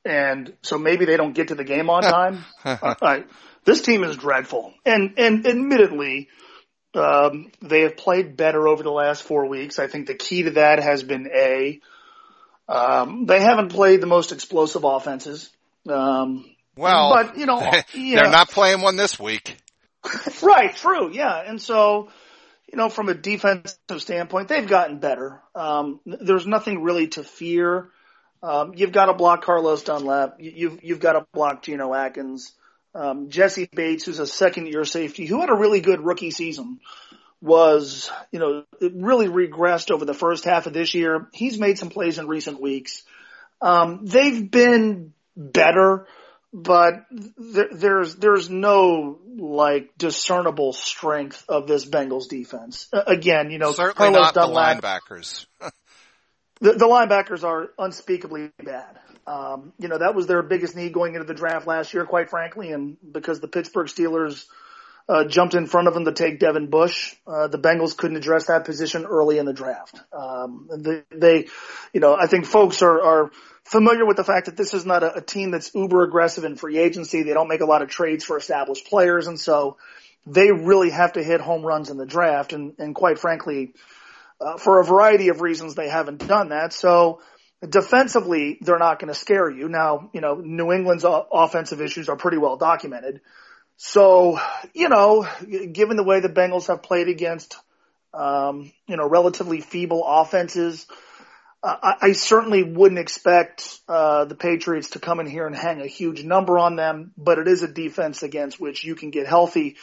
And 0.04 0.52
so 0.62 0.78
maybe 0.78 1.06
they 1.06 1.16
don't 1.16 1.34
get 1.34 1.48
to 1.48 1.56
the 1.56 1.64
game 1.64 1.90
on 1.90 2.02
time. 2.04 2.44
uh, 2.64 3.22
this 3.64 3.82
team 3.82 4.04
is 4.04 4.16
dreadful. 4.16 4.72
And, 4.86 5.18
and 5.18 5.44
admittedly, 5.44 6.28
um, 6.94 7.50
they 7.60 7.80
have 7.80 7.96
played 7.96 8.36
better 8.36 8.68
over 8.68 8.84
the 8.84 8.92
last 8.92 9.24
four 9.24 9.48
weeks. 9.48 9.80
I 9.80 9.88
think 9.88 10.06
the 10.06 10.14
key 10.14 10.44
to 10.44 10.50
that 10.52 10.80
has 10.80 11.02
been 11.02 11.28
A, 11.34 11.80
um, 12.70 13.26
they 13.26 13.40
haven't 13.40 13.70
played 13.70 14.00
the 14.00 14.06
most 14.06 14.30
explosive 14.30 14.84
offenses. 14.84 15.50
Um, 15.88 16.44
well, 16.76 17.10
but 17.12 17.36
you 17.36 17.46
know, 17.46 17.60
they're 17.94 18.30
not 18.30 18.50
playing 18.50 18.80
one 18.80 18.96
this 18.96 19.18
week. 19.18 19.56
right, 20.42 20.74
true, 20.74 21.12
yeah. 21.12 21.42
And 21.46 21.60
so, 21.60 22.08
you 22.72 22.78
know, 22.78 22.88
from 22.88 23.08
a 23.08 23.14
defensive 23.14 23.76
standpoint, 23.98 24.48
they've 24.48 24.68
gotten 24.68 24.98
better. 24.98 25.42
Um, 25.54 26.00
there's 26.06 26.46
nothing 26.46 26.82
really 26.82 27.08
to 27.08 27.24
fear. 27.24 27.90
Um, 28.42 28.72
you've 28.74 28.92
got 28.92 29.06
to 29.06 29.14
block 29.14 29.42
Carlos 29.42 29.82
Dunlap. 29.82 30.36
You've 30.38 30.82
you've 30.84 31.00
got 31.00 31.14
to 31.14 31.26
block 31.34 31.62
Geno 31.62 31.92
Atkins. 31.92 32.52
Um, 32.94 33.30
Jessie 33.30 33.68
Bates, 33.72 34.04
who's 34.04 34.18
a 34.18 34.26
second 34.26 34.66
year 34.66 34.84
safety, 34.84 35.26
who 35.26 35.40
had 35.40 35.50
a 35.50 35.54
really 35.54 35.80
good 35.80 36.00
rookie 36.00 36.30
season, 36.30 36.80
was 37.42 38.10
you 38.32 38.38
know 38.38 38.64
it 38.80 38.92
really 38.94 39.28
regressed 39.28 39.90
over 39.90 40.04
the 40.04 40.14
first 40.14 40.44
half 40.44 40.66
of 40.66 40.72
this 40.72 40.94
year. 40.94 41.28
He's 41.32 41.58
made 41.58 41.78
some 41.78 41.88
plays 41.88 42.18
in 42.18 42.28
recent 42.28 42.60
weeks. 42.60 43.02
Um, 43.60 44.00
they've 44.04 44.50
been 44.50 45.12
better, 45.36 46.06
but 46.52 47.06
th- 47.10 47.68
there's 47.72 48.16
there's 48.16 48.50
no 48.50 49.18
like 49.38 49.96
discernible 49.96 50.72
strength 50.72 51.44
of 51.48 51.66
this 51.66 51.84
Bengals 51.84 52.28
defense. 52.28 52.88
Uh, 52.92 53.02
again, 53.06 53.50
you 53.50 53.58
know, 53.58 53.72
certainly 53.72 54.12
Carlos 54.12 54.34
not 54.34 54.34
Dunlap, 54.34 54.80
the 54.80 54.86
linebackers. 54.86 55.46
the, 56.60 56.72
the 56.72 56.86
linebackers 56.86 57.44
are 57.44 57.70
unspeakably 57.78 58.50
bad. 58.62 58.98
Um, 59.26 59.72
you 59.78 59.88
know, 59.88 59.98
that 59.98 60.14
was 60.14 60.26
their 60.26 60.42
biggest 60.42 60.74
need 60.74 60.92
going 60.92 61.14
into 61.14 61.26
the 61.26 61.34
draft 61.34 61.66
last 61.66 61.94
year, 61.94 62.04
quite 62.04 62.30
frankly, 62.30 62.72
and 62.72 62.96
because 63.12 63.40
the 63.40 63.48
Pittsburgh 63.48 63.86
Steelers 63.86 64.46
uh, 65.10 65.24
jumped 65.24 65.54
in 65.54 65.66
front 65.66 65.88
of 65.88 65.94
them 65.94 66.04
to 66.04 66.12
take 66.12 66.38
Devin 66.38 66.70
Bush, 66.70 67.16
uh, 67.26 67.48
the 67.48 67.58
Bengals 67.58 67.96
couldn't 67.96 68.16
address 68.16 68.46
that 68.46 68.64
position 68.64 69.04
early 69.04 69.38
in 69.38 69.44
the 69.44 69.52
draft. 69.52 70.00
Um, 70.12 70.68
they, 70.70 71.02
they, 71.10 71.48
you 71.92 71.98
know, 71.98 72.14
I 72.14 72.28
think 72.28 72.46
folks 72.46 72.80
are, 72.80 73.02
are 73.02 73.30
familiar 73.64 74.06
with 74.06 74.16
the 74.16 74.22
fact 74.22 74.46
that 74.46 74.56
this 74.56 74.72
is 74.72 74.86
not 74.86 75.02
a, 75.02 75.16
a 75.16 75.20
team 75.20 75.50
that's 75.50 75.74
uber 75.74 76.04
aggressive 76.04 76.44
in 76.44 76.54
free 76.54 76.78
agency. 76.78 77.24
They 77.24 77.32
don't 77.32 77.48
make 77.48 77.60
a 77.60 77.66
lot 77.66 77.82
of 77.82 77.88
trades 77.88 78.22
for 78.22 78.36
established 78.36 78.86
players, 78.86 79.26
and 79.26 79.38
so 79.38 79.78
they 80.26 80.52
really 80.52 80.90
have 80.90 81.14
to 81.14 81.24
hit 81.24 81.40
home 81.40 81.66
runs 81.66 81.90
in 81.90 81.96
the 81.96 82.06
draft. 82.06 82.52
And, 82.52 82.74
and 82.78 82.94
quite 82.94 83.18
frankly, 83.18 83.74
uh, 84.40 84.58
for 84.58 84.78
a 84.78 84.84
variety 84.84 85.28
of 85.30 85.40
reasons, 85.40 85.74
they 85.74 85.88
haven't 85.88 86.24
done 86.24 86.50
that. 86.50 86.72
So 86.72 87.20
defensively, 87.68 88.58
they're 88.60 88.78
not 88.78 89.00
going 89.00 89.12
to 89.12 89.18
scare 89.18 89.50
you. 89.50 89.68
Now, 89.68 90.08
you 90.12 90.20
know, 90.20 90.36
New 90.36 90.70
England's 90.70 91.04
offensive 91.04 91.80
issues 91.80 92.08
are 92.08 92.16
pretty 92.16 92.38
well 92.38 92.56
documented. 92.56 93.20
So, 93.82 94.38
you 94.74 94.90
know, 94.90 95.26
given 95.72 95.96
the 95.96 96.04
way 96.04 96.20
the 96.20 96.28
Bengals 96.28 96.66
have 96.66 96.82
played 96.82 97.08
against, 97.08 97.56
um, 98.12 98.70
you 98.86 98.98
know, 98.98 99.08
relatively 99.08 99.62
feeble 99.62 100.04
offenses, 100.06 100.86
I, 101.62 101.94
I 102.02 102.12
certainly 102.12 102.62
wouldn't 102.62 102.98
expect 102.98 103.80
uh, 103.88 104.26
the 104.26 104.34
Patriots 104.34 104.90
to 104.90 104.98
come 104.98 105.18
in 105.18 105.24
here 105.24 105.46
and 105.46 105.56
hang 105.56 105.80
a 105.80 105.86
huge 105.86 106.22
number 106.22 106.58
on 106.58 106.76
them. 106.76 107.12
But 107.16 107.38
it 107.38 107.48
is 107.48 107.62
a 107.62 107.68
defense 107.68 108.22
against 108.22 108.60
which 108.60 108.84
you 108.84 108.94
can 108.94 109.08
get 109.08 109.26
healthy. 109.26 109.76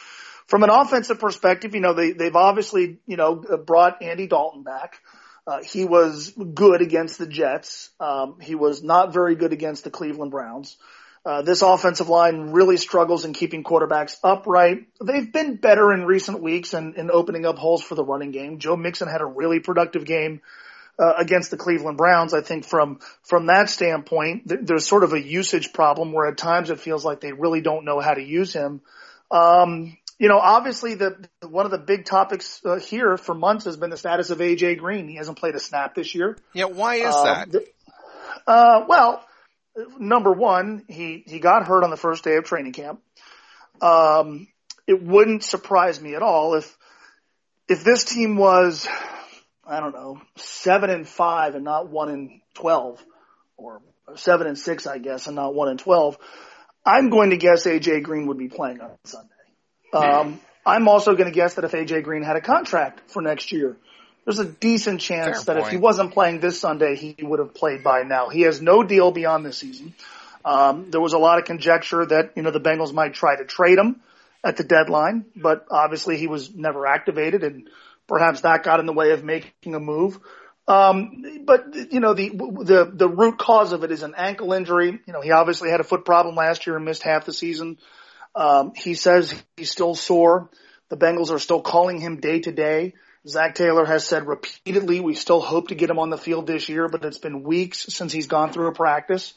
From 0.46 0.62
an 0.62 0.70
offensive 0.70 1.20
perspective, 1.20 1.74
you 1.74 1.82
know, 1.82 1.96
they, 1.96 2.12
they've 2.12 2.36
obviously, 2.36 3.00
you 3.08 3.18
know, 3.18 3.34
brought 3.34 4.04
Andy 4.04 4.28
Dalton 4.28 4.62
back. 4.62 5.00
Uh, 5.48 5.64
he 5.64 5.86
was 5.86 6.36
good 6.54 6.84
against 6.84 7.18
the 7.18 7.26
Jets. 7.26 7.90
Um, 8.00 8.40
he 8.42 8.54
was 8.54 8.84
not 8.84 9.12
very 9.12 9.34
good 9.34 9.54
against 9.54 9.86
the 9.86 9.90
Cleveland 9.90 10.30
Browns. 10.30 10.78
Uh, 10.80 10.86
this 11.44 11.62
offensive 11.62 12.08
line 12.10 12.52
really 12.52 12.78
struggles 12.78 13.26
in 13.26 13.34
keeping 13.34 13.64
quarterbacks 13.64 14.18
upright. 14.24 14.88
They've 15.04 15.32
been 15.32 15.56
better 15.58 15.92
in 15.94 16.06
recent 16.06 16.42
weeks 16.42 16.74
and 16.74 16.96
in, 16.96 17.02
in 17.02 17.12
opening 17.12 17.46
up 17.46 17.58
holes 17.58 17.84
for 17.84 17.96
the 17.96 18.04
running 18.04 18.32
game. 18.32 18.60
Joe 18.60 18.78
Mixon 18.78 19.08
had 19.10 19.22
a 19.22 19.26
really 19.26 19.60
productive 19.60 20.06
game 20.06 20.42
uh, 20.98 21.14
against 21.18 21.52
the 21.52 21.58
Cleveland 21.58 21.98
Browns. 21.98 22.34
I 22.34 22.42
think 22.42 22.66
from 22.66 23.00
from 23.24 23.48
that 23.48 23.70
standpoint, 23.70 24.48
th- 24.48 24.62
there's 24.64 24.88
sort 24.88 25.04
of 25.04 25.14
a 25.14 25.22
usage 25.22 25.74
problem 25.74 26.14
where 26.14 26.28
at 26.28 26.38
times 26.38 26.70
it 26.70 26.80
feels 26.80 27.04
like 27.04 27.20
they 27.20 27.34
really 27.34 27.62
don't 27.62 27.84
know 27.86 28.00
how 28.00 28.14
to 28.14 28.24
use 28.24 28.54
him. 28.54 28.82
Um, 29.30 29.98
you 30.18 30.30
know, 30.30 30.40
obviously 30.40 30.96
the 30.96 31.28
one 31.48 31.66
of 31.66 31.72
the 31.72 31.78
big 31.78 32.06
topics 32.06 32.62
uh, 32.66 32.78
here 32.80 33.18
for 33.18 33.36
months 33.36 33.66
has 33.66 33.76
been 33.78 33.90
the 33.90 33.98
status 33.98 34.30
of 34.30 34.40
AJ 34.40 34.78
Green. 34.80 35.08
He 35.08 35.18
hasn't 35.18 35.38
played 35.38 35.56
a 35.56 35.60
snap 35.60 35.94
this 35.94 36.16
year. 36.16 36.38
Yeah, 36.54 36.66
why 36.66 36.96
is 36.96 37.14
Um, 37.14 37.26
that? 37.26 37.52
th- 37.52 37.68
uh, 38.48 38.86
well, 38.88 39.24
number 40.00 40.32
one, 40.32 40.84
he 40.88 41.24
he 41.26 41.40
got 41.40 41.68
hurt 41.68 41.84
on 41.84 41.90
the 41.90 41.98
first 41.98 42.24
day 42.24 42.36
of 42.36 42.46
training 42.46 42.74
camp. 42.74 43.02
Um, 43.82 44.48
it 44.86 45.02
wouldn't 45.02 45.44
surprise 45.44 46.02
me 46.02 46.16
at 46.16 46.22
all 46.22 46.56
if 46.56 46.78
if 47.68 47.84
this 47.84 48.06
team 48.06 48.38
was, 48.38 48.88
I 49.66 49.80
don't 49.80 49.94
know, 49.94 50.22
seven 50.38 50.90
and 50.90 51.08
five 51.08 51.56
and 51.56 51.64
not 51.64 51.90
one 51.90 52.10
and 52.10 52.42
twelve, 52.54 53.04
or 53.58 53.82
seven 54.16 54.48
and 54.48 54.58
six, 54.58 54.88
I 54.88 54.98
guess, 54.98 55.28
and 55.28 55.36
not 55.36 55.54
one 55.54 55.70
and 55.70 55.80
twelve. 55.80 56.18
I'm 56.86 57.10
going 57.10 57.32
to 57.32 57.38
guess 57.38 57.66
AJ 57.66 58.04
Green 58.04 58.28
would 58.28 58.38
be 58.38 58.48
playing 58.48 58.80
on 58.80 58.92
Sunday. 59.04 59.28
Um, 59.94 60.40
I'm 60.66 60.88
also 60.88 61.14
going 61.16 61.30
to 61.30 61.36
guess 61.36 61.56
that 61.56 61.66
if 61.66 61.72
AJ 61.72 62.04
Green 62.04 62.24
had 62.24 62.38
a 62.38 62.42
contract 62.42 63.10
for 63.10 63.22
next 63.22 63.52
year, 63.52 63.78
there's 64.28 64.40
a 64.40 64.46
decent 64.46 65.00
chance 65.00 65.46
Fair 65.46 65.56
that 65.56 65.64
if 65.64 65.70
he 65.70 65.78
wasn't 65.78 66.12
playing 66.12 66.42
this 66.42 66.60
Sunday, 66.60 66.98
he 66.98 67.16
would 67.24 67.40
have 67.40 67.54
played 67.54 67.82
by 67.82 68.04
now. 68.04 68.28
He 68.28 68.42
has 68.42 68.62
no 68.62 68.84
deal 68.84 69.10
beyond 69.10 69.46
this 69.46 69.58
season. 69.58 69.96
Um, 70.44 70.92
there 70.92 71.00
was 71.00 71.14
a 71.14 71.18
lot 71.18 71.40
of 71.40 71.46
conjecture 71.46 72.06
that 72.06 72.34
you 72.36 72.44
know 72.44 72.52
the 72.52 72.60
Bengals 72.60 72.94
might 72.94 73.14
try 73.14 73.38
to 73.38 73.46
trade 73.46 73.78
him 73.78 74.02
at 74.44 74.58
the 74.58 74.66
deadline, 74.66 75.24
but 75.34 75.66
obviously 75.72 76.18
he 76.18 76.28
was 76.28 76.54
never 76.54 76.86
activated, 76.86 77.46
and 77.46 77.70
perhaps 78.06 78.42
that 78.42 78.64
got 78.64 78.82
in 78.82 78.86
the 78.86 78.92
way 78.92 79.12
of 79.12 79.24
making 79.24 79.76
a 79.76 79.80
move. 79.80 80.20
Um, 80.68 81.46
but 81.46 81.74
you 81.94 82.02
know 82.02 82.14
the 82.14 82.28
the 82.28 82.92
the 82.94 83.08
root 83.08 83.38
cause 83.38 83.72
of 83.72 83.86
it 83.86 83.92
is 83.92 84.04
an 84.04 84.14
ankle 84.18 84.52
injury. 84.52 85.00
You 85.06 85.14
know 85.14 85.22
he 85.22 85.32
obviously 85.32 85.70
had 85.70 85.80
a 85.80 85.86
foot 85.86 86.04
problem 86.04 86.36
last 86.36 86.68
year 86.68 86.76
and 86.76 86.84
missed 86.84 87.04
half 87.04 87.24
the 87.24 87.32
season. 87.32 87.78
Um, 88.36 88.74
he 88.76 88.94
says 88.94 89.42
he's 89.56 89.72
still 89.72 89.96
sore. 89.96 90.50
The 90.90 90.98
Bengals 90.98 91.32
are 91.32 91.40
still 91.40 91.62
calling 91.62 92.02
him 92.02 92.20
day 92.20 92.42
to 92.42 92.52
day. 92.52 92.94
Zac 93.26 93.56
Taylor 93.56 93.86
has 93.86 94.06
said 94.06 94.28
repeatedly, 94.28 95.00
we 95.00 95.16
still 95.16 95.42
hope 95.42 95.70
to 95.70 95.76
get 95.76 95.90
him 95.90 96.00
on 96.00 96.10
the 96.10 96.18
field 96.18 96.48
this 96.48 96.70
year, 96.70 96.88
but 96.88 97.04
it's 97.06 97.18
been 97.18 97.44
weeks 97.44 97.86
since 97.90 98.12
he's 98.12 98.28
gone 98.28 98.52
through 98.52 98.68
a 98.68 98.74
practice. 98.74 99.34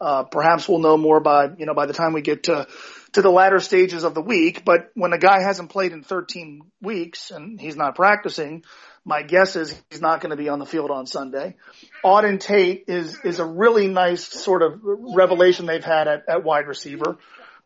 Uh, 0.00 0.24
perhaps 0.24 0.68
we'll 0.68 0.80
know 0.80 0.96
more 0.96 1.20
by, 1.20 1.48
you 1.56 1.66
know, 1.66 1.74
by 1.74 1.86
the 1.86 1.92
time 1.92 2.12
we 2.12 2.20
get 2.20 2.44
to, 2.44 2.66
to 3.12 3.22
the 3.22 3.30
latter 3.30 3.60
stages 3.60 4.04
of 4.04 4.14
the 4.14 4.20
week. 4.20 4.64
But 4.64 4.90
when 4.94 5.12
a 5.12 5.18
guy 5.18 5.40
hasn't 5.40 5.70
played 5.70 5.92
in 5.92 6.02
13 6.02 6.62
weeks 6.82 7.30
and 7.30 7.60
he's 7.60 7.76
not 7.76 7.94
practicing, 7.94 8.64
my 9.04 9.22
guess 9.22 9.56
is 9.56 9.80
he's 9.90 10.00
not 10.00 10.20
going 10.20 10.30
to 10.30 10.36
be 10.36 10.48
on 10.48 10.58
the 10.58 10.66
field 10.66 10.90
on 10.90 11.06
Sunday. 11.06 11.56
Auden 12.04 12.40
Tate 12.40 12.84
is, 12.88 13.18
is 13.24 13.38
a 13.38 13.44
really 13.44 13.86
nice 13.86 14.26
sort 14.26 14.62
of 14.62 14.80
revelation 14.82 15.66
they've 15.66 15.84
had 15.84 16.08
at, 16.08 16.24
at 16.28 16.44
wide 16.44 16.66
receiver. 16.66 17.18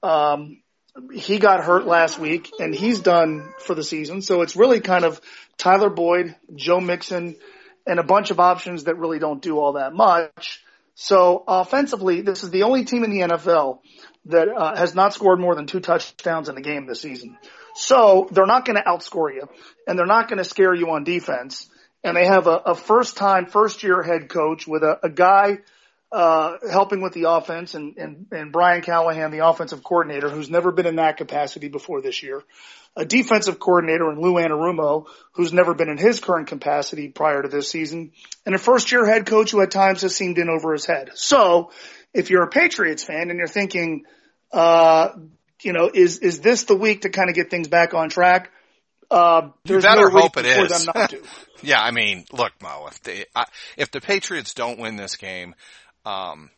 Um, 0.02 0.60
he 1.12 1.38
got 1.38 1.64
hurt 1.64 1.86
last 1.86 2.18
week 2.18 2.50
and 2.58 2.74
he's 2.74 3.00
done 3.00 3.52
for 3.58 3.74
the 3.74 3.84
season. 3.84 4.22
So 4.22 4.42
it's 4.42 4.56
really 4.56 4.80
kind 4.80 5.04
of 5.04 5.20
Tyler 5.56 5.90
Boyd, 5.90 6.34
Joe 6.54 6.80
Mixon, 6.80 7.36
and 7.86 7.98
a 7.98 8.02
bunch 8.02 8.30
of 8.30 8.40
options 8.40 8.84
that 8.84 8.96
really 8.96 9.18
don't 9.18 9.42
do 9.42 9.58
all 9.58 9.74
that 9.74 9.94
much. 9.94 10.62
So 10.94 11.44
offensively, 11.46 12.22
this 12.22 12.42
is 12.42 12.50
the 12.50 12.64
only 12.64 12.84
team 12.84 13.04
in 13.04 13.10
the 13.10 13.20
NFL 13.20 13.80
that 14.26 14.48
uh, 14.48 14.76
has 14.76 14.94
not 14.94 15.14
scored 15.14 15.40
more 15.40 15.54
than 15.54 15.66
two 15.66 15.80
touchdowns 15.80 16.48
in 16.48 16.56
a 16.56 16.60
game 16.60 16.86
this 16.86 17.00
season. 17.00 17.38
So 17.74 18.28
they're 18.32 18.46
not 18.46 18.64
going 18.64 18.76
to 18.76 18.82
outscore 18.82 19.32
you 19.32 19.48
and 19.86 19.98
they're 19.98 20.06
not 20.06 20.28
going 20.28 20.38
to 20.38 20.44
scare 20.44 20.74
you 20.74 20.90
on 20.90 21.04
defense. 21.04 21.70
And 22.04 22.16
they 22.16 22.26
have 22.26 22.46
a, 22.46 22.56
a 22.66 22.74
first 22.74 23.16
time, 23.16 23.46
first 23.46 23.82
year 23.82 24.02
head 24.02 24.28
coach 24.28 24.66
with 24.66 24.82
a, 24.82 24.98
a 25.04 25.08
guy 25.08 25.58
uh, 26.10 26.56
helping 26.70 27.02
with 27.02 27.12
the 27.12 27.24
offense 27.24 27.74
and, 27.74 27.96
and, 27.98 28.26
and 28.32 28.52
Brian 28.52 28.82
Callahan, 28.82 29.30
the 29.30 29.46
offensive 29.46 29.82
coordinator, 29.82 30.30
who's 30.30 30.48
never 30.48 30.72
been 30.72 30.86
in 30.86 30.96
that 30.96 31.18
capacity 31.18 31.68
before 31.68 32.00
this 32.00 32.22
year. 32.22 32.42
A 32.96 33.04
defensive 33.04 33.60
coordinator 33.60 34.10
in 34.10 34.20
Lou 34.20 34.34
Anarumo, 34.34 35.06
who's 35.32 35.52
never 35.52 35.74
been 35.74 35.90
in 35.90 35.98
his 35.98 36.18
current 36.20 36.48
capacity 36.48 37.08
prior 37.08 37.42
to 37.42 37.48
this 37.48 37.70
season. 37.70 38.12
And 38.46 38.54
a 38.54 38.58
first 38.58 38.90
year 38.90 39.06
head 39.06 39.26
coach 39.26 39.50
who 39.50 39.60
at 39.60 39.70
times 39.70 40.02
has 40.02 40.16
seemed 40.16 40.38
in 40.38 40.48
over 40.48 40.72
his 40.72 40.86
head. 40.86 41.10
So 41.14 41.70
if 42.14 42.30
you're 42.30 42.42
a 42.42 42.48
Patriots 42.48 43.04
fan 43.04 43.30
and 43.30 43.38
you're 43.38 43.46
thinking, 43.46 44.04
uh, 44.50 45.10
you 45.62 45.74
know, 45.74 45.90
is, 45.92 46.18
is 46.18 46.40
this 46.40 46.64
the 46.64 46.74
week 46.74 47.02
to 47.02 47.10
kind 47.10 47.28
of 47.28 47.36
get 47.36 47.50
things 47.50 47.68
back 47.68 47.92
on 47.92 48.08
track? 48.08 48.50
Uh, 49.10 49.50
You 49.64 49.80
better 49.80 50.10
no 50.10 50.20
hope 50.20 50.36
it 50.36 50.46
is. 50.46 50.84
them 50.84 50.92
not 50.94 51.10
to. 51.10 51.22
yeah, 51.62 51.80
I 51.80 51.90
mean, 51.90 52.24
look, 52.32 52.52
Mo, 52.62 52.86
if 52.88 53.00
they, 53.02 53.24
I, 53.34 53.44
if 53.76 53.90
the 53.90 54.00
Patriots 54.00 54.54
don't 54.54 54.78
win 54.78 54.96
this 54.96 55.16
game, 55.16 55.54
um, 56.08 56.50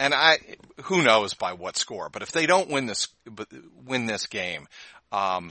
and 0.00 0.12
I, 0.12 0.38
who 0.84 1.02
knows 1.02 1.34
by 1.34 1.52
what 1.52 1.76
score, 1.76 2.08
but 2.10 2.22
if 2.22 2.32
they 2.32 2.46
don't 2.46 2.68
win 2.68 2.86
this, 2.86 3.08
win 3.86 4.06
this 4.06 4.26
game, 4.26 4.66
um, 5.12 5.50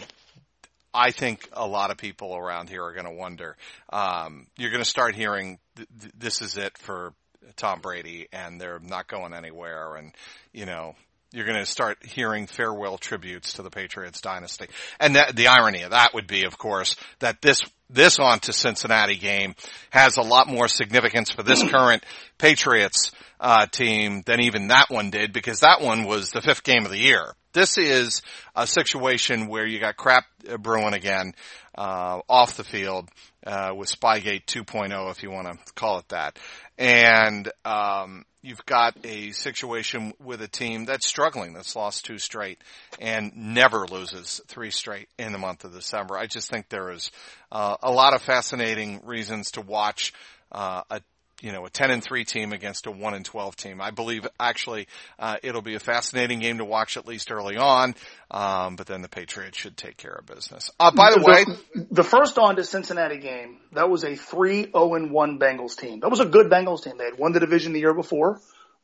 I 0.93 1.11
think 1.11 1.49
a 1.53 1.65
lot 1.65 1.89
of 1.89 1.97
people 1.97 2.35
around 2.35 2.69
here 2.69 2.83
are 2.83 2.93
going 2.93 3.05
to 3.05 3.11
wonder. 3.11 3.55
Um, 3.91 4.47
you're 4.57 4.71
going 4.71 4.83
to 4.83 4.89
start 4.89 5.15
hearing 5.15 5.59
th- 5.75 5.87
th- 5.99 6.13
this 6.17 6.41
is 6.41 6.57
it 6.57 6.77
for 6.77 7.13
Tom 7.55 7.79
Brady, 7.79 8.27
and 8.33 8.59
they're 8.59 8.79
not 8.79 9.07
going 9.07 9.33
anywhere, 9.33 9.95
and 9.95 10.11
you 10.53 10.65
know 10.65 10.95
you're 11.35 11.45
going 11.45 11.59
to 11.59 11.65
start 11.65 11.97
hearing 12.05 12.47
farewell 12.47 12.97
tributes 12.97 13.53
to 13.53 13.61
the 13.61 13.69
Patriots 13.69 14.21
dynasty. 14.21 14.67
And 14.99 15.15
that, 15.15 15.35
the 15.35 15.47
irony 15.47 15.81
of 15.81 15.91
that 15.91 16.13
would 16.13 16.27
be, 16.27 16.45
of 16.45 16.57
course, 16.57 16.95
that 17.19 17.41
this 17.41 17.61
this 17.87 18.17
on 18.17 18.39
to 18.39 18.53
Cincinnati 18.53 19.15
game 19.15 19.53
has 19.91 20.17
a 20.17 20.21
lot 20.21 20.47
more 20.47 20.67
significance 20.67 21.29
for 21.29 21.43
this 21.43 21.61
current 21.71 22.03
Patriots 22.37 23.11
uh, 23.39 23.67
team 23.67 24.23
than 24.25 24.39
even 24.39 24.69
that 24.69 24.89
one 24.89 25.11
did, 25.11 25.33
because 25.33 25.59
that 25.59 25.81
one 25.81 26.05
was 26.05 26.31
the 26.31 26.41
fifth 26.41 26.63
game 26.63 26.85
of 26.85 26.91
the 26.91 26.97
year 26.97 27.35
This 27.53 27.77
is 27.77 28.21
a 28.55 28.65
situation 28.65 29.47
where 29.47 29.65
you 29.65 29.79
got 29.79 29.97
crap 29.97 30.25
brewing 30.59 30.93
again, 30.93 31.33
uh, 31.77 32.21
off 32.29 32.57
the 32.57 32.63
field, 32.63 33.09
uh, 33.45 33.73
with 33.75 33.89
Spygate 33.89 34.45
2.0, 34.45 35.11
if 35.11 35.23
you 35.23 35.31
want 35.31 35.47
to 35.47 35.73
call 35.73 35.99
it 35.99 36.09
that. 36.09 36.39
And, 36.77 37.51
um, 37.63 38.25
you've 38.45 38.65
got 38.65 38.95
a 39.03 39.31
situation 39.31 40.13
with 40.23 40.39
a 40.41 40.47
team 40.47 40.85
that's 40.85 41.07
struggling, 41.07 41.53
that's 41.53 41.75
lost 41.75 42.05
two 42.05 42.19
straight 42.19 42.59
and 42.99 43.35
never 43.35 43.87
loses 43.87 44.39
three 44.47 44.69
straight 44.69 45.09
in 45.17 45.31
the 45.31 45.39
month 45.39 45.65
of 45.65 45.73
December. 45.73 46.15
I 46.15 46.27
just 46.27 46.49
think 46.49 46.69
there 46.69 46.91
is 46.91 47.09
uh, 47.51 47.77
a 47.81 47.91
lot 47.91 48.13
of 48.13 48.21
fascinating 48.21 49.01
reasons 49.03 49.51
to 49.51 49.61
watch 49.61 50.13
uh, 50.51 50.83
a 50.91 51.01
you 51.45 51.51
know, 51.51 51.63
a 51.63 51.69
10 51.69 51.91
and 51.91 52.03
3 52.03 52.25
team 52.25 52.53
against 52.53 52.87
a 52.87 52.91
1 52.91 53.13
and 53.13 53.23
12 53.23 53.55
team. 53.55 53.79
I 53.79 53.91
believe 53.91 54.27
actually, 54.39 54.87
uh, 55.19 55.37
it'll 55.43 55.61
be 55.61 55.75
a 55.75 55.79
fascinating 55.79 56.39
game 56.39 56.57
to 56.57 56.65
watch 56.65 56.97
at 56.97 57.07
least 57.07 57.31
early 57.31 57.55
on. 57.55 57.93
Um, 58.31 58.75
but 58.75 58.87
then 58.87 59.03
the 59.03 59.07
Patriots 59.07 59.55
should 59.55 59.77
take 59.77 59.95
care 59.95 60.13
of 60.13 60.25
business. 60.25 60.71
Uh, 60.79 60.89
by 60.89 61.11
the, 61.11 61.19
the 61.19 61.25
way, 61.25 61.85
the 61.91 62.03
first 62.03 62.39
on 62.39 62.55
to 62.55 62.63
Cincinnati 62.63 63.19
game, 63.19 63.59
that 63.73 63.91
was 63.91 64.03
a 64.03 64.15
3 64.15 64.71
0 64.71 64.95
and 64.95 65.11
1 65.11 65.37
Bengals 65.39 65.77
team. 65.77 65.99
That 65.99 66.09
was 66.09 66.19
a 66.19 66.25
good 66.25 66.49
Bengals 66.49 66.83
team. 66.83 66.97
They 66.97 67.05
had 67.05 67.19
won 67.19 67.31
the 67.31 67.39
division 67.39 67.73
the 67.73 67.79
year 67.79 67.93
before. 67.93 68.41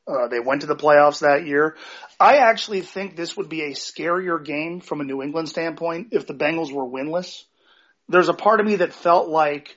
Uh, 0.07 0.27
they 0.27 0.39
went 0.39 0.61
to 0.61 0.67
the 0.67 0.75
playoffs 0.75 1.21
that 1.21 1.47
year. 1.47 1.75
I 2.19 2.37
actually 2.37 2.81
think 2.81 3.15
this 3.15 3.35
would 3.37 3.49
be 3.49 3.63
a 3.63 3.71
scarier 3.71 4.43
game 4.43 4.81
from 4.81 5.01
a 5.01 5.03
New 5.03 5.23
England 5.23 5.49
standpoint 5.49 6.09
if 6.11 6.27
the 6.27 6.35
Bengals 6.35 6.71
were 6.71 6.85
winless. 6.85 7.43
There's 8.07 8.29
a 8.29 8.35
part 8.35 8.59
of 8.59 8.67
me 8.67 8.75
that 8.77 8.93
felt 8.93 9.29
like 9.29 9.75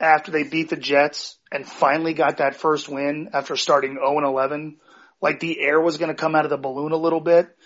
after 0.00 0.32
they 0.32 0.42
beat 0.42 0.70
the 0.70 0.76
Jets 0.76 1.36
and 1.54 1.66
finally 1.66 2.14
got 2.14 2.38
that 2.38 2.56
first 2.56 2.88
win 2.88 3.30
after 3.32 3.54
starting 3.54 3.94
0 3.94 4.18
and 4.18 4.26
11, 4.26 4.76
like 5.22 5.38
the 5.38 5.60
air 5.60 5.80
was 5.80 5.98
going 5.98 6.08
to 6.08 6.14
come 6.14 6.34
out 6.34 6.44
of 6.44 6.50
the 6.50 6.56
balloon 6.58 6.90
a 6.90 6.96
little 6.96 7.20
bit. 7.20 7.56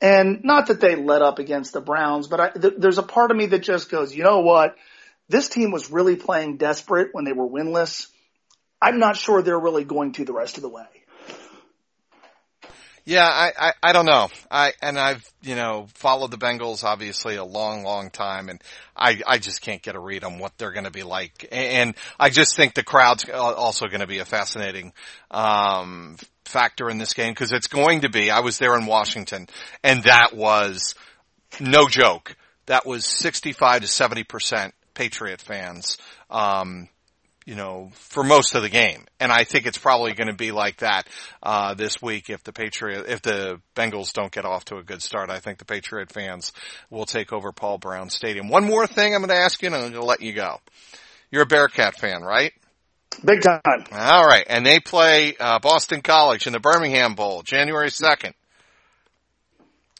And 0.00 0.42
not 0.42 0.68
that 0.68 0.80
they 0.80 0.96
let 0.96 1.20
up 1.20 1.38
against 1.38 1.74
the 1.74 1.82
Browns, 1.82 2.26
but 2.26 2.40
I, 2.40 2.48
th- 2.50 2.74
there's 2.78 2.98
a 2.98 3.02
part 3.02 3.30
of 3.30 3.36
me 3.36 3.46
that 3.46 3.60
just 3.60 3.90
goes, 3.90 4.14
you 4.14 4.24
know 4.24 4.40
what? 4.40 4.76
This 5.28 5.50
team 5.50 5.72
was 5.72 5.90
really 5.90 6.16
playing 6.16 6.56
desperate 6.56 7.10
when 7.12 7.24
they 7.24 7.32
were 7.32 7.46
winless. 7.46 8.08
I'm 8.80 8.98
not 8.98 9.16
sure 9.16 9.42
they're 9.42 9.58
really 9.58 9.84
going 9.84 10.12
to 10.12 10.24
the 10.24 10.32
rest 10.32 10.56
of 10.56 10.62
the 10.62 10.68
way. 10.70 10.86
Yeah, 13.06 13.26
I, 13.26 13.52
I, 13.58 13.72
I 13.82 13.92
don't 13.92 14.06
know. 14.06 14.28
I, 14.50 14.72
and 14.80 14.98
I've, 14.98 15.22
you 15.42 15.56
know, 15.56 15.88
followed 15.94 16.30
the 16.30 16.38
Bengals 16.38 16.84
obviously 16.84 17.36
a 17.36 17.44
long, 17.44 17.84
long 17.84 18.10
time 18.10 18.48
and 18.48 18.62
I, 18.96 19.20
I 19.26 19.38
just 19.38 19.60
can't 19.60 19.82
get 19.82 19.94
a 19.94 20.00
read 20.00 20.24
on 20.24 20.38
what 20.38 20.56
they're 20.56 20.72
going 20.72 20.84
to 20.84 20.90
be 20.90 21.02
like. 21.02 21.46
And 21.52 21.94
I 22.18 22.30
just 22.30 22.56
think 22.56 22.74
the 22.74 22.82
crowd's 22.82 23.28
also 23.28 23.88
going 23.88 24.00
to 24.00 24.06
be 24.06 24.20
a 24.20 24.24
fascinating, 24.24 24.94
um, 25.30 26.16
factor 26.46 26.88
in 26.88 26.96
this 26.96 27.12
game 27.12 27.32
because 27.32 27.52
it's 27.52 27.66
going 27.66 28.02
to 28.02 28.08
be, 28.08 28.30
I 28.30 28.40
was 28.40 28.58
there 28.58 28.76
in 28.78 28.86
Washington 28.86 29.48
and 29.82 30.04
that 30.04 30.34
was 30.34 30.94
no 31.60 31.88
joke. 31.88 32.36
That 32.66 32.86
was 32.86 33.04
65 33.06 33.82
to 33.82 33.86
70% 33.86 34.72
Patriot 34.94 35.42
fans. 35.42 35.98
Um, 36.30 36.88
you 37.44 37.54
know, 37.54 37.90
for 37.94 38.24
most 38.24 38.54
of 38.54 38.62
the 38.62 38.68
game. 38.68 39.04
And 39.20 39.30
I 39.30 39.44
think 39.44 39.66
it's 39.66 39.78
probably 39.78 40.14
going 40.14 40.28
to 40.28 40.34
be 40.34 40.50
like 40.50 40.78
that, 40.78 41.06
uh, 41.42 41.74
this 41.74 42.00
week 42.00 42.30
if 42.30 42.42
the 42.42 42.52
Patriot, 42.52 43.04
if 43.08 43.22
the 43.22 43.60
Bengals 43.76 44.12
don't 44.12 44.32
get 44.32 44.44
off 44.44 44.64
to 44.66 44.76
a 44.76 44.82
good 44.82 45.02
start. 45.02 45.30
I 45.30 45.40
think 45.40 45.58
the 45.58 45.64
Patriot 45.64 46.10
fans 46.10 46.52
will 46.90 47.06
take 47.06 47.32
over 47.32 47.52
Paul 47.52 47.78
Brown 47.78 48.08
Stadium. 48.08 48.48
One 48.48 48.64
more 48.64 48.86
thing 48.86 49.14
I'm 49.14 49.20
going 49.20 49.28
to 49.28 49.36
ask 49.36 49.60
you 49.62 49.66
and 49.66 49.76
I'm 49.76 49.82
going 49.82 49.92
to 49.94 50.04
let 50.04 50.22
you 50.22 50.32
go. 50.32 50.60
You're 51.30 51.42
a 51.42 51.46
Bearcat 51.46 51.96
fan, 51.96 52.22
right? 52.22 52.52
Big 53.24 53.42
time. 53.42 53.60
All 53.92 54.26
right. 54.26 54.44
And 54.48 54.64
they 54.64 54.80
play, 54.80 55.36
uh, 55.38 55.58
Boston 55.58 56.00
College 56.00 56.46
in 56.46 56.52
the 56.52 56.60
Birmingham 56.60 57.14
Bowl, 57.14 57.42
January 57.42 57.90
2nd. 57.90 58.32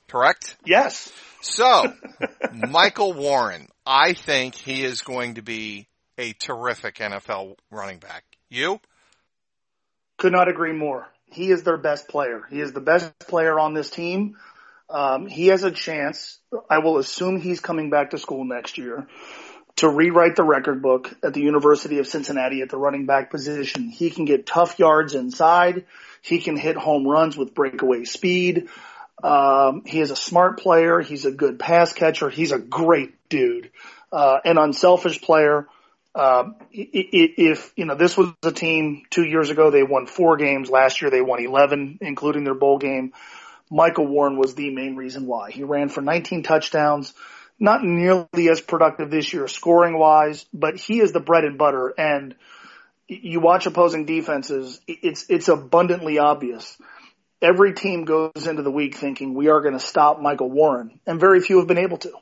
Correct? 0.09 0.57
Yes. 0.65 1.13
So, 1.43 1.93
Michael 2.53 3.13
Warren, 3.13 3.69
I 3.85 4.15
think 4.15 4.55
he 4.55 4.83
is 4.83 5.03
going 5.03 5.35
to 5.35 5.43
be 5.43 5.89
a 6.19 6.33
terrific 6.33 6.97
NFL 6.97 7.57
running 7.71 7.99
back. 7.99 8.25
You? 8.49 8.81
Could 10.19 10.33
not 10.33 10.49
agree 10.49 10.73
more. 10.73 11.09
He 11.31 11.51
is 11.51 11.63
their 11.63 11.77
best 11.77 12.09
player. 12.09 12.43
He 12.51 12.61
is 12.61 12.73
the 12.73 12.81
best 12.81 13.19
player 13.19 13.59
on 13.59 13.75
this 13.75 13.91
team. 13.91 14.37
Um, 14.89 15.27
he 15.27 15.49
has 15.49 15.65
a 15.65 15.71
chance. 15.71 16.39
I 16.71 16.79
will 16.79 16.99
assume 16.99 17.41
he's 17.41 17.61
coming 17.61 17.91
back 17.91 18.11
to 18.11 18.19
school 18.19 18.45
next 18.45 18.79
year 18.79 19.07
to 19.77 19.89
rewrite 19.89 20.37
the 20.37 20.45
record 20.45 20.83
book 20.83 21.13
at 21.25 21.35
the 21.35 21.41
University 21.41 21.99
of 21.99 22.07
Cincinnati 22.07 22.63
at 22.63 22.69
the 22.69 22.77
running 22.77 23.07
back 23.07 23.31
position. 23.31 23.89
He 23.89 24.11
can 24.11 24.25
get 24.25 24.47
tough 24.47 24.79
yards 24.79 25.15
inside. 25.15 25.87
He 26.23 26.39
can 26.39 26.57
hit 26.57 26.77
home 26.77 27.07
runs 27.07 27.37
with 27.37 27.55
breakaway 27.55 28.05
speed. 28.05 28.69
Um, 29.23 29.83
he 29.85 30.01
is 30.01 30.11
a 30.11 30.17
smart 30.17 30.61
player. 30.61 31.01
He's 31.01 31.25
a 31.25 31.33
good 31.33 31.59
pass 31.59 31.93
catcher. 31.93 32.31
He's 32.31 32.53
a 32.53 32.59
great 32.59 33.15
dude, 33.29 33.71
uh, 34.13 34.39
an 34.45 34.59
unselfish 34.59 35.21
player. 35.21 35.67
Uh, 36.15 36.51
if, 36.71 37.73
you 37.77 37.87
know, 37.87 37.97
this 37.97 38.17
was 38.17 38.33
a 38.45 38.53
team 38.53 39.03
two 39.11 39.25
years 39.25 39.51
ago, 39.51 39.71
they 39.71 39.83
won 39.83 40.07
four 40.07 40.37
games. 40.37 40.71
Last 40.71 41.03
year 41.03 41.11
they 41.11 41.21
won 41.21 41.45
11, 41.45 41.99
including 42.01 42.45
their 42.45 42.55
bowl 42.55 42.79
game. 42.79 43.13
Michael 43.71 44.07
Warren 44.07 44.39
was 44.39 44.55
the 44.55 44.71
main 44.71 44.95
reason 44.95 45.27
why. 45.27 45.51
He 45.51 45.65
ran 45.65 45.89
for 45.89 46.01
19 46.01 46.45
touchdowns, 46.45 47.13
not 47.59 47.83
nearly 47.83 48.49
as 48.49 48.61
productive 48.61 49.11
this 49.11 49.33
year 49.33 49.49
scoring 49.49 49.99
wise, 49.99 50.47
but 50.53 50.77
he 50.77 51.01
is 51.01 51.13
the 51.13 51.21
bread 51.21 51.45
and 51.45 51.59
butter. 51.59 51.93
And 51.99 52.37
you 53.09 53.41
watch 53.41 53.67
opposing 53.67 54.07
defenses, 54.07 54.81
it's, 54.87 55.27
it's 55.29 55.49
abundantly 55.49 56.19
obvious. 56.19 56.77
Every 57.43 57.75
team 57.75 58.05
goes 58.05 58.47
into 58.47 58.63
the 58.63 58.71
week 58.71 58.95
thinking 58.97 59.35
we 59.35 59.49
are 59.49 59.61
going 59.61 59.75
to 59.75 59.85
stop 59.85 60.21
Michael 60.21 60.51
Warren, 60.51 61.01
and 61.07 61.21
very 61.21 61.41
few 61.41 61.59
have 61.59 61.67
been 61.67 61.79
able 61.79 61.99
to. 61.99 62.13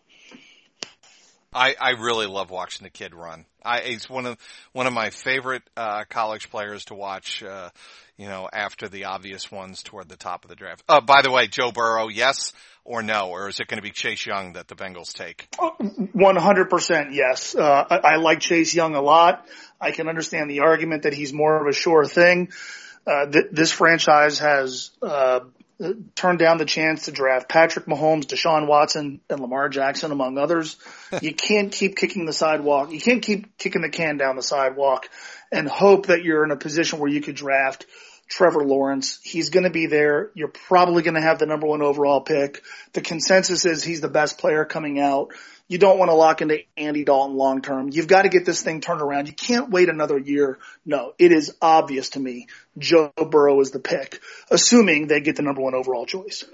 I, 1.52 1.74
I 1.80 1.90
really 1.90 2.26
love 2.26 2.50
watching 2.50 2.84
the 2.84 2.90
kid 2.90 3.14
run. 3.14 3.44
I, 3.64 3.80
he's 3.80 4.08
one 4.08 4.26
of 4.26 4.38
one 4.72 4.86
of 4.86 4.92
my 4.92 5.10
favorite 5.10 5.62
uh, 5.76 6.04
college 6.08 6.50
players 6.50 6.86
to 6.86 6.94
watch. 6.94 7.42
Uh, 7.42 7.70
you 8.18 8.28
know, 8.28 8.48
after 8.52 8.88
the 8.88 9.06
obvious 9.06 9.50
ones 9.50 9.82
toward 9.82 10.08
the 10.08 10.16
top 10.16 10.44
of 10.44 10.50
the 10.50 10.54
draft. 10.54 10.84
Uh, 10.88 11.00
by 11.00 11.22
the 11.22 11.30
way, 11.30 11.48
Joe 11.48 11.72
Burrow, 11.72 12.08
yes 12.08 12.52
or 12.84 13.02
no, 13.02 13.30
or 13.30 13.48
is 13.48 13.58
it 13.58 13.66
going 13.66 13.78
to 13.78 13.82
be 13.82 13.90
Chase 13.90 14.26
Young 14.26 14.52
that 14.52 14.68
the 14.68 14.74
Bengals 14.74 15.12
take? 15.14 15.48
One 16.12 16.36
hundred 16.36 16.68
percent, 16.68 17.14
yes. 17.14 17.54
Uh, 17.54 17.84
I, 17.90 17.96
I 17.96 18.16
like 18.16 18.40
Chase 18.40 18.74
Young 18.74 18.94
a 18.94 19.00
lot. 19.00 19.46
I 19.80 19.92
can 19.92 20.08
understand 20.08 20.50
the 20.50 20.60
argument 20.60 21.04
that 21.04 21.14
he's 21.14 21.32
more 21.32 21.60
of 21.60 21.66
a 21.66 21.72
sure 21.72 22.04
thing. 22.04 22.52
Uh, 23.06 23.26
th- 23.26 23.46
this 23.50 23.72
franchise 23.72 24.38
has 24.38 24.90
uh, 25.00 25.40
turned 26.14 26.38
down 26.38 26.58
the 26.58 26.64
chance 26.64 27.04
to 27.04 27.12
draft 27.12 27.48
Patrick 27.48 27.86
Mahomes, 27.86 28.26
Deshaun 28.26 28.66
Watson, 28.66 29.20
and 29.28 29.40
Lamar 29.40 29.68
Jackson, 29.68 30.12
among 30.12 30.38
others. 30.38 30.76
you 31.22 31.34
can't 31.34 31.72
keep 31.72 31.96
kicking 31.96 32.26
the 32.26 32.32
sidewalk. 32.32 32.92
You 32.92 33.00
can't 33.00 33.22
keep 33.22 33.58
kicking 33.58 33.82
the 33.82 33.88
can 33.88 34.16
down 34.16 34.36
the 34.36 34.42
sidewalk 34.42 35.08
and 35.50 35.68
hope 35.68 36.06
that 36.06 36.24
you're 36.24 36.44
in 36.44 36.50
a 36.50 36.56
position 36.56 36.98
where 36.98 37.10
you 37.10 37.20
could 37.20 37.36
draft 37.36 37.86
Trevor 38.28 38.64
Lawrence. 38.64 39.20
He's 39.22 39.50
going 39.50 39.64
to 39.64 39.70
be 39.70 39.86
there. 39.86 40.30
You're 40.34 40.48
probably 40.48 41.02
going 41.02 41.14
to 41.14 41.20
have 41.20 41.38
the 41.38 41.46
number 41.46 41.66
one 41.66 41.82
overall 41.82 42.22
pick. 42.22 42.62
The 42.94 43.02
consensus 43.02 43.66
is 43.66 43.84
he's 43.84 44.00
the 44.00 44.08
best 44.08 44.38
player 44.38 44.64
coming 44.64 44.98
out. 44.98 45.32
You 45.72 45.78
don't 45.78 45.98
want 45.98 46.10
to 46.10 46.14
lock 46.14 46.42
into 46.42 46.58
Andy 46.76 47.02
Dalton 47.02 47.34
long 47.34 47.62
term. 47.62 47.88
You've 47.90 48.06
got 48.06 48.22
to 48.22 48.28
get 48.28 48.44
this 48.44 48.60
thing 48.60 48.82
turned 48.82 49.00
around. 49.00 49.26
You 49.26 49.32
can't 49.32 49.70
wait 49.70 49.88
another 49.88 50.18
year. 50.18 50.58
No, 50.84 51.14
it 51.18 51.32
is 51.32 51.56
obvious 51.62 52.10
to 52.10 52.20
me 52.20 52.48
Joe 52.76 53.10
Burrow 53.16 53.58
is 53.62 53.70
the 53.70 53.78
pick, 53.78 54.20
assuming 54.50 55.06
they 55.06 55.22
get 55.22 55.36
the 55.36 55.42
number 55.42 55.62
one 55.62 55.74
overall 55.74 56.04
choice. 56.04 56.44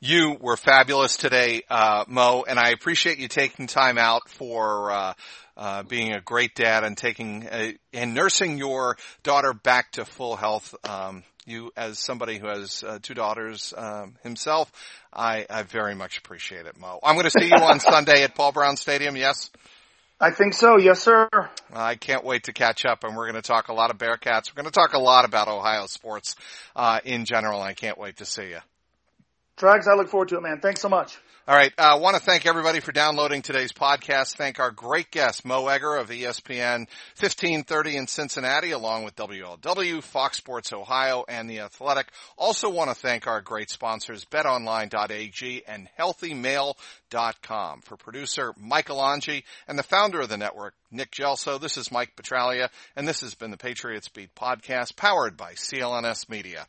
You 0.00 0.36
were 0.40 0.56
fabulous 0.56 1.16
today, 1.16 1.62
uh, 1.70 2.04
Mo, 2.08 2.44
and 2.48 2.58
I 2.58 2.70
appreciate 2.70 3.18
you 3.18 3.28
taking 3.28 3.68
time 3.68 3.96
out 3.96 4.28
for 4.28 4.90
uh, 4.90 5.14
uh, 5.56 5.82
being 5.82 6.12
a 6.12 6.20
great 6.20 6.54
dad 6.54 6.84
and 6.84 6.96
taking 6.96 7.46
a, 7.50 7.76
and 7.92 8.14
nursing 8.14 8.58
your 8.58 8.96
daughter 9.22 9.52
back 9.52 9.92
to 9.92 10.04
full 10.04 10.36
health. 10.36 10.74
Um, 10.84 11.24
you, 11.44 11.72
as 11.76 11.98
somebody 11.98 12.38
who 12.38 12.46
has 12.46 12.84
uh, 12.86 12.98
two 13.02 13.14
daughters 13.14 13.74
um, 13.76 14.16
himself, 14.22 14.70
I, 15.12 15.44
I 15.50 15.64
very 15.64 15.94
much 15.94 16.18
appreciate 16.18 16.66
it, 16.66 16.78
Mo. 16.78 17.00
I'm 17.02 17.16
going 17.16 17.28
to 17.28 17.30
see 17.30 17.46
you 17.46 17.62
on 17.62 17.80
Sunday 17.80 18.22
at 18.22 18.34
Paul 18.34 18.52
Brown 18.52 18.76
Stadium. 18.76 19.16
Yes. 19.16 19.50
I 20.20 20.30
think 20.30 20.54
so. 20.54 20.78
Yes, 20.78 21.02
sir. 21.02 21.28
I 21.72 21.96
can't 21.96 22.24
wait 22.24 22.44
to 22.44 22.52
catch 22.52 22.84
up, 22.84 23.02
and 23.02 23.16
we're 23.16 23.28
going 23.28 23.42
to 23.42 23.46
talk 23.46 23.68
a 23.68 23.72
lot 23.72 23.90
of 23.90 23.98
Bearcats. 23.98 24.52
We're 24.52 24.62
going 24.62 24.70
to 24.70 24.70
talk 24.70 24.92
a 24.92 25.00
lot 25.00 25.24
about 25.24 25.48
Ohio 25.48 25.86
sports 25.86 26.36
uh, 26.76 27.00
in 27.04 27.24
general. 27.24 27.60
I 27.60 27.74
can't 27.74 27.98
wait 27.98 28.18
to 28.18 28.24
see 28.24 28.50
you. 28.50 28.60
Trags, 29.56 29.86
I 29.86 29.94
look 29.94 30.08
forward 30.08 30.28
to 30.30 30.36
it, 30.36 30.42
man. 30.42 30.60
Thanks 30.60 30.80
so 30.80 30.88
much. 30.88 31.18
All 31.48 31.56
right. 31.56 31.72
I 31.76 31.94
uh, 31.94 31.98
want 31.98 32.14
to 32.14 32.22
thank 32.22 32.46
everybody 32.46 32.78
for 32.78 32.92
downloading 32.92 33.42
today's 33.42 33.72
podcast. 33.72 34.36
Thank 34.36 34.60
our 34.60 34.70
great 34.70 35.10
guest, 35.10 35.44
Mo 35.44 35.66
Egger 35.66 35.96
of 35.96 36.08
ESPN 36.08 36.86
1530 37.18 37.96
in 37.96 38.06
Cincinnati, 38.06 38.70
along 38.70 39.02
with 39.02 39.16
WLW, 39.16 40.04
Fox 40.04 40.36
Sports 40.36 40.72
Ohio, 40.72 41.24
and 41.28 41.50
The 41.50 41.58
Athletic. 41.58 42.12
Also 42.38 42.70
want 42.70 42.90
to 42.90 42.94
thank 42.94 43.26
our 43.26 43.40
great 43.40 43.70
sponsors, 43.70 44.24
betonline.ag 44.24 45.64
and 45.66 45.88
healthymale.com. 45.98 47.80
For 47.80 47.96
producer 47.96 48.54
Michael 48.56 48.98
Angi 48.98 49.42
and 49.66 49.76
the 49.76 49.82
founder 49.82 50.20
of 50.20 50.28
the 50.28 50.36
network, 50.36 50.74
Nick 50.92 51.10
Gelso, 51.10 51.60
this 51.60 51.76
is 51.76 51.90
Mike 51.90 52.14
Petraglia, 52.14 52.68
and 52.94 53.08
this 53.08 53.20
has 53.22 53.34
been 53.34 53.50
the 53.50 53.56
Patriots 53.56 54.08
Beat 54.08 54.32
podcast 54.36 54.94
powered 54.94 55.36
by 55.36 55.54
CLNS 55.54 56.28
Media. 56.28 56.68